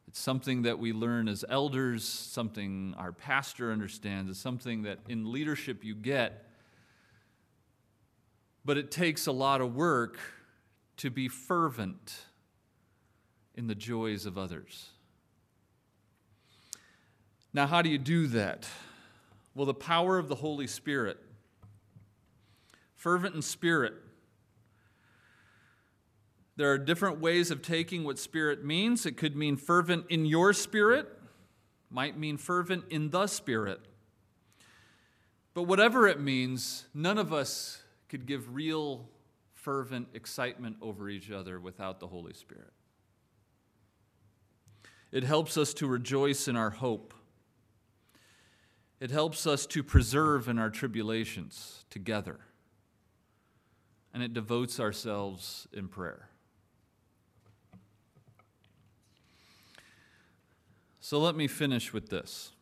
It's 0.09 0.19
something 0.19 0.63
that 0.63 0.79
we 0.79 0.95
learn 0.95 1.29
as 1.29 1.45
elders, 1.51 2.03
something 2.03 2.95
our 2.97 3.13
pastor 3.13 3.71
understands, 3.71 4.31
it's 4.31 4.41
something 4.41 4.85
that 4.85 5.01
in 5.07 5.31
leadership 5.31 5.85
you 5.85 5.95
get. 5.95 6.47
But 8.65 8.79
it 8.79 8.91
takes 8.91 9.27
a 9.27 9.33
lot 9.33 9.61
of 9.61 9.75
work 9.75 10.19
to 10.97 11.11
be 11.11 11.29
fervent 11.29 12.17
in 13.55 13.67
the 13.67 13.75
joys 13.75 14.25
of 14.25 14.39
others. 14.39 14.89
Now, 17.53 17.67
how 17.67 17.83
do 17.83 17.91
you 17.91 17.99
do 17.99 18.29
that? 18.29 18.67
Well, 19.55 19.67
the 19.67 19.75
power 19.75 20.19
of 20.19 20.29
the 20.29 20.37
Holy 20.37 20.67
Spirit. 20.67 21.19
Fervent 22.95 23.35
in 23.35 23.43
spirit. 23.43 23.93
There 26.59 26.73
are 26.73 26.79
different 26.79 27.21
ways 27.21 27.53
of 27.53 27.63
taking 27.63 28.03
what 28.03 28.19
spirit 28.19 28.65
means. 28.65 29.07
It 29.07 29.17
could 29.17 29.37
mean 29.37 29.57
fervent 29.57 30.07
in 30.09 30.27
your 30.27 30.53
spirit, 30.53 31.09
might 31.89 32.19
mean 32.19 32.37
fervent 32.37 32.87
in 32.91 33.11
the 33.11 33.29
spirit. 33.29 33.79
But 35.55 35.63
whatever 35.63 36.09
it 36.09 36.21
means, 36.21 36.87
none 36.93 37.17
of 37.17 37.33
us 37.33 37.85
could 38.09 38.27
give 38.27 38.57
real 38.57 39.09
fervent 39.55 40.09
excitement 40.15 40.79
over 40.83 41.09
each 41.09 41.31
other 41.31 41.61
without 41.61 42.01
the 42.01 42.09
Holy 42.09 42.35
Spirit. 42.35 42.73
It 45.13 45.23
helps 45.23 45.57
us 45.57 45.73
to 45.75 45.87
rejoice 45.87 46.49
in 46.49 46.57
our 46.57 46.71
hope. 46.71 47.15
It 48.99 49.13
helps 49.13 49.47
us 49.47 49.65
to 49.67 49.85
preserve 49.85 50.49
in 50.49 50.59
our 50.59 50.71
tribulations 50.71 51.85
together. 51.89 52.41
And 54.13 54.25
it 54.25 54.35
devotes 54.35 54.81
ourselves 54.81 55.69
in 55.73 55.87
prayer. 55.87 56.28
So 61.09 61.19
let 61.19 61.35
me 61.35 61.47
finish 61.47 61.91
with 61.91 62.11
this. 62.11 62.53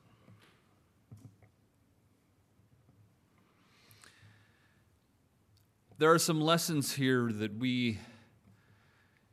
There 5.98 6.12
are 6.12 6.18
some 6.20 6.40
lessons 6.40 6.92
here 6.92 7.32
that 7.32 7.58
we, 7.58 7.98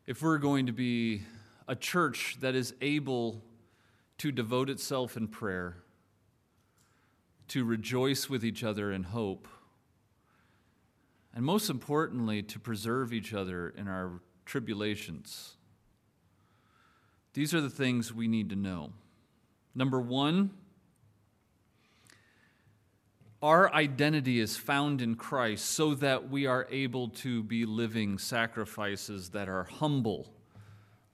if 0.07 0.23
we're 0.23 0.39
going 0.39 0.65
to 0.65 0.71
be 0.71 1.21
a 1.67 1.75
church 1.75 2.37
that 2.39 2.55
is 2.55 2.73
able 2.81 3.43
to 4.17 4.31
devote 4.31 4.67
itself 4.71 5.15
in 5.15 5.27
prayer, 5.27 5.77
to 7.49 7.63
rejoice 7.63 8.31
with 8.31 8.43
each 8.43 8.63
other 8.63 8.91
in 8.91 9.03
hope, 9.03 9.47
and 11.35 11.45
most 11.45 11.69
importantly, 11.69 12.41
to 12.41 12.59
preserve 12.59 13.13
each 13.13 13.31
other 13.31 13.69
in 13.77 13.87
our 13.87 14.21
tribulations. 14.43 15.53
These 17.35 17.53
are 17.53 17.61
the 17.61 17.69
things 17.69 18.11
we 18.11 18.27
need 18.27 18.49
to 18.49 18.55
know. 18.55 18.93
Number 19.75 19.99
one, 19.99 20.51
our 23.41 23.73
identity 23.73 24.39
is 24.39 24.55
found 24.55 25.01
in 25.01 25.15
Christ 25.15 25.65
so 25.65 25.95
that 25.95 26.29
we 26.29 26.45
are 26.45 26.67
able 26.69 27.09
to 27.09 27.43
be 27.43 27.65
living 27.65 28.17
sacrifices 28.17 29.29
that 29.29 29.49
are 29.49 29.65
humble 29.65 30.33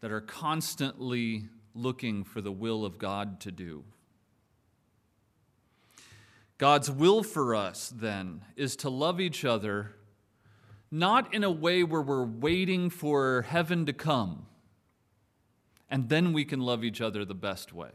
that 0.02 0.12
are 0.12 0.22
constantly 0.22 1.46
looking 1.76 2.24
for 2.24 2.42
the 2.42 2.52
will 2.52 2.86
of 2.86 2.98
God 2.98 3.40
to 3.42 3.52
do. 3.52 3.84
God's 6.58 6.92
will 6.92 7.24
for 7.24 7.56
us, 7.56 7.94
then, 7.96 8.42
is 8.56 8.76
to 8.78 8.90
love 8.90 9.20
each 9.20 9.46
other 9.46 9.96
not 10.92 11.34
in 11.34 11.44
a 11.44 11.52
way 11.52 11.84
where 11.84 12.02
we're 12.02 12.26
waiting 12.26 12.90
for 12.90 13.44
heaven 13.44 13.86
to 13.86 13.94
come 13.94 14.48
and 15.90 16.10
then 16.10 16.34
we 16.34 16.44
can 16.44 16.60
love 16.60 16.84
each 16.84 17.00
other 17.00 17.24
the 17.24 17.36
best 17.36 17.74
way. 17.74 17.92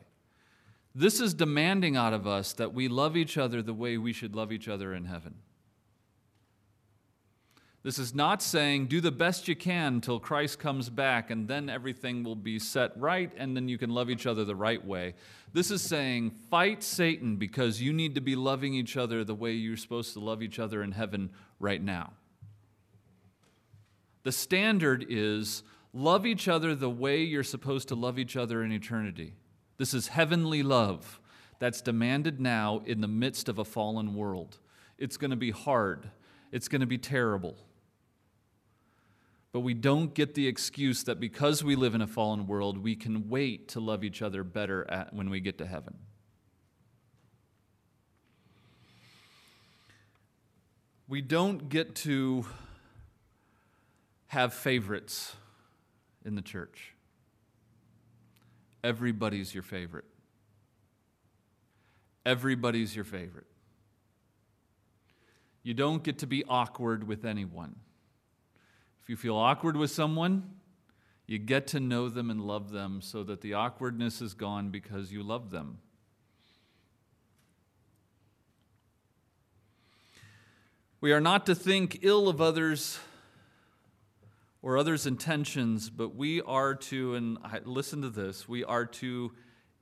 This 0.95 1.20
is 1.20 1.34
demanding 1.34 1.97
out 1.97 2.12
of 2.12 2.26
us 2.26 2.53
that 2.55 2.72
we 2.72 2.86
love 2.86 3.16
each 3.16 3.36
other 3.36 3.62
the 3.62 3.74
way 3.74 3.99
we 3.99 4.12
should 4.12 4.36
love 4.36 4.53
each 4.53 4.68
other 4.68 4.95
in 4.95 5.07
heaven. 5.07 5.34
This 7.82 7.99
is 7.99 8.14
not 8.14 8.40
saying 8.40 8.86
do 8.86 9.03
the 9.03 9.12
best 9.12 9.47
you 9.47 9.55
can 9.55 10.01
till 10.01 10.18
Christ 10.18 10.59
comes 10.59 10.88
back 10.88 11.30
and 11.30 11.47
then 11.47 11.68
everything 11.68 12.24
will 12.24 12.36
be 12.36 12.59
set 12.59 12.99
right 12.99 13.30
and 13.36 13.55
then 13.55 13.68
you 13.68 13.76
can 13.76 13.90
love 13.90 14.09
each 14.09 14.24
other 14.24 14.45
the 14.45 14.57
right 14.57 14.82
way. 14.82 15.14
This 15.53 15.70
is 15.70 15.82
saying 15.82 16.30
fight 16.30 16.82
Satan 16.82 17.36
because 17.36 17.82
you 17.82 17.92
need 17.92 18.14
to 18.14 18.22
be 18.22 18.36
loving 18.36 18.72
each 18.72 18.97
other 18.97 19.22
the 19.22 19.34
way 19.34 19.53
you're 19.53 19.76
supposed 19.76 20.14
to 20.14 20.20
love 20.20 20.42
each 20.42 20.59
other 20.59 20.82
in 20.82 20.92
heaven 20.92 21.28
right 21.61 21.82
now. 21.82 22.14
The 24.22 24.32
standard 24.32 25.05
is 25.11 25.62
love 25.92 26.24
each 26.24 26.49
other 26.49 26.74
the 26.74 26.88
way 26.88 27.22
you're 27.22 27.42
supposed 27.42 27.88
to 27.88 27.95
love 27.95 28.18
each 28.18 28.34
other 28.34 28.62
in 28.62 28.72
eternity. 28.72 29.34
This 29.77 29.95
is 29.95 30.09
heavenly 30.09 30.62
love 30.62 31.20
that's 31.59 31.81
demanded 31.81 32.41
now 32.41 32.83
in 32.85 33.01
the 33.01 33.09
midst 33.09 33.49
of 33.49 33.59
a 33.59 33.64
fallen 33.64 34.14
world. 34.14 34.59
It's 34.99 35.16
going 35.16 35.31
to 35.31 35.37
be 35.37 35.51
hard, 35.51 36.11
it's 36.53 36.68
going 36.68 36.81
to 36.81 36.87
be 36.87 36.99
terrible. 36.99 37.57
But 39.53 39.61
we 39.61 39.75
don't 39.75 40.12
get 40.14 40.35
the 40.35 40.49
excuse 40.49 41.05
that 41.05 41.20
because 41.20 41.62
we 41.62 41.77
live 41.77 41.95
in 41.95 42.03
a 42.03 42.09
fallen 42.09 42.49
world, 42.49 42.77
we 42.77 42.97
can 42.97 43.29
wait 43.29 43.68
to 43.68 43.81
love 43.81 44.03
each 44.03 44.20
other 44.20 44.43
better 44.43 44.85
at, 44.91 45.14
when 45.14 45.31
we 45.31 45.39
get 45.39 45.59
to 45.59 45.66
heaven. 45.66 45.95
We 51.07 51.20
don't 51.20 51.68
get 51.68 51.95
to 51.97 52.47
have 54.27 54.53
favorites 54.55 55.37
in 56.25 56.35
the 56.35 56.43
church. 56.43 56.93
Everybody's 58.85 59.55
your 59.55 59.62
favorite. 59.62 60.05
Everybody's 62.26 62.95
your 62.95 63.07
favorite. 63.07 63.47
You 65.62 65.72
don't 65.72 66.03
get 66.03 66.18
to 66.18 66.26
be 66.26 66.45
awkward 66.45 67.09
with 67.09 67.24
anyone. 67.24 67.76
If 69.03 69.09
you 69.09 69.16
feel 69.16 69.37
awkward 69.37 69.78
with 69.78 69.91
someone, 69.91 70.51
you 71.26 71.39
get 71.39 71.66
to 71.68 71.80
know 71.80 72.11
them 72.11 72.30
and 72.30 72.43
love 72.43 72.70
them 72.70 73.01
so 73.01 73.24
that 73.24 73.41
the 73.41 73.55
awkwardness 73.55 74.20
is 74.20 74.35
gone 74.35 74.68
because 74.68 75.11
you 75.11 75.22
love 75.22 75.51
them. 75.51 75.78
We 81.01 81.12
are 81.12 81.22
not 81.22 81.47
to 81.47 81.55
think 81.55 82.01
ill 82.03 82.28
of 82.28 82.43
others 82.43 82.99
or 84.65 84.79
others' 84.79 85.07
intentions, 85.07 85.91
but 85.91 86.17
we 86.17 86.41
are 86.41 86.75
to, 86.75 87.15
and 87.15 87.37
listen 87.67 88.01
to 88.01 88.09
this, 88.09 88.49
we 88.49 88.65
are 88.65 88.87
to 88.87 89.31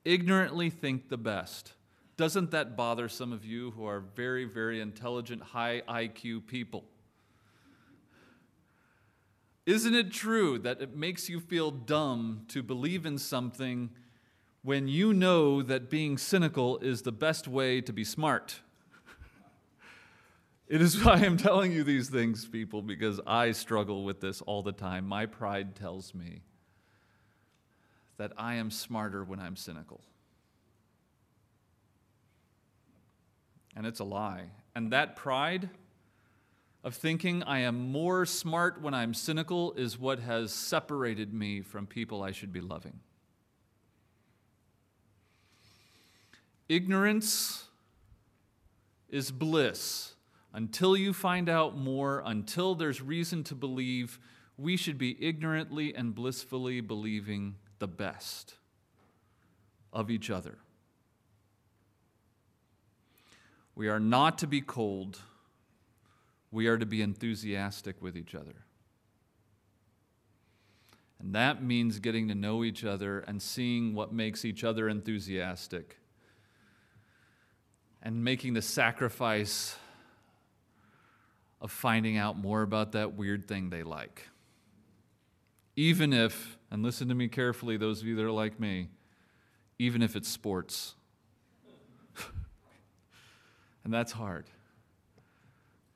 ignorantly 0.05 0.70
think 0.70 1.09
the 1.09 1.16
best. 1.16 1.74
Doesn't 2.16 2.51
that 2.51 2.76
bother 2.76 3.09
some 3.09 3.33
of 3.33 3.45
you 3.45 3.70
who 3.70 3.87
are 3.87 4.01
very, 4.01 4.45
very 4.45 4.80
intelligent, 4.80 5.41
high 5.41 5.83
IQ 5.89 6.49
people? 6.49 6.83
Isn't 9.66 9.95
it 9.95 10.11
true 10.11 10.59
that 10.59 10.83
it 10.83 10.97
makes 10.97 11.28
you 11.28 11.39
feel 11.39 11.70
dumb 11.70 12.43
to 12.49 12.61
believe 12.61 13.07
in 13.07 13.18
something 13.18 13.91
when 14.64 14.89
you 14.89 15.14
know 15.14 15.62
that 15.62 15.91
being 15.91 16.18
cynical 16.18 16.78
is 16.78 17.03
the 17.03 17.12
best 17.12 17.47
way 17.47 17.80
to 17.80 17.93
be 17.93 18.03
smart? 18.03 18.62
It 20.72 20.80
is 20.80 21.04
why 21.04 21.16
I'm 21.16 21.36
telling 21.36 21.70
you 21.70 21.84
these 21.84 22.08
things, 22.08 22.46
people, 22.48 22.80
because 22.80 23.20
I 23.26 23.52
struggle 23.52 24.04
with 24.04 24.22
this 24.22 24.40
all 24.40 24.62
the 24.62 24.72
time. 24.72 25.06
My 25.06 25.26
pride 25.26 25.76
tells 25.76 26.14
me 26.14 26.40
that 28.16 28.32
I 28.38 28.54
am 28.54 28.70
smarter 28.70 29.22
when 29.22 29.38
I'm 29.38 29.54
cynical. 29.54 30.00
And 33.76 33.84
it's 33.84 34.00
a 34.00 34.04
lie. 34.04 34.44
And 34.74 34.90
that 34.94 35.14
pride 35.14 35.68
of 36.82 36.94
thinking 36.94 37.42
I 37.42 37.58
am 37.58 37.92
more 37.92 38.24
smart 38.24 38.80
when 38.80 38.94
I'm 38.94 39.12
cynical 39.12 39.74
is 39.74 39.98
what 39.98 40.20
has 40.20 40.54
separated 40.54 41.34
me 41.34 41.60
from 41.60 41.86
people 41.86 42.22
I 42.22 42.32
should 42.32 42.50
be 42.50 42.62
loving. 42.62 43.00
Ignorance 46.66 47.64
is 49.10 49.30
bliss 49.30 50.14
until 50.53 50.96
you 50.96 51.12
find 51.12 51.48
out 51.48 51.76
more, 51.76 52.22
until 52.24 52.74
there's 52.74 53.00
reason 53.00 53.42
to 53.44 53.55
believe 53.55 54.18
we 54.59 54.76
should 54.76 54.98
be 54.98 55.16
ignorantly 55.24 55.94
and 55.94 56.14
blissfully 56.14 56.80
believing 56.80 57.57
the 57.78 57.88
best 57.88 58.55
of 59.92 60.11
each 60.11 60.30
other. 60.30 60.59
We 63.74 63.88
are 63.88 64.00
not 64.00 64.38
to 64.38 64.46
be 64.46 64.61
cold, 64.61 65.18
we 66.50 66.66
are 66.66 66.76
to 66.76 66.86
be 66.86 67.00
enthusiastic 67.00 68.03
with 68.03 68.16
each 68.16 68.34
other. 68.34 68.66
And 71.18 71.34
that 71.34 71.62
means 71.62 71.98
getting 72.00 72.28
to 72.28 72.34
know 72.34 72.64
each 72.64 72.84
other 72.84 73.20
and 73.20 73.40
seeing 73.40 73.94
what 73.94 74.12
makes 74.12 74.44
each 74.44 74.64
other 74.64 74.88
enthusiastic 74.88 75.96
and 78.03 78.24
making 78.24 78.55
the 78.55 78.62
sacrifice 78.62 79.76
of 81.62 81.70
finding 81.70 82.18
out 82.18 82.36
more 82.36 82.62
about 82.62 82.92
that 82.92 83.14
weird 83.14 83.46
thing 83.46 83.70
they 83.70 83.84
like. 83.84 84.28
Even 85.76 86.12
if, 86.12 86.58
and 86.70 86.82
listen 86.82 87.08
to 87.08 87.14
me 87.14 87.28
carefully, 87.28 87.76
those 87.76 88.02
of 88.02 88.06
you 88.06 88.16
that 88.16 88.24
are 88.24 88.32
like 88.32 88.58
me, 88.58 88.88
even 89.78 90.02
if 90.02 90.16
it's 90.16 90.28
sports. 90.28 90.96
and 93.84 93.94
that's 93.94 94.12
hard 94.12 94.44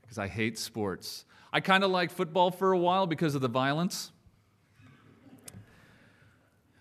because 0.00 0.18
I 0.18 0.28
hate 0.28 0.56
sports. 0.56 1.24
I 1.52 1.60
kind 1.60 1.82
of 1.82 1.90
liked 1.90 2.12
football 2.12 2.52
for 2.52 2.72
a 2.72 2.78
while 2.78 3.08
because 3.08 3.34
of 3.34 3.40
the 3.40 3.48
violence. 3.48 4.12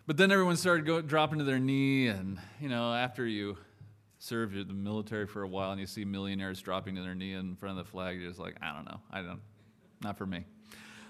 But 0.06 0.18
then 0.18 0.32
everyone 0.32 0.58
started 0.58 0.86
go, 0.86 1.02
dropping 1.02 1.40
to 1.40 1.44
their 1.44 1.58
knee, 1.58 2.06
and 2.06 2.38
you 2.62 2.70
know, 2.70 2.94
after 2.94 3.26
you 3.26 3.58
serve 4.26 4.54
the 4.54 4.74
military 4.74 5.28
for 5.28 5.44
a 5.44 5.48
while 5.48 5.72
and 5.72 5.80
you 5.80 5.86
see 5.86 6.04
millionaires 6.04 6.60
dropping 6.60 6.96
to 6.96 7.02
their 7.02 7.14
knee 7.14 7.34
in 7.34 7.56
front 7.56 7.78
of 7.78 7.86
the 7.86 7.92
flag, 7.92 8.20
you're 8.20 8.28
just 8.28 8.40
like, 8.40 8.56
I 8.62 8.74
don't 8.74 8.86
know, 8.86 9.00
I 9.12 9.22
don't, 9.22 9.42
not 10.02 10.18
for 10.18 10.26
me. 10.26 10.46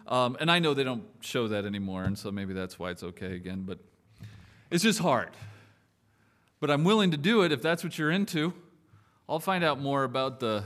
Um, 0.08 0.36
and 0.40 0.52
I 0.52 0.60
know 0.60 0.74
they 0.74 0.84
don't 0.84 1.06
show 1.22 1.48
that 1.48 1.66
anymore, 1.66 2.04
and 2.04 2.18
so 2.18 2.30
maybe 2.30 2.54
that's 2.54 2.78
why 2.78 2.92
it's 2.92 3.04
okay 3.04 3.36
again. 3.36 3.64
But 3.66 3.80
it's 4.70 4.84
just 4.84 5.00
hard. 5.00 5.30
But 6.60 6.70
I'm 6.70 6.84
willing 6.84 7.12
to 7.12 7.18
do 7.18 7.42
it 7.44 7.52
if 7.52 7.62
that's 7.62 7.84
what 7.84 7.98
you're 7.98 8.12
into. 8.12 8.54
I'll 9.28 9.40
find 9.40 9.64
out 9.64 9.80
more 9.80 10.04
about 10.04 10.40
the 10.40 10.64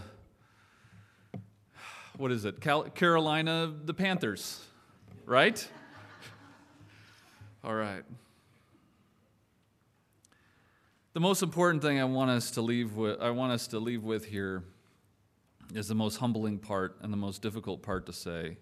what 2.17 2.31
is 2.31 2.43
it? 2.43 2.59
Cal- 2.59 2.89
Carolina, 2.89 3.73
the 3.85 3.93
Panthers, 3.93 4.61
right? 5.25 5.65
All 7.63 7.75
right. 7.75 8.03
The 11.19 11.23
most 11.23 11.43
important 11.43 11.83
thing 11.83 11.99
I 11.99 12.05
want 12.05 12.31
us 12.31 12.49
to 12.51 12.61
leave 12.61 12.95
with, 12.95 13.19
I 13.19 13.31
want 13.31 13.51
us 13.51 13.67
to 13.67 13.79
leave 13.79 14.05
with 14.05 14.23
here 14.23 14.63
is 15.73 15.89
the 15.89 15.93
most 15.93 16.15
humbling 16.15 16.59
part 16.59 16.95
and 17.01 17.11
the 17.11 17.17
most 17.17 17.41
difficult 17.41 17.81
part 17.81 18.05
to 18.05 18.13
say 18.13 18.55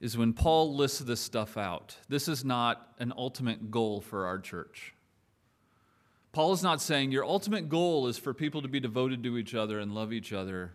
is 0.00 0.18
when 0.18 0.32
Paul 0.32 0.74
lists 0.74 0.98
this 0.98 1.20
stuff 1.20 1.56
out. 1.56 1.94
This 2.08 2.26
is 2.26 2.44
not 2.44 2.94
an 2.98 3.12
ultimate 3.16 3.70
goal 3.70 4.00
for 4.00 4.26
our 4.26 4.40
church. 4.40 4.92
Paul 6.32 6.52
is 6.52 6.64
not 6.64 6.82
saying 6.82 7.12
your 7.12 7.24
ultimate 7.24 7.68
goal 7.68 8.08
is 8.08 8.18
for 8.18 8.34
people 8.34 8.60
to 8.60 8.68
be 8.68 8.80
devoted 8.80 9.22
to 9.22 9.38
each 9.38 9.54
other 9.54 9.78
and 9.78 9.94
love 9.94 10.12
each 10.12 10.32
other 10.32 10.72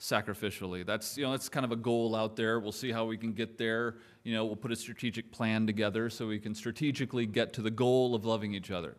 sacrificially. 0.00 0.86
That's, 0.86 1.18
you 1.18 1.24
know, 1.24 1.32
that's 1.32 1.48
kind 1.48 1.66
of 1.66 1.72
a 1.72 1.76
goal 1.76 2.14
out 2.14 2.36
there. 2.36 2.60
We'll 2.60 2.70
see 2.70 2.92
how 2.92 3.04
we 3.06 3.16
can 3.16 3.32
get 3.32 3.58
there. 3.58 3.96
You 4.22 4.34
know, 4.34 4.44
we'll 4.44 4.54
put 4.54 4.70
a 4.70 4.76
strategic 4.76 5.32
plan 5.32 5.66
together 5.66 6.08
so 6.08 6.28
we 6.28 6.38
can 6.38 6.54
strategically 6.54 7.26
get 7.26 7.52
to 7.54 7.62
the 7.62 7.72
goal 7.72 8.14
of 8.14 8.24
loving 8.24 8.54
each 8.54 8.70
other. 8.70 8.96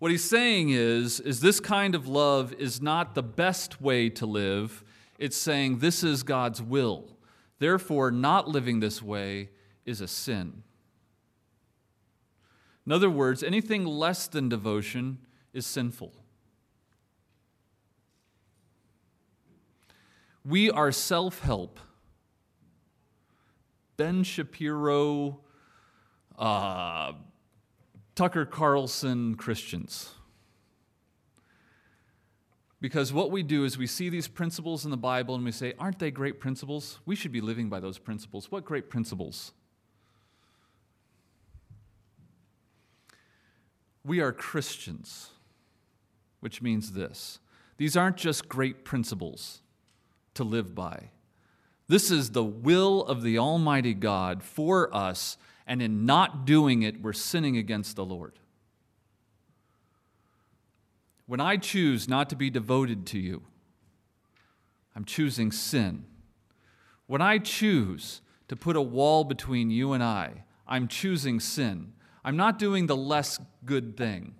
What 0.00 0.10
he's 0.10 0.24
saying 0.24 0.70
is, 0.70 1.20
is 1.20 1.40
this 1.40 1.60
kind 1.60 1.94
of 1.94 2.08
love 2.08 2.54
is 2.54 2.80
not 2.80 3.14
the 3.14 3.22
best 3.22 3.82
way 3.82 4.08
to 4.08 4.24
live. 4.24 4.82
It's 5.18 5.36
saying 5.36 5.80
this 5.80 6.02
is 6.02 6.22
God's 6.22 6.62
will. 6.62 7.18
Therefore, 7.58 8.10
not 8.10 8.48
living 8.48 8.80
this 8.80 9.02
way 9.02 9.50
is 9.84 10.00
a 10.00 10.08
sin. 10.08 10.62
In 12.86 12.92
other 12.92 13.10
words, 13.10 13.42
anything 13.42 13.84
less 13.84 14.26
than 14.26 14.48
devotion 14.48 15.18
is 15.52 15.66
sinful. 15.66 16.14
We 20.42 20.70
are 20.70 20.90
self 20.92 21.40
help, 21.40 21.78
Ben 23.98 24.22
Shapiro, 24.22 25.40
uh, 26.38 27.12
Tucker 28.20 28.44
Carlson 28.44 29.34
Christians. 29.34 30.10
Because 32.78 33.14
what 33.14 33.30
we 33.30 33.42
do 33.42 33.64
is 33.64 33.78
we 33.78 33.86
see 33.86 34.10
these 34.10 34.28
principles 34.28 34.84
in 34.84 34.90
the 34.90 34.98
Bible 34.98 35.34
and 35.36 35.42
we 35.42 35.52
say, 35.52 35.72
aren't 35.78 35.98
they 35.98 36.10
great 36.10 36.38
principles? 36.38 36.98
We 37.06 37.16
should 37.16 37.32
be 37.32 37.40
living 37.40 37.70
by 37.70 37.80
those 37.80 37.96
principles. 37.96 38.52
What 38.52 38.66
great 38.66 38.90
principles? 38.90 39.54
We 44.04 44.20
are 44.20 44.32
Christians, 44.32 45.30
which 46.40 46.60
means 46.60 46.92
this 46.92 47.38
these 47.78 47.96
aren't 47.96 48.18
just 48.18 48.50
great 48.50 48.84
principles 48.84 49.62
to 50.34 50.44
live 50.44 50.74
by. 50.74 51.08
This 51.88 52.10
is 52.10 52.32
the 52.32 52.44
will 52.44 53.02
of 53.02 53.22
the 53.22 53.38
Almighty 53.38 53.94
God 53.94 54.42
for 54.42 54.94
us, 54.94 55.38
and 55.70 55.80
in 55.80 56.04
not 56.04 56.44
doing 56.44 56.82
it, 56.82 57.00
we're 57.00 57.12
sinning 57.12 57.56
against 57.56 57.94
the 57.94 58.04
Lord. 58.04 58.40
When 61.26 61.40
I 61.40 61.58
choose 61.58 62.08
not 62.08 62.28
to 62.30 62.36
be 62.36 62.50
devoted 62.50 63.06
to 63.06 63.20
you, 63.20 63.42
I'm 64.96 65.04
choosing 65.04 65.52
sin. 65.52 66.06
When 67.06 67.22
I 67.22 67.38
choose 67.38 68.20
to 68.48 68.56
put 68.56 68.74
a 68.74 68.82
wall 68.82 69.22
between 69.22 69.70
you 69.70 69.92
and 69.92 70.02
I, 70.02 70.42
I'm 70.66 70.88
choosing 70.88 71.38
sin. 71.38 71.92
I'm 72.24 72.36
not 72.36 72.58
doing 72.58 72.88
the 72.88 72.96
less 72.96 73.38
good 73.64 73.96
thing. 73.96 74.34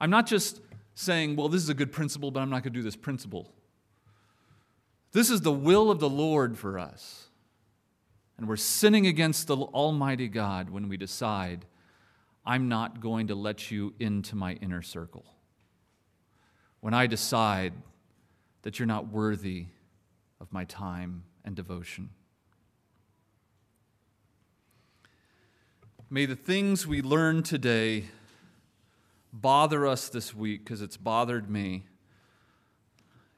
I'm 0.00 0.10
not 0.10 0.26
just 0.26 0.62
saying, 0.96 1.36
well, 1.36 1.48
this 1.48 1.62
is 1.62 1.68
a 1.68 1.74
good 1.74 1.92
principle, 1.92 2.32
but 2.32 2.40
I'm 2.40 2.50
not 2.50 2.64
going 2.64 2.72
to 2.72 2.78
do 2.80 2.82
this 2.82 2.96
principle. 2.96 3.52
This 5.12 5.30
is 5.30 5.42
the 5.42 5.52
will 5.52 5.92
of 5.92 6.00
the 6.00 6.10
Lord 6.10 6.58
for 6.58 6.76
us. 6.76 7.28
And 8.36 8.48
we're 8.48 8.56
sinning 8.56 9.06
against 9.06 9.46
the 9.46 9.56
Almighty 9.56 10.28
God 10.28 10.70
when 10.70 10.88
we 10.88 10.96
decide, 10.96 11.66
I'm 12.44 12.68
not 12.68 13.00
going 13.00 13.28
to 13.28 13.34
let 13.34 13.70
you 13.70 13.94
into 13.98 14.36
my 14.36 14.54
inner 14.54 14.82
circle. 14.82 15.24
When 16.80 16.94
I 16.94 17.06
decide 17.06 17.72
that 18.62 18.78
you're 18.78 18.86
not 18.86 19.08
worthy 19.08 19.66
of 20.40 20.52
my 20.52 20.64
time 20.64 21.24
and 21.44 21.54
devotion. 21.54 22.10
May 26.10 26.26
the 26.26 26.36
things 26.36 26.86
we 26.86 27.02
learn 27.02 27.42
today 27.42 28.04
bother 29.32 29.86
us 29.86 30.08
this 30.08 30.34
week 30.34 30.64
because 30.64 30.80
it's 30.80 30.96
bothered 30.96 31.50
me 31.50 31.84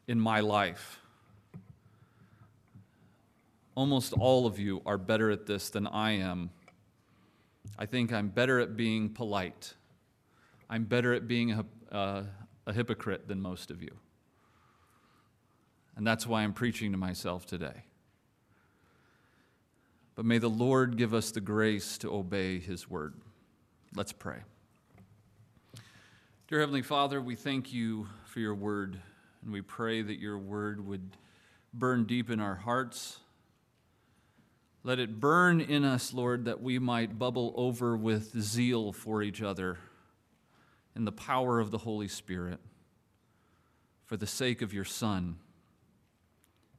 in 0.06 0.20
my 0.20 0.40
life 0.40 1.00
almost 3.76 4.14
all 4.14 4.46
of 4.46 4.58
you 4.58 4.82
are 4.84 4.98
better 4.98 5.30
at 5.30 5.46
this 5.46 5.70
than 5.70 5.86
I 5.86 6.12
am. 6.12 6.50
I 7.78 7.86
think 7.86 8.12
I'm 8.12 8.28
better 8.28 8.58
at 8.58 8.76
being 8.76 9.10
polite. 9.10 9.74
I'm 10.68 10.84
better 10.84 11.12
at 11.12 11.28
being 11.28 11.52
a, 11.52 11.64
uh, 11.94 12.22
a 12.66 12.72
hypocrite 12.72 13.28
than 13.28 13.40
most 13.40 13.70
of 13.70 13.82
you. 13.82 13.92
And 15.94 16.06
that's 16.06 16.26
why 16.26 16.42
I'm 16.42 16.54
preaching 16.54 16.90
to 16.92 16.98
myself 16.98 17.46
today. 17.46 17.84
But 20.14 20.24
may 20.24 20.38
the 20.38 20.48
Lord 20.48 20.96
give 20.96 21.12
us 21.12 21.30
the 21.30 21.42
grace 21.42 21.98
to 21.98 22.12
obey 22.12 22.58
His 22.58 22.88
word. 22.88 23.14
Let's 23.94 24.12
pray. 24.12 24.38
Dear 26.48 26.60
Heavenly 26.60 26.82
Father, 26.82 27.20
we 27.20 27.34
thank 27.34 27.72
you 27.72 28.08
for 28.24 28.40
your 28.40 28.54
word, 28.54 28.98
and 29.42 29.52
we 29.52 29.60
pray 29.60 30.00
that 30.00 30.18
your 30.18 30.38
word 30.38 30.86
would 30.86 31.16
burn 31.74 32.04
deep 32.04 32.30
in 32.30 32.40
our 32.40 32.54
hearts 32.54 33.18
let 34.86 35.00
it 35.00 35.18
burn 35.18 35.60
in 35.60 35.84
us, 35.84 36.14
Lord, 36.14 36.44
that 36.44 36.62
we 36.62 36.78
might 36.78 37.18
bubble 37.18 37.52
over 37.56 37.96
with 37.96 38.40
zeal 38.40 38.92
for 38.92 39.20
each 39.20 39.42
other 39.42 39.78
in 40.94 41.04
the 41.04 41.10
power 41.10 41.58
of 41.58 41.72
the 41.72 41.78
Holy 41.78 42.06
Spirit 42.06 42.60
for 44.04 44.16
the 44.16 44.28
sake 44.28 44.62
of 44.62 44.72
your 44.72 44.84
Son, 44.84 45.38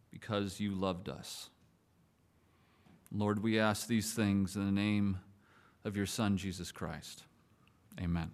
because 0.09 0.57
you 0.57 0.71
loved 0.71 1.09
us. 1.09 1.49
Lord, 3.11 3.43
we 3.43 3.59
ask 3.59 3.87
these 3.87 4.13
things 4.13 4.55
in 4.55 4.65
the 4.65 4.71
name 4.71 5.17
of 5.83 5.97
your 5.97 6.05
Son, 6.05 6.37
Jesus 6.37 6.71
Christ. 6.71 7.23
Amen. 8.01 8.31